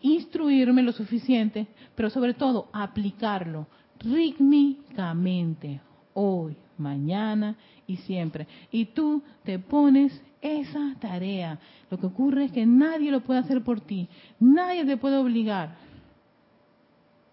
instruirme 0.00 0.82
lo 0.82 0.92
suficiente, 0.92 1.66
pero 1.94 2.10
sobre 2.10 2.34
todo 2.34 2.68
aplicarlo 2.72 3.66
rítmicamente, 4.00 5.80
hoy, 6.14 6.56
mañana 6.76 7.56
y 7.86 7.96
siempre. 7.96 8.46
Y 8.70 8.86
tú 8.86 9.22
te 9.44 9.58
pones 9.58 10.22
esa 10.40 10.94
tarea. 11.00 11.58
Lo 11.90 11.98
que 11.98 12.06
ocurre 12.06 12.44
es 12.44 12.52
que 12.52 12.66
nadie 12.66 13.10
lo 13.10 13.20
puede 13.20 13.40
hacer 13.40 13.62
por 13.62 13.80
ti. 13.80 14.08
Nadie 14.38 14.84
te 14.84 14.96
puede 14.96 15.16
obligar. 15.16 15.76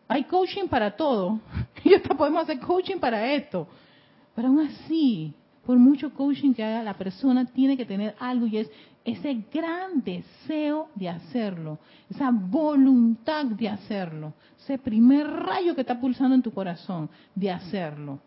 Hay 0.07 0.23
coaching 0.25 0.67
para 0.67 0.95
todo. 0.95 1.39
Y 1.83 1.93
hasta 1.93 2.17
podemos 2.17 2.41
hacer 2.41 2.59
coaching 2.59 2.97
para 2.97 3.31
esto. 3.33 3.67
Pero 4.33 4.47
aún 4.47 4.59
así, 4.61 5.31
por 5.65 5.77
mucho 5.77 6.11
coaching 6.11 6.51
que 6.53 6.63
haga, 6.63 6.81
la 6.81 6.97
persona 6.97 7.45
tiene 7.45 7.77
que 7.77 7.85
tener 7.85 8.15
algo 8.19 8.47
y 8.47 8.57
es 8.57 8.71
ese 9.03 9.45
gran 9.53 10.03
deseo 10.03 10.89
de 10.95 11.09
hacerlo, 11.09 11.77
esa 12.09 12.31
voluntad 12.31 13.45
de 13.45 13.69
hacerlo, 13.69 14.33
ese 14.59 14.79
primer 14.79 15.27
rayo 15.27 15.75
que 15.75 15.81
está 15.81 15.99
pulsando 16.01 16.33
en 16.33 16.41
tu 16.41 16.51
corazón 16.51 17.07
de 17.35 17.51
hacerlo 17.51 18.19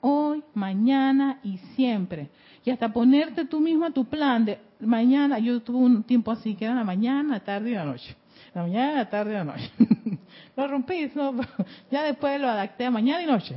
hoy, 0.00 0.42
mañana 0.54 1.40
y 1.42 1.58
siempre. 1.76 2.30
Y 2.64 2.70
hasta 2.70 2.92
ponerte 2.92 3.46
tú 3.46 3.60
mismo 3.60 3.90
tu 3.92 4.04
plan 4.04 4.44
de 4.44 4.58
mañana, 4.80 5.38
yo 5.38 5.60
tuve 5.60 5.78
un 5.78 6.02
tiempo 6.02 6.30
así, 6.30 6.54
que 6.54 6.64
era 6.64 6.74
la 6.74 6.84
mañana, 6.84 7.34
la 7.34 7.40
tarde 7.40 7.70
y 7.70 7.74
la 7.74 7.84
noche. 7.84 8.16
La 8.54 8.62
mañana, 8.62 8.92
la 8.94 9.08
tarde 9.08 9.30
y 9.30 9.34
la 9.34 9.44
noche. 9.44 9.70
lo 10.56 10.68
rompí, 10.68 11.10
ya 11.90 12.02
después 12.02 12.40
lo 12.40 12.48
adapté 12.48 12.86
a 12.86 12.90
mañana 12.90 13.22
y 13.22 13.26
noche. 13.26 13.54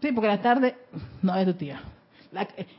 Sí, 0.00 0.12
porque 0.12 0.28
la 0.28 0.40
tarde 0.40 0.76
no 1.22 1.34
es 1.36 1.46
tu 1.46 1.54
tía. 1.54 1.80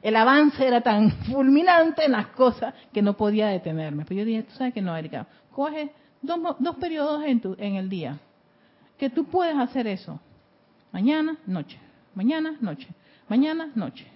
el 0.02 0.16
avance 0.16 0.66
era 0.66 0.82
tan 0.82 1.12
fulminante 1.32 2.06
en 2.06 2.12
las 2.12 2.28
cosas 2.28 2.74
que 2.94 3.02
no 3.02 3.16
podía 3.16 3.48
detenerme. 3.48 4.06
Pero 4.06 4.20
yo 4.20 4.26
dije, 4.26 4.44
tú 4.44 4.54
sabes 4.56 4.74
que 4.74 4.82
no, 4.82 4.96
Erika, 4.96 5.28
coge 5.52 5.92
dos, 6.22 6.40
dos 6.60 6.76
periodos 6.78 7.24
en, 7.26 7.42
tu, 7.42 7.56
en 7.58 7.76
el 7.76 7.90
día, 7.90 8.18
que 8.98 9.10
tú 9.10 9.26
puedes 9.26 9.58
hacer 9.58 9.88
eso. 9.88 10.20
Mañana, 10.92 11.38
noche 11.46 11.80
mañana, 12.16 12.58
noche, 12.62 12.88
mañana, 13.30 13.72
noche. 13.76 14.08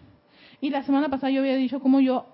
Y 0.61 0.69
la 0.69 0.83
semana 0.83 1.09
pasada 1.09 1.31
yo 1.31 1.41
había 1.41 1.55
dicho 1.55 1.79
cómo 1.79 1.99
yo 1.99 2.25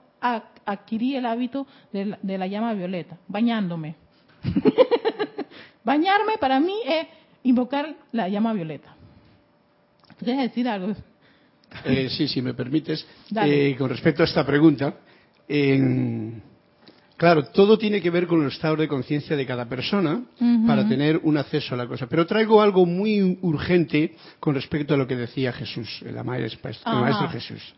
adquirí 0.65 1.15
el 1.15 1.25
hábito 1.25 1.67
de 1.91 2.37
la, 2.37 2.47
llama 2.47 2.73
violeta, 2.73 3.17
bañándome. 3.27 3.95
Bañarme 5.83 6.37
para 6.39 6.59
mí 6.59 6.73
es 6.83 7.07
invocar 7.43 7.95
la 8.11 8.27
llama 8.27 8.53
violeta. 8.53 8.95
¿Quieres 10.17 10.49
decir 10.49 10.67
algo? 10.67 10.95
Eh, 11.83 12.09
sí, 12.09 12.27
si 12.27 12.41
me 12.41 12.55
permites. 12.55 13.05
Eh, 13.35 13.75
con 13.77 13.89
respecto 13.89 14.23
a 14.23 14.25
esta 14.25 14.43
pregunta, 14.45 14.95
en 15.47 16.41
Claro, 17.17 17.45
todo 17.45 17.77
tiene 17.77 18.01
que 18.01 18.09
ver 18.09 18.27
con 18.27 18.41
el 18.41 18.49
estado 18.49 18.75
de 18.75 18.89
conciencia 18.89 19.37
de 19.37 19.45
cada 19.45 19.65
persona 19.69 20.21
para 20.67 20.87
tener 20.87 21.19
un 21.23 21.37
acceso 21.37 21.73
a 21.73 21.77
la 21.77 21.87
cosa. 21.87 22.07
Pero 22.07 22.25
traigo 22.25 22.61
algo 22.61 22.85
muy 22.85 23.37
urgente 23.41 24.15
con 24.39 24.53
respecto 24.53 24.93
a 24.93 24.97
lo 24.97 25.07
que 25.07 25.15
decía 25.15 25.53
Jesús, 25.53 26.01
el 26.05 26.21
maestro, 26.23 27.29
Jesús. 27.29 27.73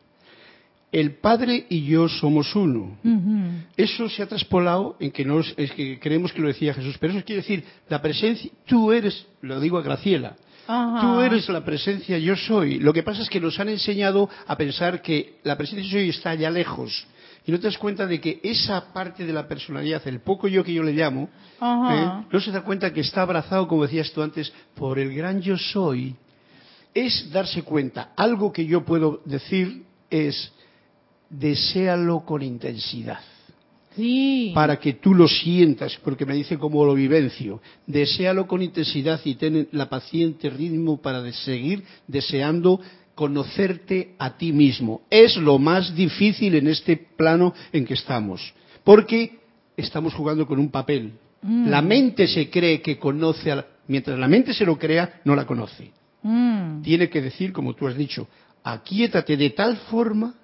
El 0.91 1.17
Padre 1.17 1.67
y 1.69 1.83
yo 1.83 2.07
somos 2.09 2.55
uno. 2.55 2.97
Eso 3.75 4.09
se 4.09 4.23
ha 4.23 4.27
traspolado 4.27 4.95
en 4.99 5.11
que, 5.11 5.23
nos, 5.23 5.53
es 5.55 5.71
que 5.73 5.99
creemos 5.99 6.33
que 6.33 6.41
lo 6.41 6.47
decía 6.47 6.73
Jesús. 6.73 6.97
Pero 6.97 7.13
eso 7.13 7.23
quiere 7.23 7.41
decir, 7.41 7.63
la 7.89 8.01
presencia, 8.01 8.49
tú 8.65 8.91
eres, 8.91 9.27
lo 9.41 9.59
digo 9.59 9.77
a 9.77 9.83
Graciela, 9.83 10.35
Tú 10.67 11.21
eres 11.21 11.47
la 11.47 11.63
presencia 11.63 12.17
yo 12.17 12.35
soy. 12.35 12.79
Lo 12.79 12.91
que 12.91 13.01
pasa 13.01 13.21
es 13.21 13.29
que 13.29 13.39
nos 13.39 13.57
han 13.57 13.69
enseñado 13.69 14.29
a 14.47 14.57
pensar 14.57 15.01
que 15.01 15.35
la 15.43 15.55
presencia 15.55 15.85
yo 15.85 15.99
soy 15.99 16.09
está 16.09 16.31
allá 16.31 16.49
lejos 16.49 17.07
y 17.47 17.51
no 17.51 17.59
te 17.59 17.67
das 17.67 17.77
cuenta 17.77 18.05
de 18.05 18.19
que 18.19 18.41
esa 18.43 18.91
parte 18.91 19.25
de 19.25 19.31
la 19.31 19.47
personalidad, 19.47 20.05
el 20.05 20.19
poco 20.19 20.49
yo 20.49 20.65
que 20.65 20.73
yo 20.73 20.83
le 20.83 20.91
llamo, 20.91 21.29
¿eh? 21.61 22.25
no 22.29 22.41
se 22.41 22.51
da 22.51 22.61
cuenta 22.61 22.91
que 22.91 22.99
está 22.99 23.21
abrazado, 23.21 23.69
como 23.69 23.83
decías 23.83 24.11
tú 24.11 24.21
antes, 24.21 24.51
por 24.75 24.99
el 24.99 25.15
gran 25.15 25.41
yo 25.41 25.57
soy. 25.57 26.13
Es 26.93 27.31
darse 27.31 27.63
cuenta. 27.63 28.11
Algo 28.17 28.51
que 28.51 28.65
yo 28.65 28.83
puedo 28.83 29.21
decir 29.23 29.85
es, 30.09 30.51
deséalo 31.29 32.25
con 32.25 32.41
intensidad. 32.41 33.19
Sí. 33.95 34.51
Para 34.53 34.77
que 34.77 34.93
tú 34.93 35.15
lo 35.15 35.29
sientas, 35.29 35.97
porque 36.03 36.25
me 36.25 36.35
dice 36.35 36.57
cómo 36.57 36.83
lo 36.83 36.95
vivencio. 36.95 37.61
Deséalo 37.85 38.45
con 38.45 38.61
intensidad 38.61 39.21
y 39.23 39.35
ten 39.35 39.69
la 39.71 39.87
paciente 39.87 40.49
ritmo 40.49 41.01
para 41.01 41.31
seguir 41.31 41.85
deseando 42.07 42.81
conocerte 43.17 44.13
a 44.19 44.37
ti 44.37 44.53
mismo. 44.53 45.01
Es 45.09 45.37
lo 45.37 45.57
más 45.57 45.95
difícil 45.95 46.53
en 46.53 46.67
este 46.67 46.95
plano 46.95 47.51
en 47.73 47.83
que 47.83 47.95
estamos, 47.95 48.53
porque 48.83 49.39
estamos 49.75 50.13
jugando 50.13 50.45
con 50.45 50.59
un 50.59 50.69
papel. 50.69 51.13
Mm. 51.41 51.67
La 51.67 51.81
mente 51.81 52.27
se 52.27 52.51
cree 52.51 52.79
que 52.79 52.99
conoce, 52.99 53.51
a 53.51 53.65
mientras 53.87 54.19
la 54.19 54.27
mente 54.27 54.53
se 54.53 54.65
lo 54.65 54.77
crea, 54.77 55.19
no 55.25 55.35
la 55.35 55.47
conoce. 55.47 55.91
Mm. 56.21 56.83
Tiene 56.83 57.09
que 57.09 57.19
decir, 57.21 57.51
como 57.51 57.73
tú 57.73 57.87
has 57.87 57.97
dicho, 57.97 58.27
aquíétate 58.63 59.35
de 59.35 59.49
tal 59.49 59.77
forma, 59.89 60.35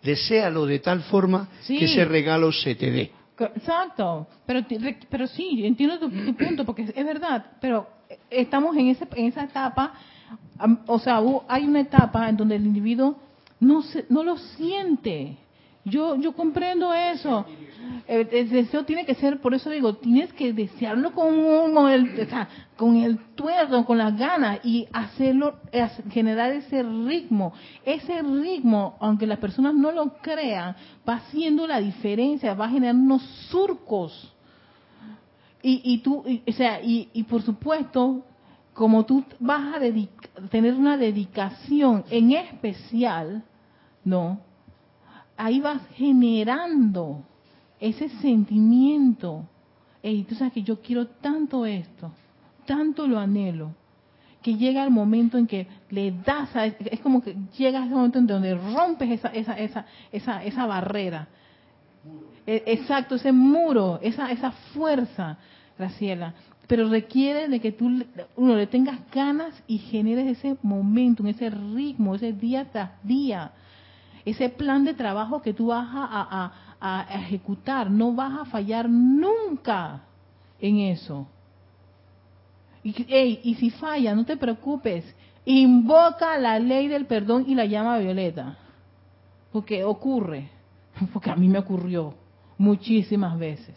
deséalo 0.00 0.66
de 0.66 0.78
tal 0.78 1.02
forma 1.02 1.48
que 1.66 1.84
ese 1.84 2.04
regalo 2.04 2.52
se 2.52 2.76
te 2.76 2.92
dé. 2.92 3.10
Exacto, 3.56 4.28
pero, 4.46 4.64
pero 5.08 5.26
sí, 5.26 5.62
entiendo 5.64 5.98
tu, 5.98 6.10
tu 6.10 6.36
punto, 6.36 6.64
porque 6.64 6.82
es 6.94 7.04
verdad, 7.04 7.44
pero 7.60 7.88
estamos 8.30 8.76
en, 8.76 8.90
ese, 8.90 9.08
en 9.16 9.26
esa 9.26 9.42
etapa 9.42 9.94
o 10.86 10.98
sea, 10.98 11.20
hay 11.48 11.64
una 11.66 11.80
etapa 11.80 12.28
en 12.28 12.36
donde 12.36 12.56
el 12.56 12.66
individuo 12.66 13.16
no, 13.60 13.82
se, 13.82 14.06
no 14.08 14.22
lo 14.22 14.36
siente. 14.36 15.36
Yo, 15.84 16.16
yo 16.16 16.32
comprendo 16.32 16.92
eso. 16.92 17.46
El, 18.06 18.50
deseo 18.50 18.84
tiene 18.84 19.06
que 19.06 19.14
ser, 19.14 19.40
por 19.40 19.54
eso 19.54 19.70
digo, 19.70 19.94
tienes 19.94 20.32
que 20.34 20.52
desearlo 20.52 21.12
con, 21.12 21.88
el, 21.88 22.28
con 22.76 22.96
el 22.96 23.18
tuerdo, 23.34 23.84
con 23.86 23.96
las 23.96 24.16
ganas 24.18 24.60
y 24.62 24.86
hacerlo, 24.92 25.56
generar 26.10 26.52
ese 26.52 26.82
ritmo. 26.82 27.52
Ese 27.84 28.20
ritmo, 28.20 28.96
aunque 29.00 29.26
las 29.26 29.38
personas 29.38 29.74
no 29.74 29.90
lo 29.92 30.14
crean, 30.18 30.76
va 31.08 31.14
haciendo 31.14 31.66
la 31.66 31.80
diferencia, 31.80 32.54
va 32.54 32.66
a 32.66 32.70
generar 32.70 32.94
unos 32.94 33.22
surcos 33.50 34.34
Y, 35.62 35.80
y 35.84 35.98
tú, 35.98 36.24
o 36.46 36.52
sea, 36.52 36.82
y, 36.82 37.08
y 37.14 37.22
por 37.22 37.42
supuesto, 37.42 38.24
como 38.74 39.04
tú 39.04 39.24
vas 39.38 39.76
a 39.76 40.48
tener 40.48 40.74
una 40.74 40.96
dedicación 40.96 42.04
en 42.10 42.32
especial, 42.32 43.44
¿no? 44.04 44.40
Ahí 45.36 45.60
vas 45.60 45.82
generando 45.94 47.24
ese 47.78 48.08
sentimiento. 48.20 49.44
Y 50.02 50.24
tú 50.24 50.34
sabes 50.34 50.52
que 50.52 50.62
yo 50.62 50.80
quiero 50.80 51.06
tanto 51.06 51.66
esto, 51.66 52.12
tanto 52.66 53.06
lo 53.06 53.18
anhelo, 53.18 53.74
que 54.42 54.56
llega 54.56 54.82
el 54.82 54.90
momento 54.90 55.36
en 55.36 55.46
que 55.46 55.66
le 55.90 56.12
das, 56.12 56.54
a, 56.56 56.66
es 56.66 57.00
como 57.00 57.22
que 57.22 57.36
llega 57.58 57.84
ese 57.84 57.94
momento 57.94 58.18
en 58.18 58.26
donde 58.26 58.54
rompes 58.54 59.10
esa, 59.10 59.28
esa, 59.28 59.58
esa, 59.58 59.86
esa, 60.10 60.44
esa 60.44 60.66
barrera. 60.66 61.28
E, 62.46 62.62
exacto, 62.66 63.16
ese 63.16 63.32
muro, 63.32 63.98
esa, 64.02 64.30
esa 64.30 64.52
fuerza, 64.72 65.36
Graciela. 65.78 66.34
Pero 66.70 66.88
requiere 66.88 67.48
de 67.48 67.58
que 67.58 67.72
tú 67.72 67.90
uno 68.36 68.54
le 68.54 68.68
tengas 68.68 69.00
ganas 69.10 69.60
y 69.66 69.78
generes 69.78 70.38
ese 70.38 70.56
momento, 70.62 71.26
ese 71.26 71.50
ritmo, 71.50 72.14
ese 72.14 72.32
día 72.32 72.70
tras 72.70 72.92
día, 73.02 73.50
ese 74.24 74.48
plan 74.50 74.84
de 74.84 74.94
trabajo 74.94 75.42
que 75.42 75.52
tú 75.52 75.66
vas 75.66 75.88
a, 75.90 76.52
a 76.80 77.06
ejecutar. 77.18 77.90
No 77.90 78.12
vas 78.12 78.42
a 78.42 78.44
fallar 78.44 78.88
nunca 78.88 80.02
en 80.60 80.78
eso. 80.78 81.26
Y, 82.84 83.40
y 83.42 83.54
si 83.56 83.70
falla, 83.70 84.14
no 84.14 84.24
te 84.24 84.36
preocupes. 84.36 85.04
Invoca 85.44 86.38
la 86.38 86.60
ley 86.60 86.86
del 86.86 87.06
perdón 87.06 87.46
y 87.48 87.56
la 87.56 87.64
llama 87.64 87.98
violeta. 87.98 88.58
Porque 89.50 89.82
ocurre. 89.82 90.48
Porque 91.12 91.30
a 91.30 91.34
mí 91.34 91.48
me 91.48 91.58
ocurrió 91.58 92.14
muchísimas 92.58 93.36
veces. 93.36 93.74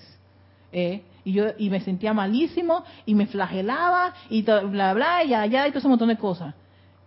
¿eh? 0.72 1.02
Y 1.26 1.34
yo 1.34 1.46
y 1.58 1.70
me 1.70 1.80
sentía 1.82 2.14
malísimo 2.14 2.84
y 3.06 3.16
me 3.16 3.28
flagelaba 3.28 4.14
y 4.30 4.42
bla, 4.42 4.94
bla, 4.94 5.24
y 5.24 5.34
allá 5.34 5.68
y 5.68 5.72
todo 5.72 5.80
ese 5.80 5.88
montón 5.88 6.10
de 6.10 6.18
cosas. 6.18 6.54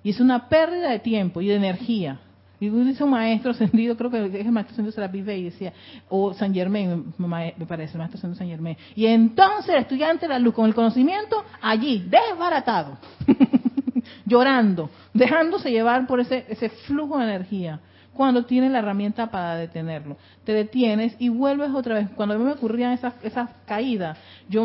Y 0.03 0.11
es 0.11 0.21
una 0.21 0.49
pérdida 0.49 0.91
de 0.91 1.01
tiempo 1.01 1.41
y 1.41 1.49
de 1.49 1.57
energía. 1.57 2.21
Y 2.59 2.71
dice 2.71 3.05
un 3.05 3.11
maestro 3.11 3.51
ascendido, 3.51 3.97
creo 3.97 4.11
que 4.11 4.25
es 4.25 4.47
el 4.47 4.53
maestro 4.53 4.73
ascendido 4.73 5.09
vive 5.09 5.37
y 5.37 5.45
decía, 5.45 5.75
o 6.09 6.33
San 6.33 6.55
Germain, 6.55 7.13
me 7.19 7.67
parece, 7.67 7.93
el 7.93 7.99
maestro 7.99 8.19
ascendido 8.19 8.39
San 8.39 8.49
Germain. 8.49 8.77
Y 8.95 9.07
entonces 9.07 9.75
el 9.75 9.83
estudiante 9.83 10.27
de 10.27 10.33
la 10.33 10.39
luz 10.39 10.55
con 10.55 10.67
el 10.67 10.75
conocimiento, 10.75 11.45
allí, 11.61 12.07
desbaratado, 12.09 12.97
llorando, 14.25 14.89
dejándose 15.13 15.71
llevar 15.71 16.07
por 16.07 16.21
ese, 16.21 16.47
ese 16.49 16.71
flujo 16.71 17.19
de 17.19 17.25
energía 17.25 17.81
cuando 18.17 18.45
tienes 18.45 18.71
la 18.73 18.79
herramienta 18.79 19.31
para 19.31 19.57
detenerlo. 19.57 20.17
Te 20.45 20.53
detienes 20.53 21.15
y 21.19 21.29
vuelves 21.29 21.71
otra 21.73 21.97
vez. 21.97 22.09
Cuando 22.17 22.35
a 22.35 22.39
mí 22.39 22.45
me 22.45 22.53
ocurrían 22.53 22.93
esas, 22.93 23.15
esas 23.23 23.51
caídas, 23.67 24.19
yo, 24.49 24.65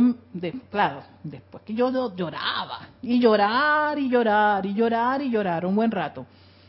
claro, 0.70 1.04
después 1.24 1.64
que 1.64 1.74
yo 1.74 2.16
lloraba, 2.16 2.88
y 3.02 3.20
llorar, 3.20 4.00
y 4.00 4.10
llorar, 4.10 4.66
y 4.66 4.74
llorar, 4.74 5.22
y 5.22 5.30
llorar, 5.30 5.66
un 5.66 5.76
buen 5.76 5.92
rato. 5.92 6.26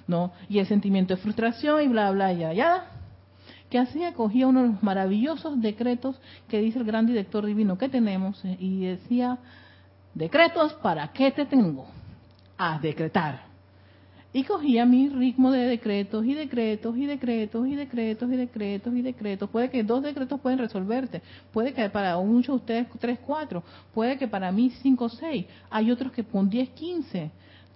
¿no? 0.07 0.33
Y 0.49 0.59
el 0.59 0.66
sentimiento 0.66 1.14
de 1.14 1.22
frustración 1.22 1.83
y 1.83 1.89
bla, 1.89 2.11
bla, 2.11 2.33
ya, 2.33 2.53
ya. 2.53 2.87
Que 3.70 3.78
así 3.78 4.05
acogía 4.05 4.47
uno 4.47 4.62
de 4.62 4.68
los 4.68 4.83
maravillosos 4.83 5.61
decretos 5.61 6.20
que 6.49 6.61
dice 6.61 6.78
el 6.78 6.85
gran 6.85 7.07
director 7.07 7.47
divino 7.47 7.78
que 7.78 7.89
tenemos 7.89 8.45
eh, 8.45 8.57
y 8.61 8.85
decía, 8.85 9.39
decretos, 10.14 10.74
¿para 10.74 11.09
qué 11.09 11.30
te 11.30 11.47
tengo? 11.47 11.87
A 12.59 12.78
decretar. 12.78 13.52
Y 14.35 14.45
cogía 14.45 14.87
mi 14.87 15.11
ritmo 15.11 15.51
de 15.51 15.66
decretos 15.66 16.24
y 16.24 16.33
decretos 16.33 16.97
y 16.97 17.05
decretos 17.05 17.66
y 17.66 17.76
decretos 17.76 18.30
y 18.30 18.37
decretos 18.37 18.95
y 18.95 19.03
decretos. 19.03 19.51
Puede 19.51 19.68
que 19.68 19.83
dos 19.83 20.03
decretos 20.03 20.41
pueden 20.41 20.59
resolverte. 20.59 21.20
Puede 21.53 21.74
que 21.74 21.91
para 21.91 22.18
muchos 22.18 22.55
de 22.55 22.61
ustedes 22.61 22.87
tres, 22.99 23.18
cuatro. 23.26 23.62
Puede 23.93 24.16
que 24.16 24.26
para 24.26 24.51
mí 24.51 24.70
cinco, 24.83 25.11
seis. 25.11 25.45
Hay 25.68 25.91
otros 25.91 26.12
que 26.12 26.24
con 26.24 26.49
diez, 26.49 26.70
quince 26.70 27.30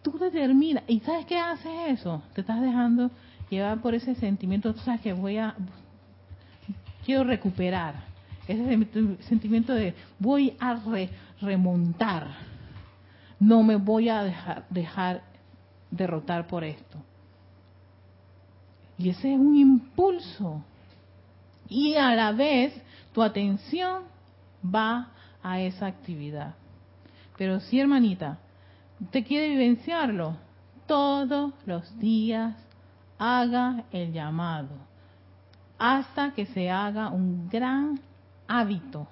tú 0.06 0.18
determinas, 0.18 0.84
¿y 0.86 1.00
sabes 1.00 1.26
qué 1.26 1.36
haces 1.36 1.72
eso? 1.88 2.22
Te 2.32 2.42
estás 2.42 2.60
dejando 2.60 3.10
llevar 3.50 3.80
por 3.80 3.92
ese 3.92 4.14
sentimiento, 4.14 4.72
tú 4.72 4.80
sabes 4.80 5.00
que 5.00 5.12
voy 5.12 5.36
a, 5.36 5.56
quiero 7.04 7.24
recuperar, 7.24 8.04
ese 8.46 8.86
sentimiento 9.22 9.74
de 9.74 9.94
voy 10.20 10.56
a 10.60 10.78
remontar, 11.40 12.28
no 13.40 13.64
me 13.64 13.74
voy 13.74 14.08
a 14.08 14.22
dejar, 14.22 14.64
dejar 14.70 15.24
derrotar 15.90 16.46
por 16.46 16.64
esto. 16.64 16.98
Y 18.98 19.10
ese 19.10 19.32
es 19.32 19.38
un 19.38 19.56
impulso. 19.56 20.62
Y 21.68 21.94
a 21.94 22.14
la 22.14 22.32
vez 22.32 22.72
tu 23.12 23.22
atención 23.22 24.04
va 24.64 25.08
a 25.42 25.60
esa 25.60 25.86
actividad. 25.86 26.54
Pero 27.36 27.60
sí, 27.60 27.78
hermanita, 27.78 28.38
¿Usted 29.00 29.26
quiere 29.26 29.50
vivenciarlo? 29.50 30.36
Todos 30.86 31.52
los 31.66 31.98
días 31.98 32.56
haga 33.18 33.84
el 33.92 34.12
llamado 34.12 34.68
hasta 35.78 36.32
que 36.32 36.46
se 36.46 36.70
haga 36.70 37.10
un 37.10 37.48
gran 37.48 38.00
hábito. 38.48 39.06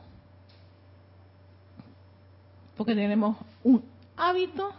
Porque 2.76 2.94
tenemos 2.94 3.36
un 3.62 3.84
hábito 4.16 4.72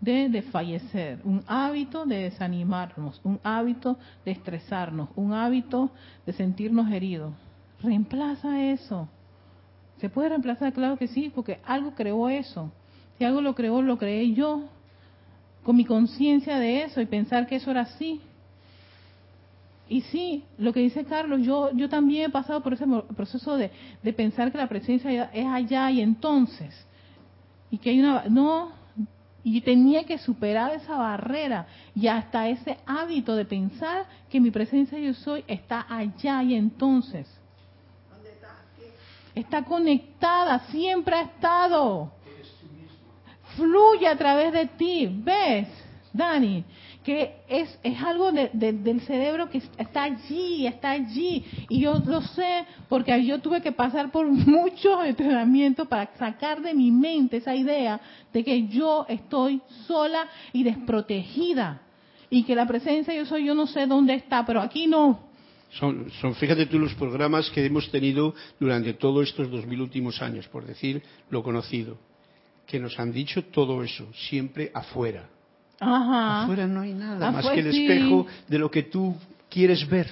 de 0.00 0.28
desfallecer, 0.28 1.20
un 1.24 1.42
hábito 1.46 2.04
de 2.04 2.24
desanimarnos, 2.24 3.20
un 3.24 3.40
hábito 3.42 3.98
de 4.24 4.32
estresarnos, 4.32 5.08
un 5.16 5.32
hábito 5.32 5.90
de 6.26 6.32
sentirnos 6.32 6.90
heridos. 6.92 7.32
Reemplaza 7.82 8.62
eso. 8.62 9.08
¿Se 10.00 10.08
puede 10.08 10.28
reemplazar? 10.28 10.72
Claro 10.72 10.96
que 10.96 11.08
sí, 11.08 11.32
porque 11.34 11.60
algo 11.64 11.94
creó 11.94 12.28
eso. 12.28 12.70
Si 13.16 13.24
algo 13.24 13.40
lo 13.40 13.54
creó, 13.54 13.80
lo 13.80 13.96
creé 13.96 14.34
yo, 14.34 14.64
con 15.62 15.76
mi 15.76 15.84
conciencia 15.84 16.58
de 16.58 16.84
eso 16.84 17.00
y 17.00 17.06
pensar 17.06 17.46
que 17.46 17.56
eso 17.56 17.70
era 17.70 17.82
así. 17.82 18.20
Y 19.88 20.02
sí, 20.02 20.44
lo 20.58 20.72
que 20.72 20.80
dice 20.80 21.04
Carlos, 21.04 21.40
yo, 21.42 21.70
yo 21.72 21.88
también 21.88 22.26
he 22.26 22.30
pasado 22.30 22.62
por 22.62 22.74
ese 22.74 22.84
proceso 23.16 23.56
de, 23.56 23.70
de 24.02 24.12
pensar 24.12 24.50
que 24.50 24.58
la 24.58 24.68
presencia 24.68 25.30
es 25.32 25.46
allá 25.46 25.90
y 25.90 26.00
entonces. 26.00 26.74
Y 27.70 27.78
que 27.78 27.90
hay 27.90 28.00
una... 28.00 28.24
No, 28.28 28.72
y 29.48 29.60
tenía 29.60 30.02
que 30.02 30.18
superar 30.18 30.72
esa 30.72 30.96
barrera 30.96 31.68
y 31.94 32.08
hasta 32.08 32.48
ese 32.48 32.78
hábito 32.84 33.36
de 33.36 33.44
pensar 33.44 34.04
que 34.28 34.40
mi 34.40 34.50
presencia 34.50 34.98
yo 34.98 35.14
soy 35.14 35.44
está 35.46 35.86
allá 35.88 36.42
y 36.42 36.56
entonces. 36.56 37.28
Está 39.36 39.62
conectada, 39.62 40.58
siempre 40.70 41.14
ha 41.14 41.22
estado 41.22 42.10
fluye 43.54 44.08
a 44.08 44.16
través 44.16 44.52
de 44.52 44.66
ti. 44.66 45.08
¿Ves, 45.08 45.68
Dani? 46.12 46.64
Que 47.06 47.36
es, 47.48 47.78
es 47.84 48.02
algo 48.02 48.32
del 48.32 49.00
cerebro 49.02 49.48
que 49.48 49.62
está 49.78 50.02
allí, 50.02 50.66
está 50.66 50.90
allí. 50.90 51.44
Y 51.68 51.80
yo 51.80 52.02
lo 52.04 52.20
sé 52.20 52.66
porque 52.88 53.24
yo 53.24 53.38
tuve 53.40 53.62
que 53.62 53.70
pasar 53.70 54.10
por 54.10 54.26
muchos 54.26 55.04
entrenamientos 55.04 55.86
para 55.86 56.10
sacar 56.16 56.60
de 56.60 56.74
mi 56.74 56.90
mente 56.90 57.36
esa 57.36 57.54
idea 57.54 58.00
de 58.32 58.42
que 58.42 58.66
yo 58.66 59.06
estoy 59.08 59.62
sola 59.86 60.26
y 60.52 60.64
desprotegida. 60.64 61.80
Y 62.28 62.42
que 62.42 62.56
la 62.56 62.66
presencia 62.66 63.14
yo 63.14 63.24
soy, 63.24 63.44
yo 63.44 63.54
no 63.54 63.68
sé 63.68 63.86
dónde 63.86 64.14
está, 64.14 64.44
pero 64.44 64.60
aquí 64.60 64.88
no. 64.88 65.20
Son, 65.78 66.10
son, 66.20 66.34
fíjate 66.34 66.66
tú 66.66 66.76
los 66.76 66.94
programas 66.94 67.48
que 67.50 67.64
hemos 67.64 67.88
tenido 67.92 68.34
durante 68.58 68.94
todos 68.94 69.28
estos 69.28 69.48
dos 69.48 69.64
mil 69.64 69.80
últimos 69.80 70.20
años, 70.20 70.48
por 70.48 70.66
decir 70.66 71.00
lo 71.30 71.44
conocido 71.44 71.98
que 72.66 72.80
nos 72.80 72.98
han 72.98 73.12
dicho 73.12 73.44
todo 73.44 73.84
eso, 73.84 74.12
siempre 74.12 74.72
afuera. 74.74 75.30
Afuera 75.80 76.66
no 76.66 76.80
hay 76.80 76.94
nada 76.94 77.30
más 77.30 77.48
que 77.48 77.60
el 77.60 77.66
espejo 77.66 78.26
de 78.48 78.58
lo 78.58 78.70
que 78.70 78.84
tú 78.84 79.14
quieres 79.50 79.88
ver, 79.88 80.08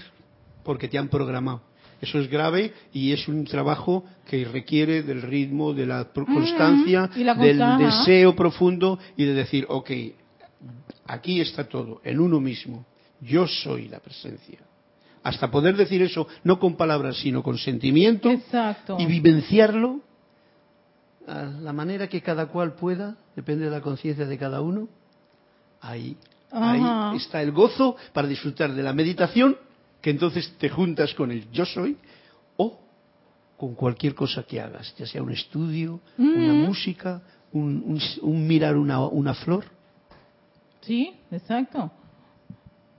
porque 0.62 0.88
te 0.88 0.98
han 0.98 1.08
programado. 1.08 1.62
Eso 2.00 2.18
es 2.18 2.28
grave 2.28 2.74
y 2.92 3.12
es 3.12 3.28
un 3.28 3.44
trabajo 3.44 4.04
que 4.26 4.44
requiere 4.44 5.02
del 5.02 5.22
ritmo, 5.22 5.72
de 5.72 5.86
la 5.86 6.04
constancia, 6.12 7.06
del 7.06 7.78
deseo 7.78 8.36
profundo 8.36 8.98
y 9.16 9.24
de 9.24 9.32
decir, 9.32 9.64
ok, 9.68 9.90
aquí 11.06 11.40
está 11.40 11.64
todo, 11.64 12.00
en 12.04 12.20
uno 12.20 12.40
mismo. 12.40 12.84
Yo 13.20 13.46
soy 13.46 13.88
la 13.88 14.00
presencia. 14.00 14.58
Hasta 15.22 15.50
poder 15.50 15.76
decir 15.76 16.02
eso, 16.02 16.28
no 16.42 16.58
con 16.58 16.76
palabras, 16.76 17.16
sino 17.16 17.42
con 17.42 17.56
sentimiento 17.56 18.30
y 18.98 19.06
vivenciarlo, 19.06 20.00
a 21.26 21.44
la 21.44 21.72
manera 21.72 22.06
que 22.08 22.20
cada 22.20 22.46
cual 22.48 22.74
pueda, 22.74 23.16
depende 23.34 23.64
de 23.64 23.70
la 23.70 23.80
conciencia 23.80 24.26
de 24.26 24.36
cada 24.36 24.60
uno, 24.60 24.88
ahí, 25.84 26.16
ahí 26.50 27.16
está 27.16 27.42
el 27.42 27.52
gozo 27.52 27.96
para 28.12 28.26
disfrutar 28.26 28.72
de 28.72 28.82
la 28.82 28.92
meditación, 28.92 29.56
que 30.00 30.10
entonces 30.10 30.54
te 30.58 30.68
juntas 30.68 31.14
con 31.14 31.30
el 31.30 31.50
yo 31.50 31.64
soy, 31.64 31.96
o 32.56 32.78
con 33.56 33.74
cualquier 33.74 34.14
cosa 34.14 34.42
que 34.42 34.60
hagas, 34.60 34.94
ya 34.96 35.06
sea 35.06 35.22
un 35.22 35.32
estudio, 35.32 36.00
una 36.18 36.52
mm. 36.52 36.66
música, 36.66 37.22
un, 37.52 38.00
mirar 38.46 38.76
una, 38.76 39.00
una 39.00 39.34
flor. 39.34 39.64
Sí, 40.80 41.14
exacto. 41.30 41.90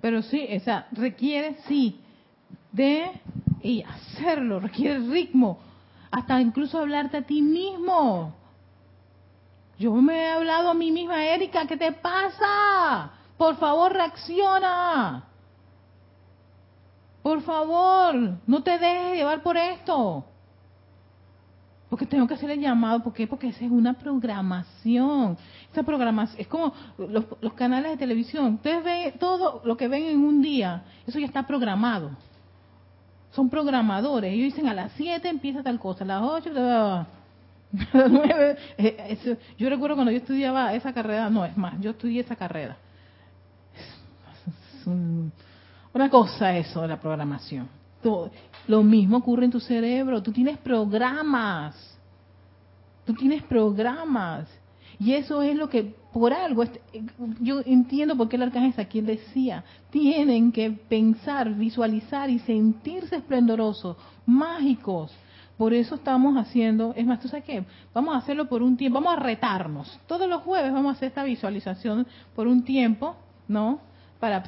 Pero 0.01 0.21
sí, 0.21 0.45
esa 0.47 0.88
requiere 0.91 1.57
sí 1.67 1.99
de 2.71 3.11
y 3.61 3.83
hacerlo, 3.83 4.59
requiere 4.59 4.99
ritmo, 4.99 5.59
hasta 6.11 6.39
incluso 6.39 6.79
hablarte 6.79 7.17
a 7.17 7.21
ti 7.23 7.41
mismo. 7.41 8.36
Yo 9.78 9.93
me 9.93 10.23
he 10.23 10.32
hablado 10.32 10.69
a 10.69 10.73
mí 10.73 10.91
misma, 10.91 11.26
Erika, 11.26 11.67
¿qué 11.67 11.76
te 11.76 11.91
pasa? 11.91 13.11
Por 13.38 13.57
favor, 13.57 13.91
reacciona. 13.91 15.26
Por 17.21 17.41
favor, 17.41 18.15
no 18.45 18.63
te 18.63 18.78
dejes 18.78 19.17
llevar 19.17 19.41
por 19.43 19.57
esto. 19.57 20.23
Porque 21.89 22.05
tengo 22.05 22.28
que 22.28 22.36
hacer 22.36 22.51
el 22.51 22.61
llamado. 22.61 23.03
¿Por 23.03 23.13
qué? 23.13 23.28
Porque 23.28 23.47
esa 23.47 23.65
es 23.65 23.71
una 23.71 23.93
programación. 23.93 25.38
Esa 25.71 25.84
programación 25.84 26.39
es 26.39 26.47
como 26.47 26.73
los, 26.97 27.26
los, 27.41 27.53
canales 27.53 27.91
de 27.91 27.97
televisión. 27.97 28.55
Ustedes 28.55 28.84
ven 28.84 29.19
todo 29.19 29.61
lo 29.65 29.76
que 29.76 29.88
ven 29.88 30.03
en 30.03 30.19
un 30.19 30.41
día. 30.41 30.84
Eso 31.05 31.19
ya 31.19 31.26
está 31.26 31.45
programado. 31.45 32.11
Son 33.32 33.49
programadores. 33.49 34.34
Ellos 34.34 34.53
dicen 34.53 34.67
a 34.67 34.73
las 34.73 34.93
7 34.93 35.28
empieza 35.28 35.61
tal 35.61 35.80
cosa, 35.80 36.03
a 36.03 36.07
las 36.07 36.21
8, 36.21 36.51
a 36.55 37.07
9. 37.93 38.57
yo 39.57 39.69
recuerdo 39.69 39.95
cuando 39.95 40.11
yo 40.11 40.17
estudiaba 40.17 40.73
esa 40.73 40.93
carrera. 40.93 41.30
No, 41.30 41.45
es 41.45 41.55
más, 41.57 41.80
yo 41.82 41.91
estudié 41.91 42.21
esa 42.21 42.36
carrera. 42.36 42.78
Es 43.76 44.88
una 45.93 46.09
cosa 46.09 46.55
eso 46.57 46.82
de 46.82 46.88
la 46.88 46.99
programación. 46.99 47.67
Lo 48.67 48.84
mismo 48.84 49.17
ocurre 49.17 49.45
en 49.45 49.51
tu 49.51 49.59
cerebro. 49.59 50.21
Tú 50.21 50.32
tienes 50.32 50.57
programas. 50.57 51.76
Tú 53.05 53.13
tienes 53.13 53.43
programas. 53.43 54.47
Y 54.99 55.13
eso 55.13 55.41
es 55.41 55.55
lo 55.55 55.69
que, 55.69 55.93
por 56.13 56.34
algo, 56.34 56.63
yo 57.41 57.61
entiendo 57.65 58.15
por 58.15 58.30
qué 58.30 58.38
el 58.38 58.43
arcángel 58.43 58.73
aquí 58.78 59.01
decía, 59.01 59.63
tienen 59.89 60.51
que 60.51 60.71
pensar, 60.71 61.53
visualizar 61.53 62.30
y 62.30 62.39
sentirse 62.39 63.17
esplendorosos, 63.17 63.97
mágicos. 64.26 65.11
Por 65.57 65.73
eso 65.73 65.95
estamos 65.95 66.35
haciendo, 66.37 66.93
es 66.97 67.05
más, 67.05 67.19
¿tú 67.19 67.27
sabes 67.29 67.45
qué? 67.45 67.63
Vamos 67.93 68.13
a 68.13 68.17
hacerlo 68.17 68.47
por 68.47 68.61
un 68.61 68.75
tiempo, 68.75 68.99
vamos 68.99 69.17
a 69.17 69.21
retarnos. 69.21 69.99
Todos 70.05 70.27
los 70.27 70.41
jueves 70.41 70.73
vamos 70.73 70.93
a 70.93 70.97
hacer 70.97 71.07
esta 71.09 71.23
visualización 71.23 72.05
por 72.35 72.47
un 72.47 72.63
tiempo, 72.63 73.15
¿no? 73.47 73.79
Para 74.19 74.43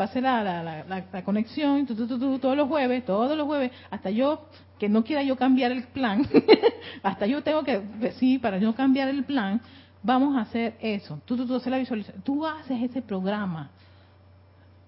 pase 0.00 0.22
la, 0.22 0.42
la, 0.42 0.84
la, 0.88 1.24
conexión, 1.24 1.84
todos 1.84 2.56
los 2.56 2.68
jueves, 2.68 3.04
todos 3.04 3.36
los 3.36 3.46
jueves, 3.46 3.70
hasta 3.90 4.08
yo, 4.08 4.46
que 4.78 4.88
no 4.88 5.04
quiera 5.04 5.22
yo 5.22 5.36
cambiar 5.36 5.72
el 5.72 5.82
plan, 5.88 6.26
hasta 7.02 7.26
yo 7.26 7.42
tengo 7.42 7.62
que, 7.62 7.82
sí, 8.18 8.38
para 8.38 8.56
yo 8.56 8.74
cambiar 8.74 9.08
el 9.08 9.24
plan, 9.24 9.60
vamos 10.02 10.38
a 10.38 10.40
hacer 10.40 10.78
eso. 10.80 11.20
Tú, 11.26 11.34
haces 11.54 11.66
la 11.66 11.76
visualización, 11.76 12.22
tú 12.22 12.46
haces 12.46 12.82
ese 12.82 13.02
programa. 13.02 13.68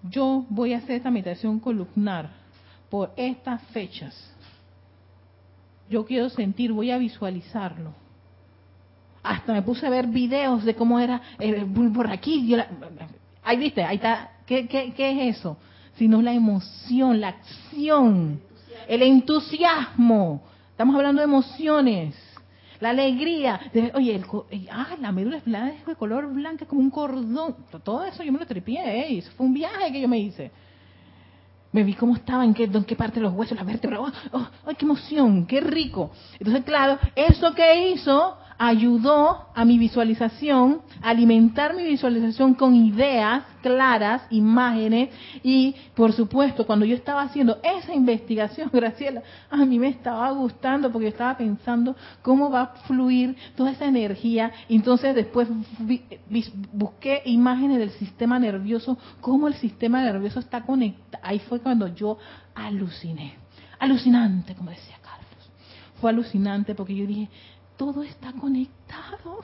Yo 0.09 0.47
voy 0.49 0.73
a 0.73 0.79
hacer 0.79 0.95
esta 0.95 1.11
meditación 1.11 1.59
columnar 1.59 2.31
por 2.89 3.13
estas 3.15 3.61
fechas. 3.67 4.32
Yo 5.89 6.05
quiero 6.05 6.29
sentir, 6.29 6.71
voy 6.71 6.91
a 6.91 6.97
visualizarlo. 6.97 7.93
Hasta 9.21 9.53
me 9.53 9.61
puse 9.61 9.87
a 9.87 9.89
ver 9.89 10.07
videos 10.07 10.65
de 10.65 10.75
cómo 10.75 10.99
era 10.99 11.21
eh, 11.39 11.65
por 11.93 12.11
aquí. 12.11 12.47
Yo 12.47 12.57
ahí 13.43 13.57
viste, 13.57 13.83
ahí 13.83 13.95
está 13.95 14.33
¿Qué, 14.45 14.67
qué, 14.67 14.93
qué 14.93 15.29
es 15.29 15.37
eso? 15.37 15.57
Sino 15.95 16.21
la 16.21 16.33
emoción, 16.33 17.21
la 17.21 17.29
acción, 17.29 18.41
el 18.87 19.01
entusiasmo. 19.03 20.41
Estamos 20.71 20.95
hablando 20.95 21.21
de 21.21 21.25
emociones. 21.25 22.15
La 22.79 22.89
alegría. 22.89 23.59
oye, 23.93 24.15
el, 24.15 24.69
ah, 24.69 24.97
la 24.99 25.11
médula 25.13 25.37
es 25.37 25.85
de 25.85 25.95
color 25.95 26.33
blanco, 26.33 26.65
como 26.65 26.81
un 26.81 26.89
cordón. 26.89 27.55
Todo 27.83 28.03
eso 28.03 28.23
yo 28.23 28.33
me 28.33 28.39
lo 28.39 28.45
tripié. 28.45 29.17
Eso 29.17 29.31
fue 29.37 29.45
un 29.45 29.53
viaje 29.53 29.91
que 29.91 30.01
yo 30.01 30.07
me 30.09 30.19
hice. 30.19 30.51
Me 31.73 31.83
vi 31.83 31.93
cómo 31.95 32.15
estaba, 32.15 32.45
en 32.45 32.53
qué, 32.53 32.63
en 32.65 32.83
qué 32.85 32.95
parte 32.95 33.19
los 33.19 33.33
huesos, 33.33 33.57
la 33.57 33.63
vértebra. 33.63 33.99
Oh, 33.99 34.11
oh, 34.31 34.47
¡Ay, 34.65 34.75
qué 34.75 34.85
emoción! 34.85 35.45
¡Qué 35.45 35.59
rico! 35.59 36.11
Entonces, 36.39 36.63
claro, 36.63 36.99
eso 37.15 37.53
que 37.53 37.89
hizo 37.89 38.37
ayudó 38.67 39.47
a 39.53 39.65
mi 39.65 39.77
visualización, 39.77 40.81
a 41.01 41.09
alimentar 41.09 41.75
mi 41.75 41.83
visualización 41.83 42.53
con 42.53 42.73
ideas 42.75 43.43
claras, 43.61 44.23
imágenes 44.29 45.09
y 45.43 45.75
por 45.95 46.13
supuesto 46.13 46.65
cuando 46.65 46.85
yo 46.85 46.95
estaba 46.95 47.23
haciendo 47.23 47.59
esa 47.61 47.93
investigación, 47.93 48.69
Graciela, 48.73 49.21
a 49.49 49.57
mí 49.65 49.79
me 49.79 49.89
estaba 49.89 50.31
gustando 50.31 50.91
porque 50.91 51.05
yo 51.05 51.11
estaba 51.11 51.37
pensando 51.37 51.95
cómo 52.21 52.49
va 52.49 52.61
a 52.61 52.67
fluir 52.87 53.35
toda 53.55 53.71
esa 53.71 53.85
energía 53.85 54.51
entonces 54.69 55.13
después 55.13 55.49
busqué 56.71 57.21
imágenes 57.25 57.79
del 57.79 57.91
sistema 57.91 58.39
nervioso, 58.39 58.97
cómo 59.19 59.49
el 59.49 59.55
sistema 59.55 60.01
nervioso 60.01 60.39
está 60.39 60.61
conectado. 60.61 61.23
Ahí 61.23 61.39
fue 61.39 61.59
cuando 61.59 61.87
yo 61.87 62.17
aluciné, 62.55 63.35
alucinante 63.79 64.55
como 64.55 64.69
decía 64.69 64.95
Carlos. 65.01 65.23
Fue 65.99 66.09
alucinante 66.09 66.75
porque 66.75 66.95
yo 66.95 67.05
dije, 67.05 67.29
todo 67.77 68.03
está 68.03 68.31
conectado. 68.33 69.41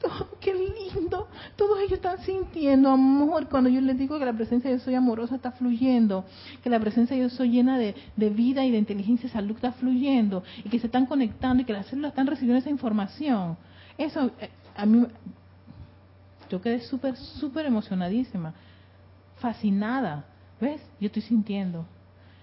Todo, 0.00 0.28
qué 0.40 0.52
lindo. 0.52 1.28
Todos 1.56 1.78
ellos 1.78 1.92
están 1.92 2.18
sintiendo 2.18 2.90
amor 2.90 3.48
cuando 3.48 3.70
yo 3.70 3.80
les 3.80 3.98
digo 3.98 4.18
que 4.18 4.24
la 4.24 4.32
presencia 4.32 4.70
de 4.70 4.78
yo 4.78 4.84
soy 4.84 4.94
amorosa 4.94 5.36
está 5.36 5.52
fluyendo, 5.52 6.24
que 6.62 6.68
la 6.68 6.80
presencia 6.80 7.16
de 7.16 7.22
yo 7.22 7.30
soy 7.30 7.50
llena 7.50 7.78
de, 7.78 7.94
vida 8.16 8.64
y 8.64 8.70
de 8.70 8.78
inteligencia 8.78 9.26
y 9.26 9.30
salud 9.30 9.54
está 9.54 9.72
fluyendo, 9.72 10.42
y 10.64 10.68
que 10.68 10.78
se 10.78 10.86
están 10.86 11.06
conectando 11.06 11.62
y 11.62 11.66
que 11.66 11.72
las 11.72 11.86
células 11.86 12.10
están 12.10 12.26
recibiendo 12.26 12.58
esa 12.58 12.70
información. 12.70 13.56
Eso, 13.96 14.30
eh, 14.40 14.50
a 14.76 14.84
mí, 14.84 15.06
yo 16.50 16.60
quedé 16.60 16.80
súper, 16.80 17.16
súper 17.16 17.66
emocionadísima, 17.66 18.54
fascinada. 19.36 20.26
¿Ves? 20.60 20.80
Yo 21.00 21.06
estoy 21.06 21.22
sintiendo. 21.22 21.84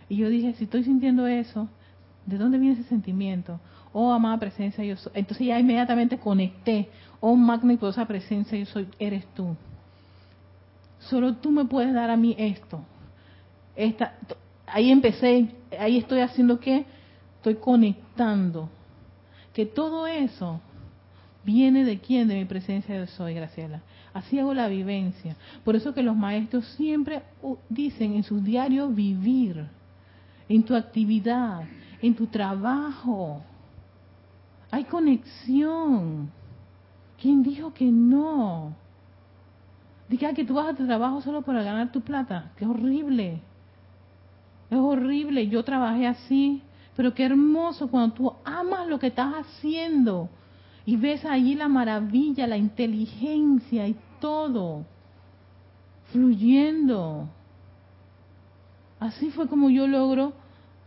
Y 0.10 0.18
yo 0.18 0.30
dije, 0.30 0.54
si 0.54 0.66
estoy 0.66 0.84
sintiendo 0.84 1.28
eso, 1.28 1.70
¿de 2.26 2.38
dónde 2.38 2.58
viene 2.58 2.80
ese 2.80 2.90
sentimiento? 2.90 3.60
Oh 3.94 4.12
amada 4.12 4.38
presencia, 4.38 4.84
yo 4.84 4.96
soy. 4.98 5.12
Entonces 5.16 5.48
ya 5.48 5.60
inmediatamente 5.60 6.18
conecté, 6.18 6.90
oh 7.20 7.36
magna 7.36 7.74
y 7.74 7.78
poderosa 7.78 8.06
presencia, 8.06 8.58
yo 8.58 8.66
soy, 8.66 8.88
eres 9.00 9.26
tú. 9.34 9.56
Solo 11.00 11.36
tú 11.36 11.52
me 11.52 11.66
puedes 11.66 11.94
dar 11.94 12.10
a 12.10 12.18
mí 12.18 12.36
esto. 12.38 12.82
Esta, 13.76 14.14
ahí 14.68 14.92
empecé, 14.92 15.50
ahí 15.80 15.98
estoy 15.98 16.20
haciendo 16.20 16.60
qué? 16.60 16.86
Estoy 17.38 17.56
conectando. 17.56 18.70
Que 19.54 19.66
todo 19.66 20.08
eso 20.08 20.62
viene 21.44 21.84
de 21.84 22.00
quién? 22.00 22.28
De 22.28 22.36
mi 22.36 22.46
presencia 22.46 22.96
yo 22.96 23.08
soy, 23.08 23.34
Graciela. 23.34 23.82
Así 24.14 24.40
hago 24.40 24.54
la 24.54 24.68
vivencia. 24.68 25.36
Por 25.64 25.76
eso 25.76 25.94
que 25.94 26.04
los 26.04 26.16
maestros 26.16 26.66
siempre 26.78 27.24
dicen 27.70 28.14
en 28.14 28.24
sus 28.24 28.44
diarios 28.44 28.94
vivir, 28.94 29.66
en 30.50 30.64
tu 30.64 30.76
actividad, 30.76 31.64
en 32.02 32.16
tu 32.16 32.28
trabajo, 32.28 33.42
hay 34.72 34.86
conexión. 34.86 36.32
¿Quién 37.22 37.44
dijo 37.44 37.74
que 37.74 37.86
no? 37.86 38.74
Diga 40.10 40.34
que 40.34 40.44
tú 40.44 40.56
vas 40.56 40.70
a 40.70 40.74
tu 40.74 40.86
trabajo 40.86 41.22
solo 41.22 41.42
para 41.42 41.62
ganar 41.62 41.92
tu 41.92 42.02
plata. 42.02 42.52
Qué 42.58 42.66
horrible. 42.66 43.42
Es 44.70 44.78
horrible. 44.78 45.48
Yo 45.48 45.64
trabajé 45.64 46.08
así. 46.08 46.64
Pero 46.96 47.14
qué 47.14 47.26
hermoso 47.26 47.90
cuando 47.90 48.16
tú 48.16 48.34
amas 48.44 48.88
lo 48.88 49.00
que 49.00 49.08
estás 49.08 49.34
haciendo 49.34 50.30
y 50.86 50.98
ves 50.98 51.24
allí 51.26 51.56
la 51.56 51.68
maravilla, 51.68 52.48
la 52.48 52.58
inteligencia 52.58 53.88
y 53.88 53.96
todo 54.20 54.86
fluyendo. 56.12 57.30
Así 59.00 59.32
fue 59.32 59.48
como 59.48 59.70
yo 59.70 59.88
logro 59.88 60.34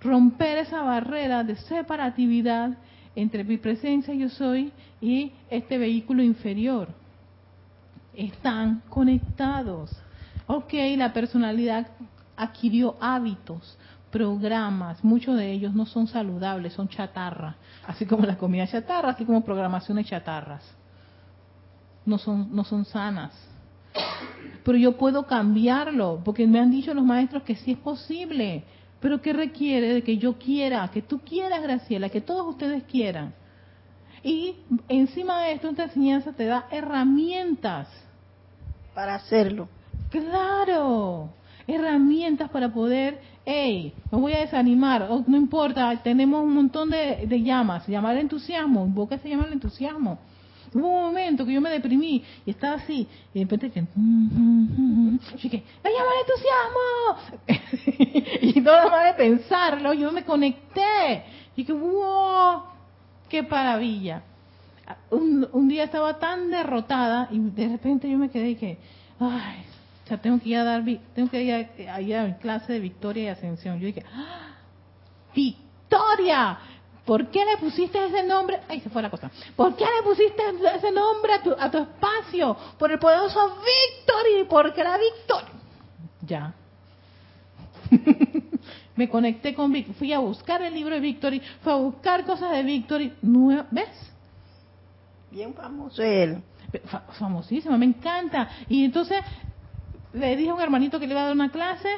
romper 0.00 0.58
esa 0.58 0.82
barrera 0.82 1.42
de 1.44 1.56
separatividad 1.56 2.76
entre 3.16 3.44
mi 3.44 3.56
presencia 3.56 4.14
yo 4.14 4.28
soy 4.28 4.72
y 5.00 5.32
este 5.50 5.78
vehículo 5.78 6.22
inferior. 6.22 6.88
Están 8.14 8.82
conectados. 8.88 9.90
Ok, 10.46 10.72
la 10.96 11.12
personalidad 11.12 11.86
adquirió 12.36 12.96
hábitos, 13.00 13.78
programas, 14.10 15.02
muchos 15.02 15.36
de 15.36 15.50
ellos 15.50 15.74
no 15.74 15.86
son 15.86 16.06
saludables, 16.06 16.72
son 16.72 16.88
chatarra, 16.88 17.56
así 17.86 18.06
como 18.06 18.24
la 18.24 18.36
comida 18.36 18.66
chatarra, 18.66 19.10
así 19.10 19.24
como 19.24 19.44
programaciones 19.44 20.06
chatarras. 20.06 20.62
No 22.06 22.18
son, 22.18 22.54
no 22.54 22.64
son 22.64 22.84
sanas. 22.84 23.32
Pero 24.64 24.78
yo 24.78 24.96
puedo 24.96 25.26
cambiarlo, 25.26 26.20
porque 26.24 26.46
me 26.46 26.60
han 26.60 26.70
dicho 26.70 26.94
los 26.94 27.04
maestros 27.04 27.42
que 27.42 27.56
sí 27.56 27.72
es 27.72 27.78
posible. 27.78 28.64
Pero 29.04 29.20
¿qué 29.20 29.34
requiere 29.34 29.92
de 29.92 30.02
que 30.02 30.16
yo 30.16 30.38
quiera, 30.38 30.90
que 30.90 31.02
tú 31.02 31.18
quieras, 31.18 31.62
Graciela, 31.62 32.08
que 32.08 32.22
todos 32.22 32.46
ustedes 32.46 32.84
quieran? 32.84 33.34
Y 34.22 34.56
encima 34.88 35.42
de 35.42 35.52
esto, 35.52 35.68
esta 35.68 35.84
enseñanza 35.84 36.32
te 36.32 36.46
da 36.46 36.68
herramientas. 36.70 37.86
Para 38.94 39.16
hacerlo. 39.16 39.68
Claro, 40.08 41.28
herramientas 41.66 42.48
para 42.48 42.72
poder, 42.72 43.20
hey, 43.44 43.92
me 44.10 44.18
voy 44.18 44.32
a 44.32 44.40
desanimar, 44.40 45.06
no 45.26 45.36
importa, 45.36 46.00
tenemos 46.02 46.42
un 46.42 46.54
montón 46.54 46.88
de, 46.88 47.26
de 47.26 47.42
llamas, 47.42 47.86
llamar 47.86 48.16
entusiasmo, 48.16 48.86
invoca 48.86 49.18
se 49.18 49.28
llama 49.28 49.44
el 49.44 49.52
entusiasmo 49.52 50.18
Hubo 50.74 50.88
un 50.88 51.04
momento 51.06 51.46
que 51.46 51.52
yo 51.52 51.60
me 51.60 51.70
deprimí 51.70 52.24
y 52.44 52.50
estaba 52.50 52.74
así, 52.74 53.06
y 53.32 53.38
de 53.38 53.44
repente 53.44 53.70
que. 53.70 53.82
Mm, 53.82 53.86
mm, 53.94 55.12
mm, 55.12 55.20
dije, 55.40 55.62
¡me 55.84 55.90
llama 55.90 56.10
entusiasmo! 57.46 57.78
y 58.58 58.60
toda 58.60 58.90
más 58.90 59.04
de 59.04 59.14
pensarlo, 59.14 59.94
yo 59.94 60.10
me 60.10 60.24
conecté. 60.24 61.24
Y 61.54 61.64
que, 61.64 61.72
wow, 61.72 62.64
qué 63.28 63.42
maravilla. 63.42 64.22
Un, 65.10 65.48
un, 65.52 65.68
día 65.68 65.84
estaba 65.84 66.18
tan 66.18 66.50
derrotada 66.50 67.28
y 67.30 67.38
de 67.38 67.68
repente 67.68 68.10
yo 68.10 68.18
me 68.18 68.28
quedé 68.28 68.50
y 68.50 68.56
que, 68.56 68.78
ay, 69.20 69.64
o 70.04 70.08
sea, 70.08 70.20
tengo 70.20 70.40
que 70.40 70.48
ir 70.48 70.56
a 70.56 70.64
dar, 70.64 70.84
tengo 71.14 71.30
que 71.30 71.42
ir 71.42 71.88
a, 71.88 72.00
ir 72.00 72.16
a 72.16 72.24
mi 72.24 72.34
clase 72.34 72.72
de 72.72 72.80
victoria 72.80 73.22
y 73.22 73.28
ascensión. 73.28 73.78
Yo 73.78 73.86
dije, 73.86 74.04
¡Ah! 74.12 74.56
¡Victoria! 75.34 76.58
¿Por 77.04 77.28
qué 77.28 77.44
le 77.44 77.58
pusiste 77.58 78.02
ese 78.06 78.22
nombre? 78.22 78.60
Ahí 78.68 78.80
se 78.80 78.88
fue 78.88 79.02
la 79.02 79.10
cosa. 79.10 79.30
¿Por 79.54 79.76
qué 79.76 79.84
le 79.84 80.02
pusiste 80.02 80.42
ese 80.74 80.90
nombre 80.90 81.34
a 81.34 81.42
tu, 81.42 81.52
a 81.52 81.70
tu 81.70 81.78
espacio? 81.78 82.56
Por 82.78 82.92
el 82.92 82.98
poderoso 82.98 83.56
Victory, 83.56 84.44
porque 84.48 84.80
era 84.80 84.96
Victoria. 84.96 85.50
Ya. 86.22 86.54
Me 88.96 89.08
conecté 89.08 89.54
con 89.54 89.72
Victory, 89.72 89.98
fui 89.98 90.12
a 90.12 90.20
buscar 90.20 90.62
el 90.62 90.72
libro 90.72 90.94
de 90.94 91.00
Victory, 91.00 91.42
fui 91.62 91.72
a 91.72 91.76
buscar 91.76 92.24
cosas 92.24 92.52
de 92.52 92.62
Victory. 92.62 93.12
¿Ves? 93.70 94.12
Bien 95.30 95.52
famoso 95.52 96.02
él. 96.02 96.42
famosísimo, 97.18 97.76
me 97.76 97.86
encanta. 97.86 98.48
Y 98.68 98.84
entonces 98.84 99.20
le 100.14 100.36
dije 100.36 100.50
a 100.50 100.54
un 100.54 100.60
hermanito 100.60 100.98
que 101.00 101.06
le 101.06 101.12
iba 101.12 101.22
a 101.22 101.24
dar 101.24 101.34
una 101.34 101.50
clase, 101.50 101.88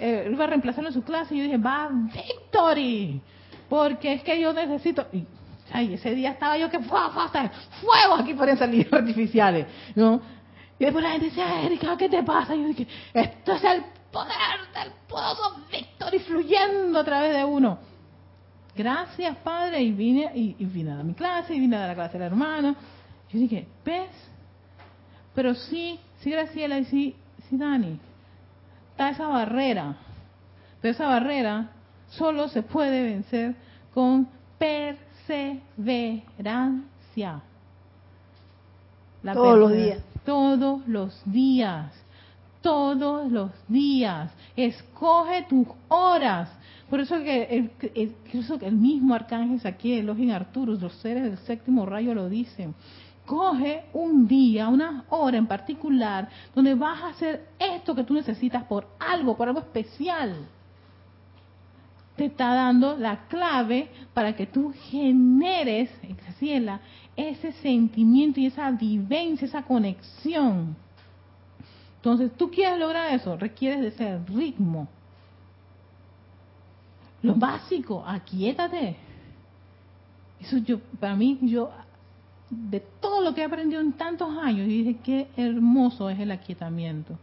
eh, 0.00 0.28
iba 0.32 0.44
a 0.44 0.46
reemplazarlo 0.48 0.88
en 0.88 0.94
su 0.94 1.04
clase, 1.04 1.34
y 1.34 1.38
yo 1.38 1.44
dije, 1.44 1.58
va, 1.58 1.90
Victory, 1.92 3.20
porque 3.68 4.14
es 4.14 4.22
que 4.22 4.40
yo 4.40 4.52
necesito... 4.52 5.06
Y, 5.12 5.26
ese 5.74 6.14
día 6.14 6.30
estaba 6.30 6.56
yo 6.56 6.70
que 6.70 6.78
fue 6.78 6.98
fuego 7.10 8.14
aquí 8.14 8.34
por 8.34 8.56
salir 8.56 8.88
artificiales, 8.92 9.66
¿no? 9.96 10.20
Y 10.78 10.84
después 10.84 11.02
la 11.02 11.10
gente 11.10 11.26
decía, 11.26 11.62
Erika, 11.62 11.96
¿qué 11.96 12.08
te 12.08 12.22
pasa? 12.22 12.54
Y 12.54 12.62
yo 12.62 12.68
dije, 12.68 12.86
esto 13.12 13.52
es 13.54 13.64
el 13.64 13.82
poder 14.12 14.60
del 14.74 14.92
poderoso 15.08 15.62
Victory 15.70 16.18
fluyendo 16.20 16.98
a 16.98 17.04
través 17.04 17.34
de 17.34 17.44
uno. 17.44 17.78
Gracias, 18.76 19.36
Padre, 19.38 19.82
y 19.82 19.92
vine, 19.92 20.30
y, 20.34 20.54
vine 20.66 20.92
a 20.92 21.02
mi 21.02 21.14
clase, 21.14 21.54
y 21.54 21.60
vine 21.60 21.76
a 21.76 21.86
la 21.86 21.94
clase 21.94 22.14
de 22.14 22.18
la 22.20 22.26
hermana. 22.26 22.76
Yo 23.30 23.38
dije, 23.38 23.66
¿ves? 23.84 24.10
Pero 25.34 25.54
sí, 25.54 25.98
sí, 26.20 26.30
Graciela, 26.30 26.78
y 26.78 26.84
sí, 26.84 27.16
sí, 27.48 27.56
Dani, 27.56 27.98
está 28.90 29.10
esa 29.10 29.26
barrera. 29.28 29.96
Pero 30.80 30.92
esa 30.92 31.06
barrera 31.06 31.70
solo 32.16 32.48
se 32.48 32.62
puede 32.62 33.02
vencer 33.02 33.54
con 33.94 34.28
perseverancia. 34.58 37.42
todos 39.22 39.58
los 39.58 39.72
días. 39.72 40.02
Todos 40.24 40.86
los 40.86 41.32
días. 41.32 41.92
Todos 42.62 43.30
los 43.30 43.50
días. 43.68 44.32
Escoge 44.56 45.42
tus 45.48 45.66
horas. 45.88 46.50
Por 46.90 47.00
eso 47.00 47.18
que 47.18 47.44
el, 47.44 47.70
el, 47.94 48.14
el 48.60 48.76
mismo 48.76 49.14
arcángel 49.14 49.60
Saquiel, 49.60 50.08
en 50.08 50.30
Arturus, 50.30 50.80
los 50.80 50.94
seres 50.94 51.24
del 51.24 51.38
séptimo 51.38 51.86
rayo 51.86 52.14
lo 52.14 52.28
dicen 52.28 52.74
coge 53.26 53.84
un 53.92 54.28
día, 54.28 54.68
una 54.68 55.04
hora 55.10 55.36
en 55.36 55.46
particular, 55.46 56.28
donde 56.54 56.74
vas 56.74 57.02
a 57.02 57.08
hacer 57.08 57.48
esto 57.58 57.94
que 57.94 58.04
tú 58.04 58.14
necesitas 58.14 58.64
por 58.64 58.86
algo, 59.00 59.36
por 59.36 59.48
algo 59.48 59.60
especial. 59.60 60.34
Te 62.16 62.26
está 62.26 62.54
dando 62.54 62.96
la 62.96 63.26
clave 63.28 63.90
para 64.14 64.34
que 64.34 64.46
tú 64.46 64.72
generes, 64.90 65.90
Graciela, 66.02 66.80
ese 67.14 67.52
sentimiento 67.52 68.40
y 68.40 68.46
esa 68.46 68.70
vivencia, 68.70 69.46
esa 69.46 69.62
conexión. 69.62 70.76
Entonces, 71.96 72.30
tú 72.36 72.50
quieres 72.50 72.78
lograr 72.78 73.12
eso, 73.12 73.36
requieres 73.36 73.80
de 73.80 73.88
ese 73.88 74.18
ritmo. 74.28 74.88
Lo 77.22 77.34
básico, 77.34 78.04
aquíétate. 78.06 78.96
Eso 80.40 80.58
yo, 80.58 80.78
para 81.00 81.16
mí, 81.16 81.38
yo 81.42 81.70
de 82.48 82.80
todo 83.00 83.22
lo 83.22 83.34
que 83.34 83.40
he 83.40 83.44
aprendido 83.44 83.80
en 83.80 83.92
tantos 83.92 84.30
años, 84.38 84.68
y 84.68 84.82
dije, 84.82 84.98
qué 85.02 85.28
hermoso 85.36 86.08
es 86.08 86.20
el 86.20 86.30
aquietamiento. 86.30 87.18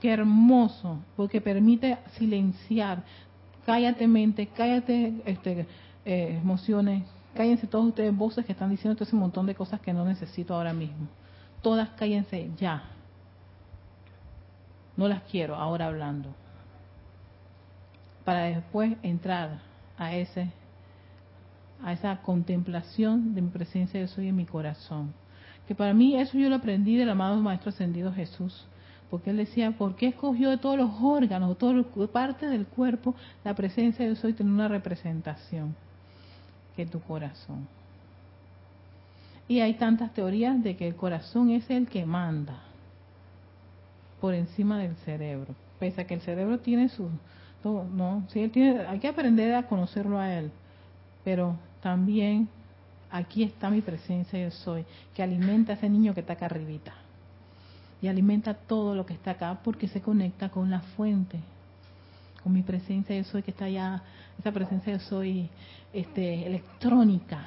Qué 0.00 0.10
hermoso, 0.10 0.98
porque 1.16 1.40
permite 1.40 1.98
silenciar. 2.16 3.02
Cállate 3.68 4.08
mente, 4.08 4.46
cállate 4.46 5.12
este, 5.26 5.66
eh, 6.06 6.38
emociones, 6.40 7.04
cállense 7.34 7.66
todos 7.66 7.84
ustedes 7.88 8.16
voces 8.16 8.46
que 8.46 8.52
están 8.52 8.70
diciendo 8.70 8.96
todo 8.96 9.04
ese 9.04 9.14
montón 9.14 9.44
de 9.44 9.54
cosas 9.54 9.78
que 9.82 9.92
no 9.92 10.06
necesito 10.06 10.54
ahora 10.54 10.72
mismo. 10.72 11.06
Todas 11.60 11.90
cállense 11.90 12.50
ya. 12.56 12.84
No 14.96 15.06
las 15.06 15.22
quiero 15.24 15.54
ahora 15.54 15.84
hablando. 15.84 16.30
Para 18.24 18.44
después 18.44 18.96
entrar 19.02 19.58
a 19.98 20.14
ese 20.14 20.50
a 21.84 21.92
esa 21.92 22.22
contemplación 22.22 23.34
de 23.34 23.42
mi 23.42 23.50
presencia 23.50 24.00
de 24.00 24.08
soy 24.08 24.28
en 24.28 24.36
mi 24.36 24.46
corazón. 24.46 25.12
Que 25.66 25.74
para 25.74 25.92
mí 25.92 26.18
eso 26.18 26.38
yo 26.38 26.48
lo 26.48 26.56
aprendí 26.56 26.96
del 26.96 27.10
amado 27.10 27.36
Maestro 27.36 27.68
Ascendido 27.68 28.14
Jesús. 28.14 28.66
Porque 29.10 29.30
él 29.30 29.38
decía, 29.38 29.70
¿por 29.70 29.96
qué 29.96 30.08
escogió 30.08 30.50
de 30.50 30.58
todos 30.58 30.76
los 30.76 30.90
órganos, 31.00 31.56
todas 31.56 31.84
partes 32.10 32.50
del 32.50 32.66
cuerpo, 32.66 33.14
la 33.42 33.54
presencia 33.54 34.06
de 34.06 34.16
soy 34.16 34.34
tener 34.34 34.52
una 34.52 34.68
representación? 34.68 35.74
Que 36.76 36.84
tu 36.84 37.00
corazón. 37.00 37.66
Y 39.48 39.60
hay 39.60 39.74
tantas 39.74 40.12
teorías 40.12 40.62
de 40.62 40.76
que 40.76 40.86
el 40.86 40.94
corazón 40.94 41.50
es 41.50 41.68
el 41.70 41.88
que 41.88 42.04
manda 42.04 42.58
por 44.20 44.34
encima 44.34 44.78
del 44.78 44.94
cerebro. 44.96 45.54
Pese 45.78 46.02
a 46.02 46.06
que 46.06 46.14
el 46.14 46.20
cerebro 46.20 46.58
tiene 46.58 46.90
su... 46.90 47.08
no, 47.64 48.24
él 48.34 48.50
tiene, 48.50 48.80
hay 48.80 48.98
que 48.98 49.08
aprender 49.08 49.54
a 49.54 49.66
conocerlo 49.66 50.18
a 50.18 50.34
él. 50.34 50.50
Pero 51.24 51.56
también 51.80 52.48
aquí 53.10 53.42
está 53.42 53.70
mi 53.70 53.80
presencia 53.80 54.38
yo 54.38 54.50
soy, 54.50 54.84
que 55.14 55.22
alimenta 55.22 55.72
a 55.72 55.76
ese 55.76 55.88
niño 55.88 56.12
que 56.12 56.20
está 56.20 56.34
acá 56.34 56.46
arribita. 56.46 56.92
Y 58.00 58.08
alimenta 58.08 58.54
todo 58.54 58.94
lo 58.94 59.04
que 59.04 59.14
está 59.14 59.32
acá 59.32 59.58
porque 59.62 59.88
se 59.88 60.00
conecta 60.00 60.50
con 60.50 60.70
la 60.70 60.80
fuente, 60.80 61.40
con 62.42 62.52
mi 62.52 62.62
presencia 62.62 63.16
yo 63.16 63.24
soy 63.24 63.42
que 63.42 63.50
está 63.50 63.64
allá, 63.64 64.02
esa 64.38 64.52
presencia 64.52 64.92
yo 64.92 65.00
soy 65.00 65.48
este, 65.92 66.46
electrónica, 66.46 67.44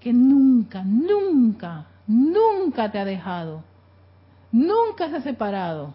que 0.00 0.12
nunca, 0.12 0.82
nunca, 0.82 1.86
nunca 2.06 2.90
te 2.90 2.98
ha 2.98 3.04
dejado, 3.04 3.62
nunca 4.50 5.08
se 5.08 5.16
ha 5.16 5.22
separado. 5.22 5.94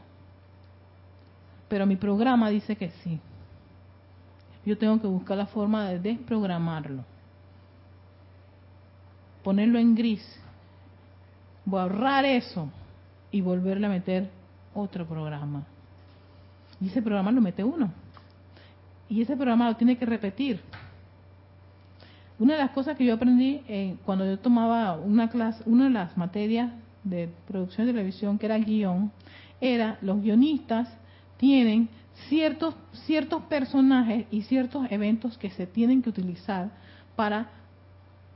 Pero 1.67 1.85
mi 1.85 1.97
programa 1.97 2.49
dice 2.49 2.77
que 2.77 2.91
sí 3.03 3.19
yo 4.67 4.77
tengo 4.77 4.99
que 4.99 5.07
buscar 5.07 5.37
la 5.37 5.45
forma 5.45 5.87
de 5.87 5.97
desprogramarlo. 5.97 7.05
Ponerlo 9.41 9.79
en 9.79 9.95
gris. 9.95 10.21
Borrar 11.67 12.23
eso 12.23 12.69
y 13.29 13.41
volverle 13.41 13.87
a 13.87 13.89
meter 13.89 14.29
otro 14.73 15.05
programa. 15.05 15.65
Y 16.79 16.87
ese 16.87 17.01
programa 17.01 17.29
lo 17.31 17.41
mete 17.41 17.61
uno. 17.61 17.91
Y 19.09 19.21
ese 19.21 19.35
programa 19.35 19.67
lo 19.69 19.75
tiene 19.75 19.97
que 19.97 20.05
repetir. 20.05 20.61
Una 22.39 22.53
de 22.53 22.59
las 22.59 22.71
cosas 22.71 22.95
que 22.95 23.03
yo 23.03 23.15
aprendí 23.15 23.63
eh, 23.67 23.97
cuando 24.05 24.25
yo 24.25 24.39
tomaba 24.39 24.95
una 24.95 25.29
clase, 25.29 25.61
una 25.65 25.85
de 25.85 25.89
las 25.89 26.15
materias 26.15 26.71
de 27.03 27.29
producción 27.47 27.85
de 27.85 27.91
televisión 27.91 28.37
que 28.37 28.45
era 28.45 28.57
guion, 28.57 29.11
era 29.59 29.97
los 30.01 30.21
guionistas 30.21 30.87
tienen 31.35 31.89
ciertos, 32.29 32.75
ciertos 33.05 33.43
personajes 33.43 34.25
y 34.31 34.43
ciertos 34.43 34.89
eventos 34.89 35.37
que 35.37 35.49
se 35.49 35.67
tienen 35.67 36.01
que 36.01 36.09
utilizar 36.09 36.69
para 37.17 37.49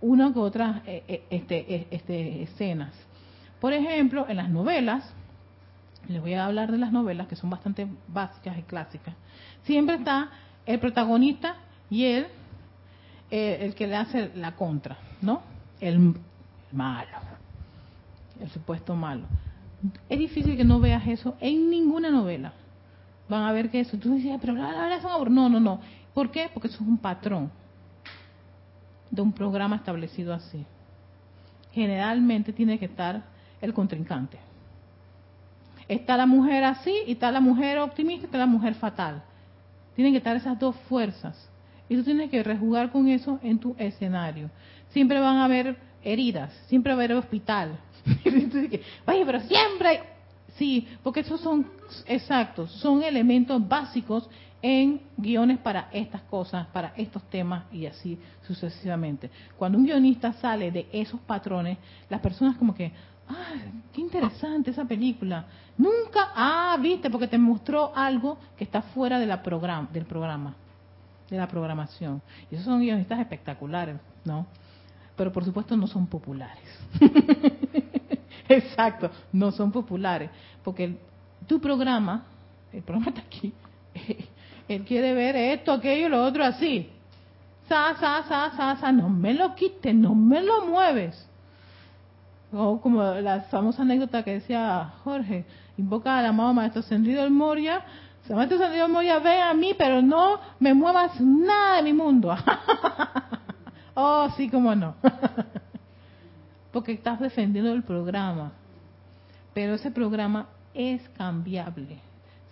una 0.02 0.30
u 0.30 0.40
otras 0.40 0.82
eh, 0.88 1.04
eh, 1.08 1.24
este, 1.30 1.76
eh, 1.76 1.88
este, 1.92 2.44
escenas. 2.44 2.94
Por 3.62 3.72
ejemplo, 3.72 4.26
en 4.28 4.38
las 4.38 4.50
novelas, 4.50 5.14
les 6.10 6.20
voy 6.20 6.34
a 6.34 6.46
hablar 6.46 6.72
de 6.72 6.78
las 6.78 6.92
novelas 6.92 7.28
que 7.28 7.38
son 7.38 7.50
bastante 7.50 7.88
básicas 8.10 8.58
y 8.58 8.64
clásicas, 8.64 9.16
siempre 9.64 9.96
está 9.96 10.30
el 10.66 10.80
protagonista 10.80 11.56
y 11.90 12.06
él, 12.06 12.28
el 13.30 13.74
que 13.76 13.88
le 13.88 13.96
hace 13.96 14.32
la 14.36 14.56
contra, 14.56 14.98
¿no? 15.22 15.42
El 15.80 16.16
malo, 16.74 17.18
el 18.42 18.50
supuesto 18.50 18.96
malo. 18.96 19.24
Es 20.10 20.20
difícil 20.20 20.58
que 20.58 20.66
no 20.66 20.80
veas 20.80 21.08
eso 21.08 21.38
en 21.40 21.70
ninguna 21.70 22.10
novela 22.10 22.54
van 23.32 23.44
a 23.44 23.52
ver 23.52 23.70
que 23.72 23.80
eso. 23.80 23.98
Tú 23.98 24.14
dices, 24.14 24.38
pero 24.40 24.54
la 24.54 24.68
verdad 24.68 25.02
son 25.02 25.34
No, 25.34 25.50
no, 25.50 25.60
no. 25.60 25.80
¿Por 26.14 26.30
qué? 26.30 26.50
Porque 26.54 26.68
eso 26.68 26.84
es 26.84 26.90
un 26.90 26.98
patrón 26.98 27.50
de 29.10 29.22
un 29.22 29.32
programa 29.32 29.78
establecido 29.78 30.34
así. 30.34 30.66
Generalmente 31.72 32.54
tiene 32.54 32.78
que 32.78 32.86
estar 32.86 33.24
el 33.62 33.74
contrincante. 33.74 34.38
Está 35.88 36.18
la 36.18 36.26
mujer 36.26 36.64
así 36.64 36.94
y 37.08 37.14
está 37.14 37.32
la 37.32 37.42
mujer 37.42 37.80
optimista 37.80 38.24
y 38.24 38.26
está 38.26 38.38
la 38.38 38.46
mujer 38.46 38.76
fatal. 38.76 39.24
Tienen 39.96 40.14
que 40.14 40.18
estar 40.18 40.36
esas 40.36 40.58
dos 40.58 40.76
fuerzas. 40.88 41.50
Y 41.90 41.96
tú 41.96 42.04
tienes 42.04 42.30
que 42.30 42.42
rejugar 42.44 42.92
con 42.92 43.08
eso 43.10 43.40
en 43.44 43.60
tu 43.60 43.76
escenario. 43.78 44.50
Siempre 44.90 45.20
van 45.20 45.38
a 45.38 45.46
haber 45.46 45.78
heridas, 46.04 46.54
siempre 46.68 46.94
va 46.94 47.02
a 47.02 47.04
haber 47.04 47.18
hospital. 47.18 47.78
Oye, 49.06 49.26
pero 49.26 49.40
siempre 49.42 50.02
Sí, 50.58 50.88
porque 51.04 51.22
esos 51.22 51.42
son 51.42 51.66
exactos, 52.06 52.72
son 52.74 53.04
elementos 53.04 53.68
básicos 53.68 54.30
en 54.62 55.02
guiones 55.18 55.58
para 55.58 55.90
estas 55.92 56.22
cosas, 56.24 56.68
para 56.68 56.94
estos 56.96 57.24
temas 57.30 57.64
y 57.72 57.86
así 57.86 58.20
sucesivamente. 58.46 59.30
Cuando 59.58 59.78
un 59.78 59.86
guionista 59.86 60.34
sale 60.34 60.72
de 60.72 60.88
esos 60.92 61.20
patrones, 61.22 61.78
las 62.10 62.22
personas 62.22 62.58
como 62.58 62.76
que, 62.76 62.92
ah, 63.30 63.54
qué 63.94 64.02
interesante 64.02 64.72
esa 64.72 64.86
película. 64.86 65.46
Nunca, 65.78 66.32
ah, 66.36 66.78
viste, 66.80 67.10
porque 67.10 67.28
te 67.28 67.38
mostró 67.38 67.92
algo 67.96 68.38
que 68.58 68.64
está 68.64 68.82
fuera 68.82 69.20
de 69.20 69.26
la 69.26 69.42
programa, 69.42 69.90
del 69.92 70.06
programa, 70.06 70.56
de 71.30 71.38
la 71.38 71.48
programación. 71.48 72.22
Y 72.50 72.56
esos 72.56 72.66
son 72.66 72.82
guionistas 72.82 73.20
espectaculares, 73.20 73.98
¿no? 74.26 74.46
Pero 75.16 75.32
por 75.32 75.46
supuesto 75.46 75.76
no 75.76 75.88
son 75.88 76.08
populares. 76.08 76.64
Exacto, 78.50 79.10
no 79.32 79.52
son 79.52 79.72
populares, 79.72 80.30
porque 80.64 80.98
tu 81.48 81.60
programa, 81.62 82.26
el 82.74 82.82
programa 82.82 83.10
está 83.10 83.22
aquí, 83.22 83.54
él 84.68 84.84
quiere 84.84 85.14
ver 85.14 85.36
esto, 85.36 85.72
aquello, 85.72 86.10
lo 86.10 86.24
otro 86.24 86.44
así. 86.44 86.90
Sa, 87.68 87.96
sa, 88.00 88.24
sa, 88.28 88.52
sa, 88.56 88.76
sa, 88.76 88.92
no 88.92 89.10
me 89.10 89.34
lo 89.34 89.56
quites, 89.56 89.96
no 89.96 90.14
me 90.14 90.42
lo 90.42 90.66
mueves. 90.66 91.28
O 92.54 92.82
como 92.82 93.02
la 93.04 93.42
famosa 93.44 93.84
anécdota 93.84 94.24
que 94.24 94.34
decía 94.34 94.94
Jorge, 95.04 95.46
invoca 95.78 96.18
al 96.18 96.26
amado 96.26 96.54
Maestro 96.54 96.82
Ascendido 96.82 97.22
del 97.22 97.32
Moria, 97.32 97.82
Maestro 98.30 98.58
Ascendido 98.58 98.84
del 98.84 98.92
Moria, 98.92 99.20
ve 99.20 99.42
a 99.42 99.54
mí, 99.54 99.74
pero 99.78 100.02
no 100.02 100.40
me 100.60 100.74
muevas 100.74 101.20
nada 101.22 101.78
de 101.78 101.84
mi 101.84 101.94
mundo. 101.94 102.36
oh, 103.94 104.30
sí, 104.36 104.50
como 104.50 104.76
no. 104.76 104.96
Porque 106.74 106.92
estás 106.92 107.20
defendiendo 107.20 107.72
el 107.72 107.84
programa. 107.84 108.52
Pero 109.54 109.76
ese 109.76 109.92
programa 109.92 110.48
es 110.74 111.02
cambiable. 111.18 112.00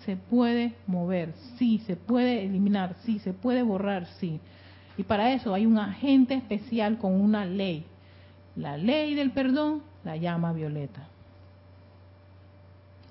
Se 0.05 0.15
puede 0.15 0.75
mover, 0.87 1.33
sí, 1.57 1.79
se 1.79 1.97
puede 1.97 2.45
eliminar, 2.45 2.95
sí, 3.03 3.19
se 3.19 3.33
puede 3.33 3.63
borrar, 3.63 4.05
sí. 4.19 4.39
Y 4.97 5.03
para 5.03 5.33
eso 5.33 5.53
hay 5.53 5.65
un 5.65 5.77
agente 5.77 6.35
especial 6.35 6.97
con 6.97 7.19
una 7.19 7.45
ley. 7.45 7.85
La 8.55 8.77
ley 8.77 9.13
del 9.15 9.31
perdón 9.31 9.88
la 10.03 10.15
llama 10.15 10.53
Violeta. 10.53 11.07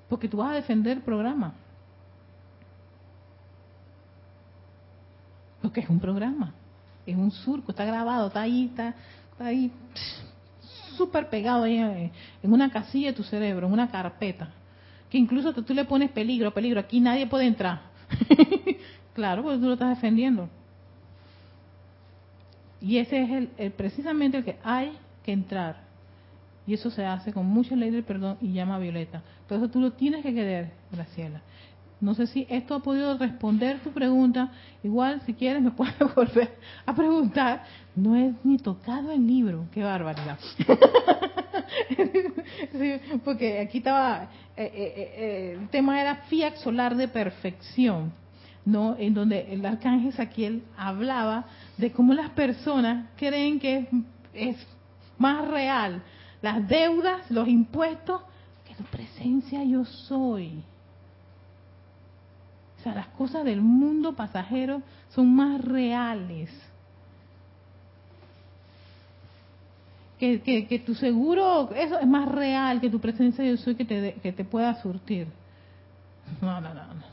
Porque 0.07 0.27
tú 0.27 0.37
vas 0.37 0.51
a 0.51 0.55
defender 0.55 0.97
el 0.97 1.03
programa. 1.03 1.53
Porque 5.61 5.81
es 5.81 5.89
un 5.89 5.99
programa, 5.99 6.53
es 7.05 7.15
un 7.15 7.31
surco, 7.31 7.71
está 7.71 7.85
grabado, 7.85 8.27
está 8.27 8.41
ahí, 8.41 8.65
está, 8.65 8.95
ahí 9.37 9.71
súper 10.95 11.29
pegado 11.29 11.63
ahí 11.63 11.77
en, 11.77 12.11
una 12.53 12.71
casilla 12.71 13.07
de 13.07 13.13
tu 13.13 13.23
cerebro, 13.23 13.67
en 13.67 13.73
una 13.73 13.89
carpeta. 13.89 14.49
Que 15.09 15.17
incluso 15.17 15.53
tú 15.53 15.73
le 15.73 15.85
pones 15.85 16.11
peligro, 16.11 16.53
peligro, 16.53 16.79
aquí 16.79 16.99
nadie 16.99 17.27
puede 17.27 17.45
entrar. 17.45 17.81
claro, 19.13 19.43
porque 19.43 19.59
tú 19.59 19.65
lo 19.65 19.73
estás 19.73 19.89
defendiendo. 19.89 20.49
Y 22.81 22.97
ese 22.97 23.23
es 23.23 23.49
el, 23.57 23.71
precisamente 23.71 24.37
el 24.37 24.45
que 24.45 24.57
hay 24.63 24.97
que 25.23 25.33
entrar. 25.33 25.88
Y 26.69 26.75
eso 26.75 26.91
se 26.91 27.03
hace 27.03 27.33
con 27.33 27.47
mucha 27.47 27.75
ley 27.75 27.89
del 27.89 28.03
perdón 28.03 28.37
y 28.41 28.53
llama 28.53 28.75
a 28.75 28.77
Violeta. 28.77 29.23
Por 29.47 29.57
eso 29.57 29.69
tú 29.69 29.79
lo 29.79 29.93
tienes 29.93 30.21
que 30.21 30.35
querer, 30.35 30.71
Graciela. 30.91 31.41
No 31.99 32.13
sé 32.13 32.27
si 32.27 32.45
esto 32.47 32.75
ha 32.75 32.83
podido 32.83 33.17
responder 33.17 33.79
tu 33.79 33.89
pregunta. 33.89 34.51
Igual, 34.83 35.19
si 35.25 35.33
quieres, 35.33 35.63
me 35.63 35.71
puedes 35.71 35.97
volver 36.13 36.59
a 36.85 36.93
preguntar. 36.93 37.63
No 37.95 38.15
es 38.15 38.35
ni 38.43 38.59
tocado 38.59 39.11
el 39.11 39.25
libro. 39.25 39.65
Qué 39.71 39.81
barbaridad. 39.81 40.37
porque 43.25 43.61
aquí 43.61 43.79
estaba, 43.79 44.29
eh, 44.55 44.71
eh, 44.71 44.93
eh, 44.95 45.57
el 45.59 45.69
tema 45.69 45.99
era 45.99 46.17
fiat 46.27 46.57
solar 46.57 46.95
de 46.95 47.07
perfección, 47.07 48.13
¿no? 48.63 48.95
En 48.95 49.15
donde 49.15 49.51
el 49.51 49.65
arcángel 49.65 50.13
Saquiel 50.13 50.61
hablaba 50.77 51.45
de 51.79 51.91
cómo 51.91 52.13
las 52.13 52.29
personas 52.29 53.07
creen 53.17 53.59
que 53.59 53.87
es 54.35 54.55
más 55.17 55.47
real 55.47 56.03
las 56.41 56.67
deudas, 56.67 57.29
los 57.29 57.47
impuestos, 57.47 58.21
que 58.67 58.75
tu 58.75 58.83
presencia 58.83 59.63
yo 59.63 59.85
soy. 59.85 60.63
O 62.79 62.83
sea, 62.83 62.95
las 62.95 63.07
cosas 63.07 63.43
del 63.43 63.61
mundo 63.61 64.13
pasajero 64.13 64.81
son 65.09 65.35
más 65.35 65.61
reales. 65.61 66.49
Que, 70.17 70.41
que, 70.41 70.79
tu 70.79 70.95
seguro, 70.95 71.69
eso 71.73 71.97
es 71.97 72.07
más 72.07 72.27
real 72.27 72.81
que 72.81 72.89
tu 72.89 72.99
presencia 72.99 73.43
yo 73.45 73.55
soy 73.55 73.75
que 73.75 73.85
te, 73.85 74.15
que 74.21 74.33
te 74.33 74.43
pueda 74.43 74.81
surtir. 74.81 75.27
No, 76.41 76.59
no, 76.59 76.73
no, 76.73 76.73
no. 76.73 77.09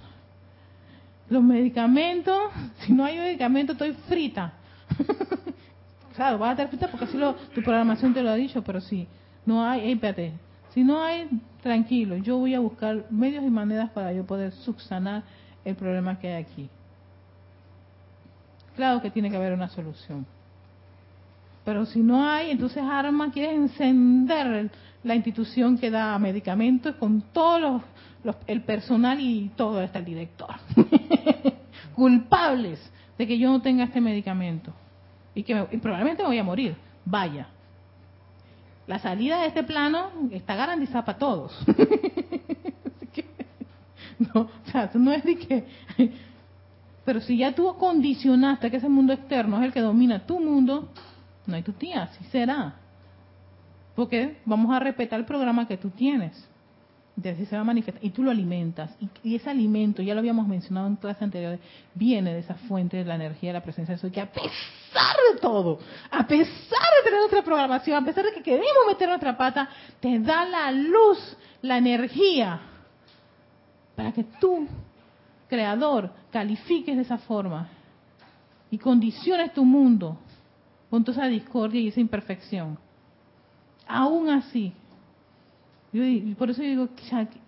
Los 1.28 1.42
medicamentos, 1.42 2.36
si 2.80 2.92
no 2.92 3.04
hay 3.04 3.16
medicamento, 3.16 3.72
estoy 3.72 3.92
frita. 4.08 4.52
claro, 6.16 6.38
vas 6.38 6.58
a 6.58 6.66
frita 6.66 6.88
porque 6.88 7.04
así 7.04 7.16
lo, 7.16 7.34
tu 7.54 7.62
programación 7.62 8.12
te 8.12 8.22
lo 8.22 8.30
ha 8.30 8.34
dicho, 8.34 8.62
pero 8.62 8.80
sí, 8.80 9.06
no 9.44 9.64
hay, 9.64 9.92
espérate, 9.92 10.32
si 10.74 10.82
no 10.82 11.02
hay, 11.02 11.28
tranquilo, 11.62 12.16
yo 12.16 12.38
voy 12.38 12.54
a 12.54 12.60
buscar 12.60 13.04
medios 13.10 13.44
y 13.44 13.50
maneras 13.50 13.90
para 13.90 14.12
yo 14.12 14.26
poder 14.26 14.52
subsanar 14.52 15.22
el 15.64 15.74
problema 15.76 16.18
que 16.18 16.28
hay 16.28 16.42
aquí. 16.42 16.68
Claro 18.74 19.00
que 19.00 19.10
tiene 19.10 19.30
que 19.30 19.36
haber 19.36 19.52
una 19.52 19.68
solución. 19.68 20.26
Pero 21.64 21.86
si 21.86 22.00
no 22.00 22.24
hay, 22.28 22.50
entonces 22.50 22.82
Arma 22.82 23.32
quiere 23.32 23.54
encender 23.54 24.70
la 25.02 25.14
institución 25.14 25.78
que 25.78 25.90
da 25.90 26.18
medicamentos 26.18 26.94
con 26.96 27.22
todo 27.32 27.82
los, 28.22 28.36
el 28.46 28.62
personal 28.62 29.18
y 29.20 29.50
todo, 29.56 29.80
hasta 29.80 29.98
el 29.98 30.04
director. 30.04 30.54
Culpables 31.94 32.78
de 33.16 33.26
que 33.26 33.38
yo 33.38 33.50
no 33.50 33.62
tenga 33.62 33.84
este 33.84 34.00
medicamento. 34.00 34.72
Y 35.36 35.44
que 35.44 35.54
probablemente 35.80 36.24
me 36.24 36.30
voy 36.30 36.38
a 36.38 36.42
morir. 36.42 36.74
Vaya. 37.04 37.46
La 38.88 38.98
salida 38.98 39.42
de 39.42 39.48
este 39.48 39.62
plano 39.62 40.10
está 40.32 40.56
garantizada 40.56 41.04
para 41.04 41.18
todos. 41.18 41.56
No, 44.18 44.40
o 44.40 44.70
sea, 44.72 44.90
no 44.94 45.12
es 45.12 45.22
de 45.24 45.36
que... 45.36 45.64
Pero 47.04 47.20
si 47.20 47.36
ya 47.36 47.54
tú 47.54 47.76
condicionaste 47.76 48.70
que 48.70 48.78
ese 48.78 48.88
mundo 48.88 49.12
externo 49.12 49.58
es 49.58 49.64
el 49.64 49.72
que 49.74 49.80
domina 49.80 50.26
tu 50.26 50.40
mundo, 50.40 50.88
no 51.46 51.54
hay 51.54 51.62
tu 51.62 51.72
tía, 51.72 52.04
así 52.04 52.24
será. 52.32 52.76
Porque 53.94 54.38
vamos 54.46 54.74
a 54.74 54.80
respetar 54.80 55.20
el 55.20 55.26
programa 55.26 55.68
que 55.68 55.76
tú 55.76 55.90
tienes. 55.90 56.48
Se 57.22 57.56
va 57.56 57.62
a 57.62 57.64
manifestar. 57.64 58.04
Y 58.04 58.10
tú 58.10 58.22
lo 58.22 58.30
alimentas. 58.30 58.94
Y, 59.22 59.34
ese 59.34 59.48
alimento, 59.48 60.02
ya 60.02 60.12
lo 60.12 60.20
habíamos 60.20 60.46
mencionado 60.46 60.86
en 60.86 60.96
clases 60.96 61.22
anteriores, 61.22 61.60
viene 61.94 62.34
de 62.34 62.40
esa 62.40 62.54
fuente 62.54 62.98
de 62.98 63.04
la 63.04 63.14
energía 63.14 63.50
de 63.50 63.54
la 63.54 63.62
presencia 63.62 63.94
de 63.94 63.98
eso. 63.98 64.12
Que 64.12 64.20
a 64.20 64.30
pesar 64.30 65.16
de 65.32 65.40
todo, 65.40 65.78
a 66.10 66.26
pesar 66.26 66.46
de 66.48 67.04
tener 67.04 67.20
nuestra 67.20 67.42
programación, 67.42 68.02
a 68.02 68.04
pesar 68.04 68.24
de 68.24 68.32
que 68.32 68.42
queremos 68.42 68.86
meter 68.86 69.08
nuestra 69.08 69.36
pata, 69.36 69.68
te 69.98 70.18
da 70.18 70.44
la 70.44 70.70
luz, 70.70 71.36
la 71.62 71.78
energía 71.78 72.60
para 73.96 74.12
que 74.12 74.24
tú, 74.38 74.68
creador, 75.48 76.12
califiques 76.30 76.96
de 76.96 77.02
esa 77.02 77.16
forma 77.16 77.68
y 78.70 78.76
condiciones 78.76 79.54
tu 79.54 79.64
mundo 79.64 80.18
con 80.90 81.02
toda 81.02 81.18
esa 81.18 81.28
discordia 81.28 81.80
y 81.80 81.88
esa 81.88 82.00
imperfección. 82.00 82.78
Aún 83.88 84.28
así, 84.28 84.74
yo, 85.96 86.36
por 86.36 86.50
eso 86.50 86.62
digo, 86.62 86.88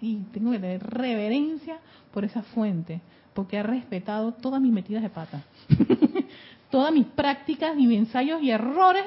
y 0.00 0.16
tengo 0.32 0.52
que 0.52 0.58
tener 0.58 0.82
reverencia 0.82 1.78
por 2.12 2.24
esa 2.24 2.42
fuente, 2.42 3.00
porque 3.34 3.58
ha 3.58 3.62
respetado 3.62 4.32
todas 4.32 4.60
mis 4.60 4.72
metidas 4.72 5.02
de 5.02 5.10
pata, 5.10 5.44
todas 6.70 6.92
mis 6.92 7.06
prácticas, 7.06 7.76
mis 7.76 7.96
ensayos 7.96 8.42
y 8.42 8.50
errores 8.50 9.06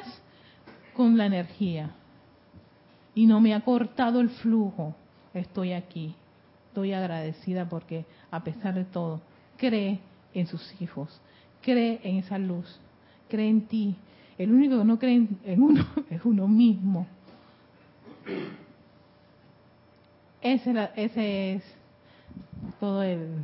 con 0.95 1.17
la 1.17 1.25
energía. 1.25 1.91
Y 3.13 3.25
no 3.25 3.41
me 3.41 3.53
ha 3.53 3.59
cortado 3.59 4.21
el 4.21 4.29
flujo. 4.29 4.95
Estoy 5.33 5.73
aquí 5.73 6.15
estoy 6.71 6.93
agradecida 6.93 7.67
porque 7.67 8.05
a 8.31 8.45
pesar 8.45 8.75
de 8.75 8.85
todo, 8.85 9.19
cree 9.57 9.99
en 10.33 10.47
sus 10.47 10.81
hijos, 10.81 11.19
cree 11.61 11.99
en 12.03 12.15
esa 12.15 12.37
luz, 12.37 12.79
cree 13.27 13.49
en 13.49 13.67
ti. 13.67 13.95
El 14.37 14.53
único 14.53 14.77
que 14.77 14.85
no 14.85 14.97
cree 14.97 15.27
en 15.43 15.61
uno 15.61 15.85
es 16.09 16.23
uno 16.23 16.47
mismo. 16.47 17.07
Ese, 20.41 20.89
ese 20.95 21.53
es 21.53 21.63
todo 22.79 23.03
el, 23.03 23.43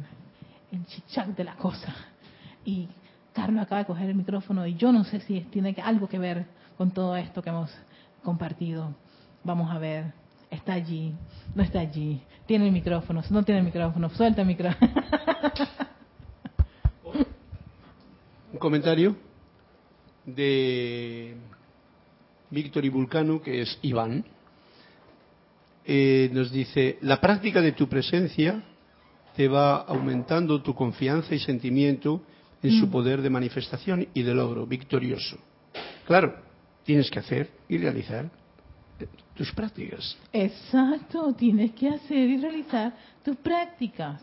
el 0.72 0.86
chichac 0.88 1.28
de 1.36 1.43
la 1.43 1.56
cosa. 1.56 1.93
Y 2.66 2.88
Carlos 3.34 3.64
acaba 3.64 3.80
de 3.80 3.88
coger 3.88 4.10
el 4.10 4.16
micrófono 4.16 4.66
y 4.66 4.76
yo 4.76 4.91
no 4.91 5.04
sé 5.04 5.20
si 5.22 5.41
tiene 5.41 5.76
algo 5.84 6.08
que 6.08 6.20
ver 6.20 6.45
con 6.78 6.91
todo 6.91 7.16
esto 7.16 7.41
que 7.41 7.50
hemos 7.50 7.72
compartido. 8.24 8.95
Vamos 9.43 9.72
a 9.72 9.78
ver 9.78 10.14
está 10.50 10.74
allí, 10.74 11.14
no 11.56 11.64
está 11.64 11.80
allí, 11.80 12.22
tiene 12.45 12.68
el 12.68 12.72
micrófono, 12.72 13.22
no 13.30 13.43
tiene 13.43 13.60
el 13.60 13.66
micrófono, 13.66 14.10
suelta 14.10 14.41
el 14.41 14.48
micrófono. 14.48 14.91
Un 18.54 18.60
comentario 18.60 19.16
de 20.26 21.36
Víctor 22.50 22.86
y 22.86 22.89
Vulcano, 22.89 23.41
que 23.41 23.62
es 23.62 23.78
Iván, 23.82 24.26
eh, 25.90 26.30
nos 26.34 26.52
dice, 26.52 26.98
la 27.02 27.22
práctica 27.22 27.62
de 27.62 27.72
tu 27.72 27.88
presencia 27.88 28.62
te 29.38 29.48
va 29.48 29.78
aumentando 29.78 30.62
tu 30.62 30.76
confianza 30.76 31.34
y 31.34 31.40
sentimiento 31.40 32.22
en 32.62 32.72
su 32.78 32.88
mm. 32.88 32.92
poder 32.92 33.22
de 33.22 33.30
manifestación 33.30 34.06
y 34.14 34.22
de 34.22 34.34
logro 34.34 34.68
victorioso. 34.68 35.38
Claro, 36.06 36.36
tienes 36.84 37.10
que 37.10 37.20
hacer 37.20 37.50
y 37.70 37.78
realizar 37.78 38.30
tus 39.34 39.54
prácticas. 39.54 40.18
Exacto, 40.34 41.34
tienes 41.34 41.72
que 41.72 41.88
hacer 41.88 42.32
y 42.32 42.38
realizar 42.38 42.94
tus 43.24 43.38
prácticas. 43.38 44.22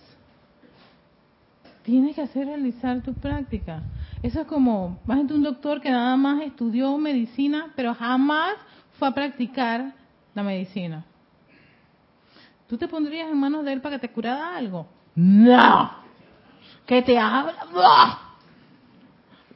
Tienes 1.82 2.14
que 2.14 2.22
hacer 2.22 2.42
y 2.42 2.46
realizar 2.46 3.02
tus 3.02 3.16
prácticas. 3.16 3.82
Eso 4.22 4.42
es 4.42 4.46
como, 4.46 5.00
más 5.06 5.18
un 5.30 5.42
doctor 5.42 5.80
que 5.80 5.90
nada 5.90 6.14
más 6.18 6.42
estudió 6.42 6.98
medicina, 6.98 7.72
pero 7.74 7.94
jamás 7.94 8.52
fue 8.98 9.08
a 9.08 9.12
practicar 9.12 9.94
la 10.34 10.42
medicina. 10.42 11.06
¿Tú 12.68 12.78
te 12.78 12.88
pondrías 12.88 13.30
en 13.30 13.38
manos 13.38 13.64
de 13.64 13.72
él 13.72 13.80
para 13.80 13.96
que 13.96 14.08
te 14.08 14.12
curara 14.12 14.56
algo? 14.56 14.86
No. 15.14 15.90
¿Qué 16.86 17.02
te 17.02 17.18
habla? 17.18 18.18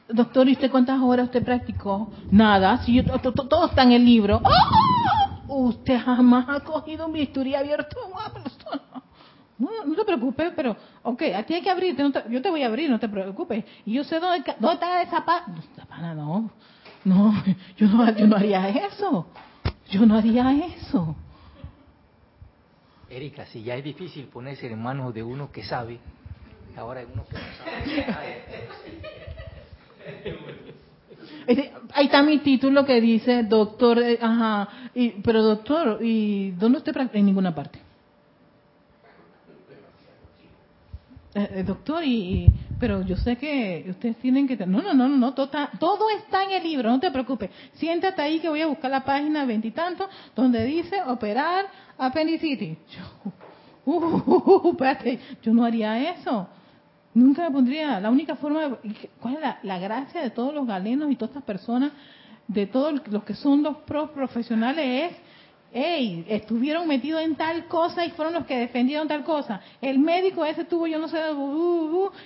Doctor, 0.07 0.47
¿y 0.47 0.53
usted 0.53 0.71
cuántas 0.71 0.99
horas 1.01 1.25
usted 1.25 1.43
practicó? 1.43 2.11
Nada, 2.31 2.77
si 2.79 3.01
todo 3.03 3.65
está 3.67 3.83
en 3.83 3.91
el 3.91 4.05
libro. 4.05 4.41
¡Ah! 4.43 5.41
Usted 5.47 5.99
jamás 5.99 6.45
ha 6.47 6.59
cogido 6.61 7.07
un 7.07 7.13
bisturí 7.13 7.55
abierto 7.55 7.97
no, 9.59 9.69
no 9.85 9.93
te 9.93 10.05
preocupes, 10.05 10.53
pero, 10.55 10.75
ok, 11.03 11.21
a 11.35 11.43
ti 11.43 11.53
hay 11.53 11.61
que 11.61 11.69
abrirte, 11.69 12.01
yo 12.29 12.41
te 12.41 12.49
voy 12.49 12.63
a 12.63 12.67
abrir, 12.67 12.89
no 12.89 12.97
te 12.97 13.09
preocupes. 13.09 13.65
Y 13.85 13.93
yo 13.93 14.05
sé 14.05 14.19
dónde, 14.19 14.55
dónde 14.57 14.75
está 14.75 15.01
esa 15.01 15.25
pana. 15.25 16.13
No, 16.15 16.49
no, 17.03 17.33
no, 17.33 17.43
yo 17.75 17.87
no, 17.87 18.09
yo 18.15 18.25
no 18.25 18.37
haría 18.37 18.69
eso. 18.69 19.27
Yo 19.89 20.05
no 20.05 20.15
haría 20.15 20.49
eso. 20.65 21.13
Erika, 23.09 23.45
si 23.47 23.63
ya 23.63 23.75
es 23.75 23.83
difícil 23.83 24.25
ponerse 24.25 24.67
en 24.67 24.81
manos 24.81 25.13
de 25.13 25.23
uno 25.23 25.51
que 25.51 25.63
sabe, 25.63 25.99
ahora 26.77 27.01
es 27.01 27.07
uno 27.11 27.25
que 27.27 27.33
no 27.33 27.41
sabe. 27.57 28.43
Ahí 31.93 32.05
está 32.05 32.21
mi 32.21 32.37
título 32.39 32.85
que 32.85 33.01
dice 33.01 33.43
doctor, 33.43 33.99
eh, 33.99 34.19
ajá, 34.21 34.69
y, 34.93 35.09
pero 35.21 35.41
doctor, 35.41 35.99
¿y 36.01 36.51
dónde 36.51 36.77
usted 36.77 36.93
practica? 36.93 37.19
En 37.19 37.25
ninguna 37.25 37.53
parte. 37.53 37.79
Eh, 41.35 41.49
eh, 41.51 41.63
doctor, 41.63 42.03
y, 42.03 42.47
pero 42.79 43.01
yo 43.03 43.15
sé 43.15 43.35
que 43.35 43.85
ustedes 43.89 44.17
tienen 44.17 44.47
que... 44.47 44.57
No, 44.65 44.81
no, 44.81 44.93
no, 44.93 45.07
no, 45.07 45.33
todo 45.33 45.45
está, 45.45 45.69
todo 45.79 46.09
está 46.09 46.43
en 46.43 46.51
el 46.51 46.63
libro, 46.63 46.89
no 46.89 46.99
te 46.99 47.11
preocupes. 47.11 47.51
Siéntate 47.73 48.21
ahí 48.21 48.39
que 48.39 48.49
voy 48.49 48.61
a 48.61 48.67
buscar 48.67 48.89
la 48.89 49.03
página 49.03 49.45
veintitantos 49.45 50.07
donde 50.35 50.63
dice 50.65 51.01
operar 51.03 51.65
apendicitis. 51.99 52.77
Yo, 52.87 53.31
uh, 53.85 53.93
uh, 53.93 54.67
uh, 54.67 54.71
espérate, 54.71 55.19
yo 55.41 55.53
no 55.53 55.65
haría 55.65 56.11
eso. 56.11 56.47
Nunca 57.13 57.43
me 57.43 57.51
pondría, 57.51 57.99
la 57.99 58.09
única 58.09 58.35
forma, 58.35 58.69
de, 58.69 59.09
¿cuál 59.19 59.35
es 59.35 59.41
la, 59.41 59.59
la, 59.63 59.79
gracia 59.79 60.21
de 60.21 60.29
todos 60.29 60.53
los 60.53 60.65
galenos 60.65 61.11
y 61.11 61.15
todas 61.15 61.31
estas 61.31 61.43
personas, 61.43 61.91
de 62.47 62.65
todos 62.65 63.01
los 63.07 63.23
que 63.23 63.33
son 63.33 63.61
los 63.61 63.77
pros 63.77 64.09
profesionales 64.11 65.11
es 65.11 65.17
hey, 65.71 66.25
estuvieron 66.27 66.87
metidos 66.87 67.21
en 67.21 67.35
tal 67.35 67.65
cosa 67.65 68.05
y 68.05 68.11
fueron 68.11 68.33
los 68.33 68.45
que 68.45 68.57
defendieron 68.57 69.07
tal 69.07 69.23
cosa. 69.23 69.61
El 69.81 69.99
médico 69.99 70.45
ese 70.45 70.61
estuvo, 70.61 70.87
yo 70.87 70.99
no 70.99 71.07
sé, 71.07 71.19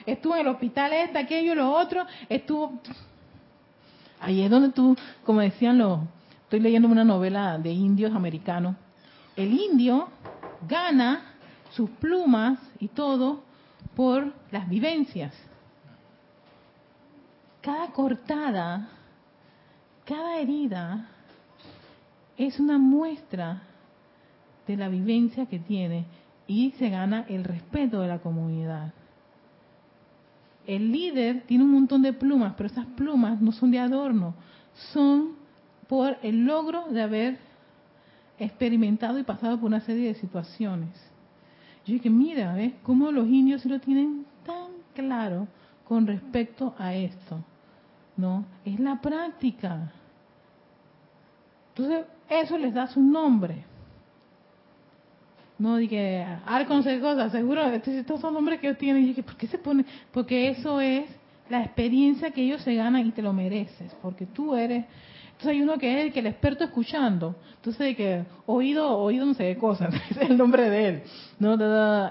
estuvo 0.06 0.36
en 0.36 0.42
el 0.42 0.48
hospital 0.48 0.94
este, 0.94 1.18
aquello, 1.18 1.56
lo 1.56 1.72
otro, 1.72 2.06
estuvo... 2.30 2.80
Ahí 4.20 4.42
es 4.42 4.50
donde 4.50 4.70
tú, 4.70 4.96
como 5.26 5.42
decían 5.42 5.78
los... 5.78 6.00
Estoy 6.44 6.62
leyendo 6.62 6.88
una 6.88 7.04
novela 7.04 7.58
de 7.58 7.72
indios 7.72 8.14
americanos. 8.14 8.76
El 9.36 9.54
indio 9.54 10.10
gana 10.68 11.34
sus 11.72 11.90
plumas 11.90 12.60
y 12.80 12.88
todo 12.88 13.44
por 13.96 14.32
las 14.52 14.70
vivencias. 14.70 15.34
Cada 17.62 17.92
cortada, 17.92 18.90
cada 20.06 20.38
herida, 20.38 21.08
es 22.38 22.60
una 22.60 22.78
muestra 22.78 23.64
de 24.68 24.78
la 24.78 24.90
vivencia 24.90 25.46
que 25.46 25.60
tiene 25.60 26.06
y 26.48 26.72
se 26.72 26.90
gana 26.90 27.26
el 27.30 27.44
respeto 27.44 28.02
de 28.02 28.08
la 28.08 28.20
comunidad. 28.20 28.94
El 30.66 30.92
líder 30.92 31.44
tiene 31.46 31.64
un 31.64 31.72
montón 31.72 32.02
de 32.02 32.14
plumas, 32.14 32.54
pero 32.56 32.68
esas 32.68 32.86
plumas 32.86 33.42
no 33.42 33.52
son 33.52 33.72
de 33.72 33.80
adorno, 33.80 34.34
son 34.94 35.36
por 35.88 36.18
el 36.22 36.46
logro 36.46 36.86
de 36.90 37.02
haber 37.02 37.38
experimentado 38.40 39.20
y 39.20 39.24
pasado 39.24 39.58
por 39.58 39.68
una 39.68 39.82
serie 39.82 40.08
de 40.08 40.16
situaciones. 40.16 40.90
Yo 41.86 41.94
dije, 41.94 42.10
mira, 42.10 42.54
¿ves 42.54 42.74
cómo 42.84 43.12
los 43.12 43.28
indios 43.28 43.66
lo 43.66 43.80
tienen 43.80 44.26
tan 44.46 44.72
claro 44.96 45.48
con 45.86 46.08
respecto 46.08 46.74
a 46.78 46.94
esto? 46.94 47.44
¿No? 48.16 48.46
Es 48.64 48.80
la 48.80 49.02
práctica. 49.02 49.92
Entonces, 51.70 52.06
eso 52.30 52.58
les 52.58 52.74
da 52.74 52.88
su 52.88 53.02
nombre. 53.02 53.66
No 55.58 55.78
dije, 55.78 56.26
arcos 56.46 56.86
de 56.86 57.00
cosas, 57.00 57.32
seguro, 57.32 57.64
estos 57.66 58.20
son 58.20 58.34
nombres 58.34 58.60
que 58.60 58.68
ellos 58.68 58.80
tienen. 58.80 59.04
Y 59.04 59.08
dije, 59.08 59.24
¿por 59.24 59.36
qué 59.36 59.48
se 59.48 59.58
pone? 59.58 59.86
Porque 60.12 60.50
eso 60.50 60.80
es 60.80 61.06
la 61.50 61.64
experiencia 61.64 62.32
que 62.32 62.44
ellos 62.44 62.62
se 62.62 62.76
ganan 62.76 63.06
y 63.06 63.12
te 63.12 63.22
lo 63.22 63.34
mereces, 63.34 63.96
porque 64.02 64.26
tú 64.26 64.56
eres. 64.56 64.86
Entonces 65.34 65.58
hay 65.58 65.62
uno 65.62 65.78
que 65.78 66.00
es 66.00 66.06
el 66.06 66.14
que 66.14 66.20
el 66.20 66.28
experto 66.28 66.64
escuchando. 66.64 67.36
Entonces, 67.56 67.98
que 67.98 68.24
oído, 68.46 68.98
oído 68.98 69.26
no 69.26 69.34
sé 69.34 69.54
qué 69.54 69.58
cosas, 69.60 69.94
es 70.10 70.18
el 70.18 70.38
nombre 70.38 70.70
de 70.70 70.88
él. 70.88 71.04
¿no? 71.40 71.56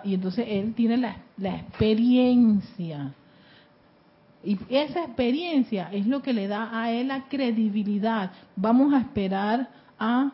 Y 0.05 0.15
entonces 0.15 0.47
él 0.49 0.75
tiene 0.75 0.97
la, 0.97 1.17
la 1.39 1.57
experiencia. 1.57 3.15
Y 4.45 4.59
esa 4.69 5.05
experiencia 5.05 5.89
es 5.93 6.07
lo 6.07 6.21
que 6.21 6.33
le 6.33 6.49
da 6.49 6.69
a 6.77 6.91
él 6.91 7.09
la 7.09 7.29
credibilidad. 7.29 8.33
Vamos 8.57 8.93
a 8.93 8.99
esperar 8.99 9.69
a, 9.99 10.33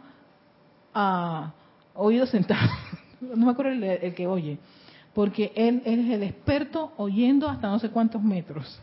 a 0.95 1.53
oído 1.95 2.27
sentado. 2.27 2.71
no 3.21 3.47
me 3.47 3.53
acuerdo 3.53 3.73
el, 3.73 4.15
que 4.15 4.27
oye. 4.27 4.59
Porque 5.15 5.53
él, 5.55 5.83
es 5.85 6.11
el 6.11 6.23
experto 6.23 6.93
oyendo 6.97 7.49
hasta 7.49 7.69
no 7.69 7.79
sé 7.79 7.91
cuántos 7.91 8.23
metros. 8.23 8.81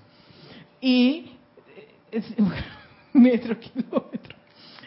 Y 0.79 1.31
metro, 3.15 3.59
kilómetro. 3.59 4.35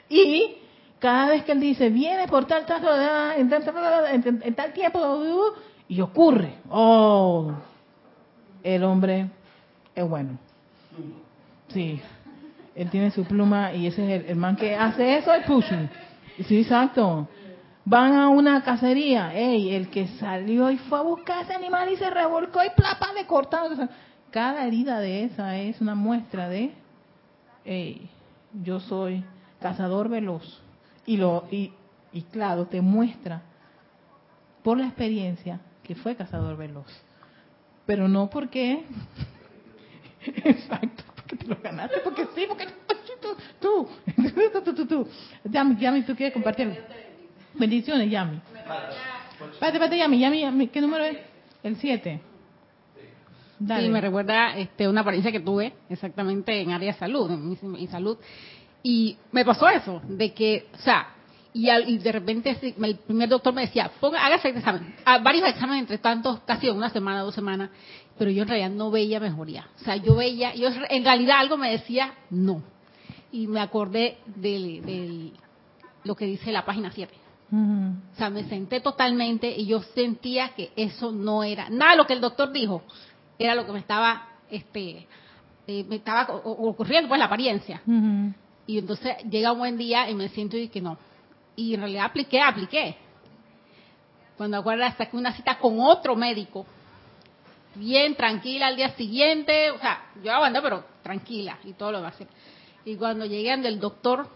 Y 0.08 0.56
cada 0.98 1.30
vez 1.30 1.44
que 1.44 1.52
él 1.52 1.60
dice, 1.60 1.90
viene 1.90 2.26
por 2.28 2.46
tal, 2.46 2.66
tal, 2.66 2.82
en, 3.36 3.48
tal, 3.48 4.40
en 4.42 4.54
tal 4.54 4.72
tiempo, 4.72 5.54
y 5.88 6.00
ocurre. 6.00 6.54
Oh, 6.70 7.52
el 8.62 8.84
hombre 8.84 9.28
es 9.94 10.08
bueno. 10.08 10.38
Sí, 11.68 12.00
él 12.74 12.90
tiene 12.90 13.10
su 13.10 13.24
pluma 13.24 13.72
y 13.72 13.86
ese 13.86 14.16
es 14.16 14.30
el, 14.30 14.36
man 14.36 14.56
que 14.56 14.74
hace 14.74 15.18
eso, 15.18 15.32
es 15.32 15.44
pushing. 15.44 15.88
Sí, 16.46 16.60
exacto. 16.60 17.28
Van 17.84 18.14
a 18.14 18.28
una 18.28 18.62
cacería, 18.62 19.34
ey, 19.34 19.74
el 19.74 19.88
que 19.88 20.08
salió 20.18 20.70
y 20.70 20.76
fue 20.76 20.98
a 20.98 21.02
buscar 21.02 21.42
ese 21.42 21.54
animal 21.54 21.90
y 21.90 21.96
se 21.96 22.10
revolcó 22.10 22.62
y 22.62 22.70
plapa 22.76 23.12
le 23.14 23.26
cortaron. 23.26 23.88
Cada 24.30 24.66
herida 24.66 25.00
de 25.00 25.24
esa 25.24 25.56
es 25.56 25.80
una 25.80 25.94
muestra 25.94 26.48
de, 26.48 26.72
hey, 27.64 28.10
yo 28.52 28.80
soy 28.80 29.24
cazador 29.60 30.08
veloz. 30.08 30.62
Y, 31.06 31.16
lo, 31.16 31.46
y, 31.50 31.72
y 32.12 32.22
claro, 32.22 32.66
te 32.66 32.80
muestra 32.80 33.42
por 34.62 34.78
la 34.78 34.86
experiencia 34.86 35.60
que 35.82 35.94
fue 35.94 36.16
cazador 36.16 36.56
veloz. 36.56 36.86
Pero 37.86 38.08
no 38.08 38.28
porque 38.28 38.84
Exacto, 40.44 41.04
porque 41.14 41.36
te 41.36 41.46
lo 41.46 41.56
ganaste, 41.62 42.00
porque 42.02 42.26
sí, 42.34 42.44
porque 42.48 42.66
tú, 43.20 43.36
tú, 43.60 44.62
tú, 44.64 44.74
tú, 44.74 44.86
tú, 44.86 45.08
Yami, 45.44 45.76
Yami, 45.76 46.02
tú 46.02 46.14
quieres 46.14 46.32
compartir. 46.32 46.76
Bendiciones, 47.54 48.10
Yami. 48.10 48.40
Espérate, 49.52 49.76
espérate, 49.76 49.98
Yami, 49.98 50.18
Yami, 50.18 50.68
¿qué 50.68 50.80
número 50.80 51.04
es? 51.04 51.18
El 51.62 51.76
7. 51.76 52.20
Sí, 53.58 53.88
me 53.88 54.00
recuerda 54.00 54.56
este, 54.56 54.88
una 54.88 55.00
apariencia 55.00 55.32
que 55.32 55.40
tuve 55.40 55.72
exactamente 55.88 56.60
en 56.60 56.70
área 56.70 56.92
de 56.92 56.98
salud, 56.98 57.30
en, 57.30 57.88
salud. 57.88 58.16
Y 58.82 59.16
me 59.32 59.44
pasó 59.44 59.68
eso, 59.68 60.00
de 60.06 60.32
que, 60.32 60.68
o 60.74 60.78
sea, 60.78 61.08
y, 61.52 61.68
y, 61.68 61.98
de 61.98 62.12
repente 62.12 62.56
el 62.80 62.96
primer 62.98 63.28
doctor 63.28 63.52
me 63.52 63.62
decía, 63.62 63.90
ponga, 64.00 64.24
hágase 64.24 64.50
el 64.50 64.58
examen, 64.58 64.94
varios 65.24 65.48
exámenes 65.48 65.80
entre 65.82 65.98
tantos, 65.98 66.38
casi 66.46 66.68
una 66.68 66.90
semana, 66.90 67.22
dos 67.22 67.34
semanas, 67.34 67.70
pero 68.16 68.30
yo 68.30 68.42
en 68.42 68.48
realidad 68.48 68.70
no 68.70 68.90
veía 68.90 69.18
mejoría. 69.18 69.66
O 69.80 69.84
sea, 69.84 69.96
yo 69.96 70.14
veía, 70.14 70.54
yo 70.54 70.68
en 70.88 71.04
realidad 71.04 71.38
algo 71.38 71.56
me 71.56 71.70
decía 71.70 72.14
no. 72.30 72.62
Y 73.32 73.46
me 73.46 73.60
acordé 73.60 74.18
de, 74.26 75.32
lo 76.04 76.14
que 76.14 76.26
dice 76.26 76.52
la 76.52 76.64
página 76.64 76.90
7. 76.92 77.12
O 77.50 78.16
sea, 78.16 78.28
me 78.28 78.44
senté 78.44 78.80
totalmente 78.80 79.50
y 79.50 79.66
yo 79.66 79.80
sentía 79.80 80.50
que 80.50 80.70
eso 80.76 81.12
no 81.12 81.42
era, 81.42 81.70
nada 81.70 81.96
lo 81.96 82.06
que 82.06 82.12
el 82.12 82.20
doctor 82.20 82.52
dijo, 82.52 82.82
era 83.38 83.54
lo 83.54 83.64
que 83.64 83.72
me 83.72 83.78
estaba, 83.78 84.28
este, 84.50 85.06
eh, 85.66 85.84
me 85.84 85.96
estaba 85.96 86.26
ocurriendo, 86.44 87.08
pues 87.08 87.18
la 87.18 87.26
apariencia. 87.26 87.80
Y 88.66 88.78
entonces 88.78 89.16
llega 89.30 89.52
un 89.52 89.58
buen 89.58 89.78
día 89.78 90.10
y 90.10 90.14
me 90.14 90.28
siento 90.28 90.56
y 90.56 90.68
que 90.68 90.80
no. 90.80 90.98
Y 91.56 91.74
en 91.74 91.80
realidad 91.80 92.06
apliqué, 92.06 92.40
apliqué. 92.40 92.96
Cuando 94.36 94.58
acuerdas, 94.58 94.96
saqué 94.96 95.16
una 95.16 95.32
cita 95.32 95.58
con 95.58 95.80
otro 95.80 96.14
médico 96.14 96.66
bien 97.74 98.14
tranquila 98.14 98.68
al 98.68 98.76
día 98.76 98.90
siguiente, 98.90 99.70
o 99.70 99.78
sea, 99.78 100.10
yo 100.22 100.32
aguanté, 100.32 100.60
pero 100.60 100.84
tranquila 101.02 101.58
y 101.64 101.72
todo 101.72 101.92
lo 101.92 102.00
va 102.00 102.08
a 102.08 102.10
hacer. 102.10 102.26
Y 102.84 102.96
cuando 102.96 103.24
llegué 103.26 103.56
del 103.56 103.78
doctor, 103.78 104.28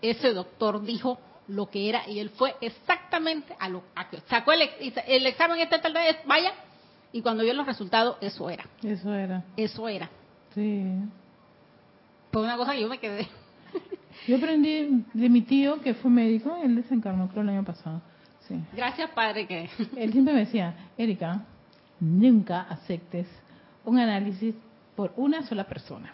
ese 0.00 0.32
doctor 0.32 0.82
dijo 0.82 1.18
lo 1.48 1.68
que 1.68 1.88
era 1.88 2.08
y 2.08 2.18
él 2.20 2.30
fue 2.30 2.54
exactamente 2.60 3.56
a 3.58 3.68
lo 3.68 3.82
que 4.10 4.20
sacó 4.28 4.52
el, 4.52 4.68
el 5.06 5.26
examen 5.26 5.60
este 5.60 5.78
tal 5.78 5.94
vez 5.94 6.18
vaya 6.26 6.52
y 7.12 7.22
cuando 7.22 7.42
vio 7.42 7.54
los 7.54 7.66
resultados 7.66 8.16
eso 8.20 8.50
era. 8.50 8.64
Eso 8.82 9.12
era. 9.14 9.44
Eso 9.56 9.88
era. 9.88 10.10
Sí. 10.54 10.84
Fue 12.32 12.42
una 12.42 12.56
cosa 12.56 12.72
que 12.72 12.82
yo 12.82 12.88
me 12.88 12.98
quedé. 12.98 13.28
Yo 14.26 14.36
aprendí 14.36 15.04
de 15.14 15.28
mi 15.28 15.42
tío 15.42 15.80
que 15.80 15.94
fue 15.94 16.10
médico, 16.10 16.56
él 16.62 16.76
desencarnó 16.76 17.28
creo 17.28 17.42
el 17.42 17.50
año 17.50 17.64
pasado. 17.64 18.02
Sí. 18.46 18.60
Gracias, 18.74 19.10
padre, 19.10 19.46
que... 19.46 19.70
Él 19.96 20.12
siempre 20.12 20.34
me 20.34 20.40
decía, 20.40 20.74
Erika, 20.96 21.44
nunca 22.00 22.62
aceptes 22.62 23.26
un 23.84 23.98
análisis 23.98 24.54
por 24.96 25.12
una 25.16 25.42
sola 25.42 25.64
persona. 25.64 26.12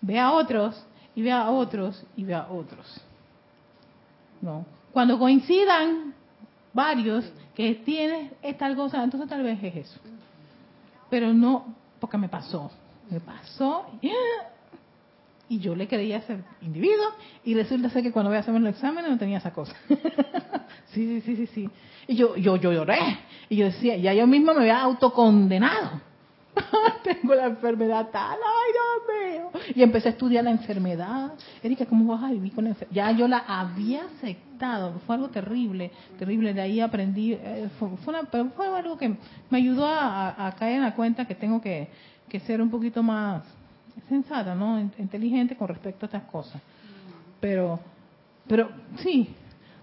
Ve 0.00 0.18
a 0.18 0.32
otros 0.32 0.86
y 1.14 1.22
ve 1.22 1.32
a 1.32 1.50
otros 1.50 2.04
y 2.16 2.24
ve 2.24 2.34
a 2.34 2.48
otros. 2.48 3.00
No. 4.40 4.66
Cuando 4.92 5.18
coincidan 5.18 6.14
varios 6.74 7.24
que 7.54 7.76
tienes 7.76 8.32
esta 8.42 8.74
cosa, 8.74 9.02
entonces 9.02 9.28
tal 9.28 9.42
vez 9.42 9.62
es 9.62 9.76
eso. 9.76 10.00
Pero 11.08 11.32
no, 11.32 11.74
porque 12.00 12.18
me 12.18 12.28
pasó. 12.28 12.70
Me 13.10 13.20
pasó 13.20 13.86
y 15.48 15.58
yo 15.60 15.76
le 15.76 15.86
creía 15.86 16.16
a 16.16 16.18
ese 16.18 16.38
individuo 16.62 17.06
y 17.44 17.54
resulta 17.54 17.90
ser 17.90 18.02
que 18.02 18.12
cuando 18.12 18.30
voy 18.30 18.38
a 18.38 18.40
hacerme 18.40 18.60
el 18.60 18.66
examen 18.66 19.04
no 19.08 19.16
tenía 19.16 19.38
esa 19.38 19.52
cosa. 19.52 19.74
sí, 20.92 21.20
sí, 21.20 21.20
sí, 21.20 21.36
sí, 21.36 21.46
sí. 21.46 21.70
Y 22.08 22.16
yo, 22.16 22.36
yo, 22.36 22.56
yo 22.56 22.72
lloré 22.72 22.98
y 23.48 23.56
yo 23.56 23.66
decía, 23.66 23.96
ya 23.96 24.12
yo 24.12 24.26
mismo 24.26 24.52
me 24.52 24.60
había 24.60 24.80
autocondenado. 24.80 26.00
Tengo 27.04 27.34
la 27.34 27.46
enfermedad 27.46 28.08
tal, 28.10 28.38
ay 28.38 28.72
mío. 28.72 28.93
Y 29.74 29.82
empecé 29.82 30.08
a 30.08 30.12
estudiar 30.12 30.44
la 30.44 30.50
enfermedad. 30.50 31.32
Erika, 31.62 31.86
¿cómo 31.86 32.12
vas 32.12 32.24
a 32.24 32.32
vivir 32.32 32.52
con 32.52 32.64
la 32.64 32.70
enfermedad? 32.70 32.94
Ya 32.94 33.10
yo 33.12 33.28
la 33.28 33.38
había 33.38 34.04
aceptado, 34.04 35.00
fue 35.06 35.16
algo 35.16 35.28
terrible, 35.28 35.90
terrible. 36.18 36.52
De 36.52 36.60
ahí 36.60 36.80
aprendí, 36.80 37.32
eh, 37.32 37.68
fue, 37.78 37.88
una, 38.06 38.24
fue 38.24 38.66
algo 38.66 38.98
que 38.98 39.16
me 39.50 39.58
ayudó 39.58 39.86
a, 39.86 40.54
caer 40.58 40.76
en 40.76 40.82
la 40.82 40.94
cuenta 40.94 41.26
que 41.26 41.34
tengo 41.34 41.60
que, 41.60 41.88
que 42.28 42.40
ser 42.40 42.60
un 42.60 42.70
poquito 42.70 43.02
más 43.02 43.44
sensata, 44.08 44.54
¿no? 44.54 44.80
Inteligente 44.98 45.56
con 45.56 45.68
respecto 45.68 46.04
a 46.04 46.08
estas 46.08 46.22
cosas. 46.24 46.60
Pero, 47.40 47.78
pero 48.46 48.70
sí, 48.96 49.28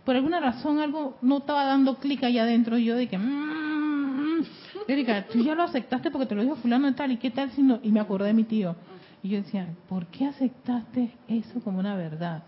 por 0.06 0.16
alguna 0.16 0.40
razón 0.40 0.80
algo 0.80 1.18
no 1.22 1.38
estaba 1.40 1.64
dando 1.66 1.96
clic 1.98 2.24
allá 2.24 2.44
adentro 2.44 2.78
y 2.78 2.86
yo 2.86 2.98
dije, 2.98 3.18
mmm, 3.18 4.44
Erika, 4.88 5.26
tú 5.28 5.40
ya 5.40 5.56
lo 5.56 5.64
aceptaste 5.64 6.12
porque 6.12 6.26
te 6.26 6.36
lo 6.36 6.42
dijo 6.42 6.56
fulano 6.56 6.90
y 6.90 6.94
tal, 6.94 7.12
¿y 7.12 7.18
qué 7.18 7.30
tal 7.30 7.52
si 7.52 7.62
no? 7.62 7.80
Y 7.84 7.92
me 7.92 8.00
acordé 8.00 8.28
de 8.28 8.34
mi 8.34 8.44
tío. 8.44 8.76
Y 9.24 9.30
yo 9.30 9.38
decía, 9.38 9.68
¿por 9.88 10.08
qué 10.08 10.28
aceptaste 10.28 11.12
eso 11.28 11.62
como 11.64 11.80
una 11.80 11.96
verdad? 11.96 12.44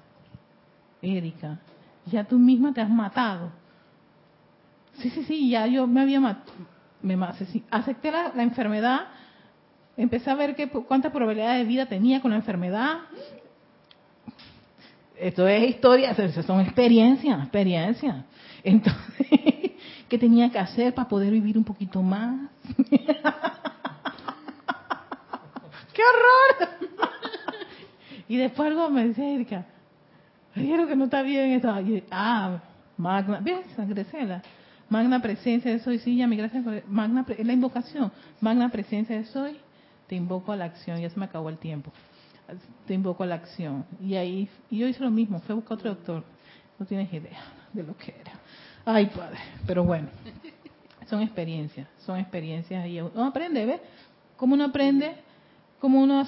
Erika, 1.01 1.59
ya 2.05 2.23
tú 2.23 2.39
misma 2.39 2.73
te 2.73 2.81
has 2.81 2.89
matado. 2.89 3.51
Sí, 4.93 5.09
sí, 5.09 5.23
sí, 5.23 5.49
ya 5.49 5.67
yo 5.67 5.87
me 5.87 6.01
había 6.01 6.19
matado. 6.19 6.51
Me, 7.01 7.17
acepté 7.69 8.11
la, 8.11 8.31
la 8.33 8.43
enfermedad 8.43 9.07
Empecé 9.95 10.31
a 10.31 10.35
ver 10.35 10.55
que, 10.55 10.67
cuánta 10.69 11.11
probabilidad 11.11 11.57
de 11.57 11.65
vida 11.65 11.85
tenía 11.85 12.19
con 12.21 12.31
la 12.31 12.37
enfermedad. 12.37 13.01
Esto 15.19 15.47
es 15.47 15.69
historia, 15.69 16.15
son 16.43 16.61
experiencias, 16.61 17.39
experiencias. 17.39 18.25
Entonces, 18.63 19.27
¿qué 20.09 20.17
tenía 20.17 20.49
que 20.49 20.57
hacer 20.57 20.93
para 20.95 21.07
poder 21.07 21.31
vivir 21.31 21.57
un 21.57 21.63
poquito 21.63 22.01
más? 22.01 22.49
¡Qué 25.93 26.01
horror! 26.01 26.69
y 28.27 28.37
después 28.37 28.67
algo 28.67 28.89
me 28.89 29.07
dice 29.07 29.35
Erika, 29.35 29.65
dijeron 30.55 30.87
que 30.87 30.95
no 30.95 31.05
está 31.05 31.21
bien 31.21 31.51
esto. 31.51 31.73
ah, 32.11 32.59
magna, 32.97 33.39
¿ves? 33.41 33.65
Gresela. 33.77 34.41
Magna 34.89 35.21
presencia 35.21 35.71
de 35.71 35.79
soy, 35.79 35.97
sí, 35.99 36.17
ya 36.17 36.27
mi 36.27 36.37
gracias 36.37 36.63
por 36.63 36.87
magna, 36.87 37.25
la 37.39 37.53
invocación, 37.53 38.11
magna 38.41 38.69
presencia 38.69 39.17
de 39.17 39.25
soy, 39.25 39.57
te 40.07 40.15
invoco 40.15 40.51
a 40.51 40.55
la 40.55 40.65
acción, 40.65 40.99
ya 41.01 41.09
se 41.09 41.19
me 41.19 41.25
acabó 41.25 41.49
el 41.49 41.57
tiempo, 41.57 41.91
te 42.85 42.93
invoco 42.93 43.23
a 43.23 43.25
la 43.25 43.35
acción. 43.35 43.85
Y 43.99 44.15
ahí, 44.15 44.47
y 44.69 44.79
yo 44.79 44.87
hice 44.87 45.01
lo 45.01 45.09
mismo, 45.09 45.39
fue 45.39 45.53
a 45.53 45.55
buscar 45.55 45.77
otro 45.77 45.89
doctor, 45.95 46.23
no 46.77 46.85
tienes 46.85 47.11
idea 47.11 47.41
de 47.71 47.81
lo 47.81 47.97
que 47.97 48.13
era. 48.21 48.33
Ay, 48.85 49.07
padre, 49.07 49.39
pero 49.65 49.83
bueno, 49.83 50.09
son 51.09 51.21
experiencias, 51.23 51.87
son 52.05 52.19
experiencias 52.19 52.85
y 52.85 53.01
uno 53.01 53.25
aprende, 53.25 53.65
¿ves? 53.65 53.81
¿Cómo 54.37 54.53
uno 54.53 54.65
aprende? 54.65 55.15
¿Cómo 55.83 55.99
uno 56.01 56.25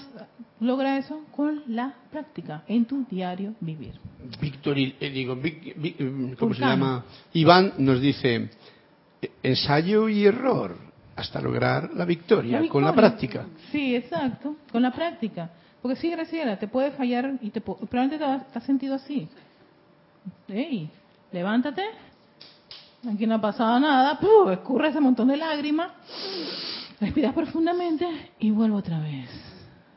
logra 0.59 0.97
eso? 0.97 1.21
Con 1.33 1.63
la 1.67 1.93
práctica, 2.11 2.63
en 2.67 2.83
tu 2.83 3.05
diario 3.09 3.53
vivir. 3.61 3.93
Víctor, 4.41 4.77
eh, 4.77 5.09
digo, 5.09 5.39
eh, 5.41 6.35
¿cómo 6.37 6.53
se 6.53 6.59
llama? 6.59 7.05
Iván 7.31 7.71
nos 7.77 8.01
dice, 8.01 8.49
eh, 9.21 9.31
ensayo 9.41 10.09
y 10.09 10.25
error 10.25 10.75
hasta 11.15 11.39
lograr 11.39 11.89
la 11.93 12.03
victoria, 12.03 12.67
con 12.67 12.83
la 12.83 12.93
práctica. 12.93 13.45
Sí, 13.71 13.95
exacto, 13.95 14.57
con 14.69 14.81
la 14.81 14.91
práctica. 14.91 15.49
Porque 15.81 15.95
sí, 16.01 16.09
Graciela, 16.09 16.59
te 16.59 16.67
puede 16.67 16.91
fallar 16.91 17.35
y 17.41 17.49
te 17.49 17.61
probablemente 17.61 18.17
te, 18.17 18.25
has 18.25 18.63
sentido 18.65 18.95
así. 18.95 19.25
Ey, 20.49 20.89
levántate, 21.31 21.81
aquí 23.09 23.25
no 23.25 23.35
ha 23.35 23.41
pasado 23.41 23.79
nada, 23.79 24.19
escurre 24.51 24.89
ese 24.89 24.99
montón 24.99 25.29
de 25.29 25.37
lágrimas, 25.37 25.93
respiras 26.99 27.33
profundamente 27.33 28.07
y 28.39 28.51
vuelvo 28.51 28.77
otra 28.77 28.99
vez. 28.99 29.29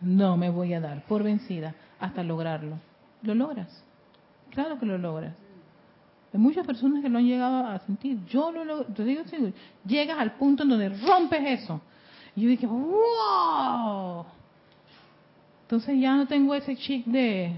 No 0.00 0.36
me 0.36 0.50
voy 0.50 0.74
a 0.74 0.80
dar 0.80 1.04
por 1.06 1.22
vencida 1.22 1.74
hasta 1.98 2.22
lograrlo. 2.22 2.78
Lo 3.22 3.34
logras, 3.34 3.84
claro 4.50 4.78
que 4.78 4.86
lo 4.86 4.98
logras. 4.98 5.34
Hay 6.32 6.40
muchas 6.40 6.66
personas 6.66 7.02
que 7.02 7.08
lo 7.08 7.18
han 7.18 7.26
llegado 7.26 7.66
a 7.66 7.78
sentir. 7.80 8.24
Yo 8.26 8.52
lo, 8.52 8.84
te 8.84 9.02
digo, 9.04 9.22
llegas 9.86 10.18
al 10.18 10.32
punto 10.32 10.62
en 10.62 10.68
donde 10.68 10.90
rompes 10.90 11.62
eso. 11.62 11.80
Y 12.36 12.42
yo 12.42 12.48
dije, 12.50 12.66
wow. 12.66 14.26
Entonces 15.62 15.98
ya 16.00 16.16
no 16.16 16.26
tengo 16.26 16.54
ese 16.54 16.76
chic 16.76 17.06
de, 17.06 17.52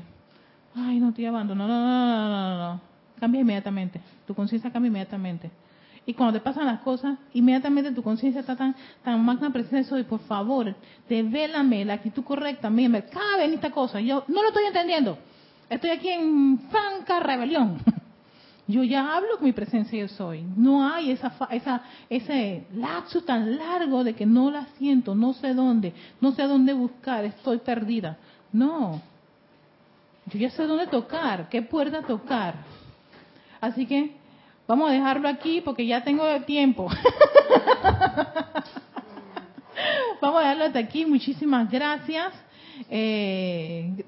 ay, 0.75 1.01
no 1.01 1.13
te 1.13 1.27
abandono. 1.27 1.67
No, 1.67 1.75
no, 1.75 1.87
no, 1.87 2.29
no, 2.29 2.59
no, 2.59 2.73
no. 2.75 2.81
Cambia 3.19 3.41
inmediatamente. 3.41 4.01
Tu 4.27 4.35
conciencia 4.35 4.71
cambia 4.71 4.89
inmediatamente. 4.89 5.51
Y 6.07 6.15
cuando 6.15 6.39
te 6.39 6.41
pasan 6.41 6.67
las 6.67 6.81
cosas, 6.81 7.19
inmediatamente 7.35 7.93
tu 7.93 8.03
conciencia 8.03 8.41
está 8.41 8.57
tan, 8.57 8.75
tan 9.05 9.25
magna 9.25 9.51
presencia 9.51 10.03
por 10.09 10.21
favor, 10.21 10.75
devélame 11.09 11.85
la 11.85 11.95
actitud 11.95 12.25
correcta, 12.25 12.71
me 12.71 13.05
cabe 13.05 13.45
en 13.45 13.55
esta 13.55 13.71
cosa. 13.71 14.01
Yo 14.01 14.25
no 14.29 14.43
lo 14.43 14.49
estoy 14.49 14.65
entendiendo. 14.65 15.19
Estoy 15.69 15.91
aquí 15.91 16.09
en 16.09 16.59
franca 16.71 17.21
rebelión. 17.21 17.79
Yo 18.67 18.85
ya 18.85 19.17
hablo 19.17 19.37
con 19.37 19.47
mi 19.47 19.53
presencia 19.53 19.99
yo 19.99 20.07
soy. 20.07 20.45
No 20.57 20.87
hay 20.87 21.11
esa, 21.11 21.33
esa, 21.51 21.83
ese 22.09 22.69
lapso 22.73 23.23
tan 23.23 23.59
largo 23.59 24.05
de 24.05 24.15
que 24.15 24.25
no 24.25 24.49
la 24.53 24.67
siento, 24.79 25.17
no 25.17 25.33
sé 25.33 25.55
dónde, 25.55 25.93
no 26.21 26.31
sé 26.31 26.45
dónde 26.45 26.73
buscar, 26.73 27.25
estoy 27.25 27.59
perdida. 27.59 28.17
No. 28.53 29.03
Yo 30.27 30.39
ya 30.39 30.51
sé 30.51 30.69
dónde 30.69 30.87
tocar, 30.87 31.49
qué 31.49 31.63
puerta 31.63 32.03
tocar. 32.03 32.55
Así 33.61 33.87
que 33.87 34.20
vamos 34.71 34.89
a 34.89 34.93
dejarlo 34.93 35.29
aquí 35.29 35.61
porque 35.61 35.85
ya 35.85 36.05
tengo 36.05 36.25
tiempo. 36.43 36.87
vamos 40.23 40.37
a 40.37 40.43
dejarlo 40.43 40.65
hasta 40.67 40.79
aquí. 40.79 41.05
Muchísimas 41.05 41.69
gracias. 41.69 42.33
Eh, 42.89 44.05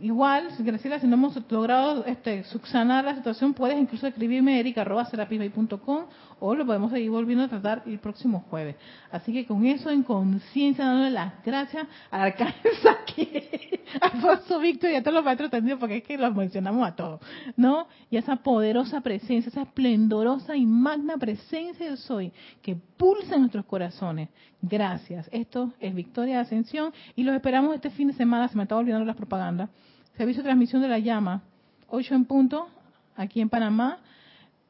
igual, 0.00 0.48
Graciela, 0.58 0.98
si 0.98 1.06
no 1.06 1.14
hemos 1.14 1.38
logrado 1.50 2.04
este, 2.06 2.44
subsanar 2.44 3.04
la 3.04 3.14
situación, 3.14 3.54
puedes 3.54 3.78
incluso 3.78 4.06
escribirme 4.06 4.58
erica.com 4.58 6.04
o 6.40 6.54
lo 6.54 6.66
podemos 6.66 6.90
seguir 6.90 7.10
volviendo 7.10 7.44
a 7.44 7.48
tratar 7.48 7.82
el 7.86 7.98
próximo 7.98 8.44
jueves. 8.50 8.76
Así 9.10 9.32
que 9.32 9.46
con 9.46 9.64
eso 9.66 9.90
en 9.90 10.02
conciencia, 10.02 10.84
dándole 10.84 11.10
las 11.10 11.44
gracias 11.44 11.86
al 12.10 12.20
arcángel 12.22 12.72
aquí, 13.02 13.30
Alfonso 14.00 14.58
Víctor 14.58 14.90
y 14.90 14.96
a 14.96 15.02
todos 15.02 15.14
los 15.14 15.24
maestros 15.24 15.48
atendidos, 15.48 15.78
porque 15.78 15.98
es 15.98 16.02
que 16.02 16.18
los 16.18 16.34
mencionamos 16.34 16.86
a 16.86 16.96
todos, 16.96 17.20
¿no? 17.56 17.86
Y 18.10 18.16
esa 18.16 18.36
poderosa 18.36 19.00
presencia, 19.02 19.50
esa 19.50 19.62
esplendorosa 19.62 20.56
y 20.56 20.66
magna 20.66 21.16
presencia 21.16 21.86
del 21.86 21.98
soy 21.98 22.32
que 22.62 22.76
pulsa 23.02 23.34
en 23.34 23.40
nuestros 23.40 23.64
corazones. 23.64 24.28
Gracias. 24.60 25.28
Esto 25.32 25.72
es 25.80 25.92
Victoria 25.92 26.36
de 26.36 26.40
Ascensión 26.42 26.92
y 27.16 27.24
los 27.24 27.34
esperamos 27.34 27.74
este 27.74 27.90
fin 27.90 28.06
de 28.06 28.14
semana, 28.14 28.46
se 28.46 28.56
me 28.56 28.62
estaba 28.62 28.80
olvidando 28.80 29.04
las 29.04 29.16
propagandas. 29.16 29.70
Servicio 30.16 30.44
de 30.44 30.46
transmisión 30.46 30.82
de 30.82 30.86
la 30.86 31.00
llama, 31.00 31.42
8 31.88 32.14
en 32.14 32.24
punto, 32.26 32.68
aquí 33.16 33.40
en 33.40 33.48
Panamá 33.48 33.98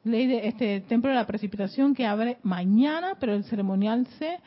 ley 0.05 0.27
de 0.27 0.49
este 0.49 0.81
templo 0.81 1.11
de 1.11 1.17
la 1.17 1.27
precipitación 1.27 1.95
que 1.95 2.07
abre 2.07 2.39
mañana, 2.43 3.17
pero 3.21 3.35
el 3.35 3.45
ceremonial 3.45 4.07
se 4.19 4.39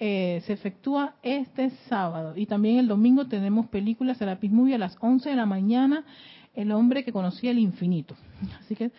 eh, 0.00 0.42
se 0.44 0.52
efectúa 0.52 1.14
este 1.22 1.70
sábado 1.88 2.34
y 2.36 2.46
también 2.46 2.78
el 2.78 2.88
domingo 2.88 3.26
tenemos 3.26 3.68
películas 3.68 4.18
Serapis 4.18 4.50
Movie 4.50 4.74
a 4.74 4.78
las 4.78 4.96
11 5.00 5.30
de 5.30 5.36
la 5.36 5.46
mañana, 5.46 6.04
El 6.56 6.72
hombre 6.72 7.04
que 7.04 7.12
conocía 7.12 7.52
el 7.52 7.60
infinito. 7.60 8.16
Así 8.60 8.74
que 8.74 8.90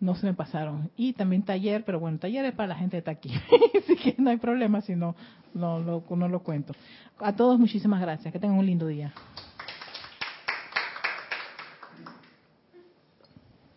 no 0.00 0.14
se 0.14 0.26
me 0.26 0.34
pasaron. 0.34 0.90
Y 0.96 1.12
también 1.12 1.42
taller, 1.42 1.84
pero 1.84 2.00
bueno, 2.00 2.18
taller 2.18 2.44
es 2.46 2.54
para 2.54 2.68
la 2.68 2.74
gente 2.74 2.92
que 2.92 2.98
está 2.98 3.10
aquí, 3.10 3.30
así 3.78 3.96
que 3.96 4.14
no 4.18 4.30
hay 4.30 4.38
problema 4.38 4.80
si 4.80 4.96
no, 4.96 5.14
no, 5.54 5.78
no, 5.80 6.04
no 6.08 6.28
lo 6.28 6.42
cuento. 6.42 6.74
A 7.18 7.34
todos 7.34 7.58
muchísimas 7.58 8.00
gracias, 8.00 8.32
que 8.32 8.38
tengan 8.38 8.58
un 8.58 8.66
lindo 8.66 8.86
día. 8.86 9.12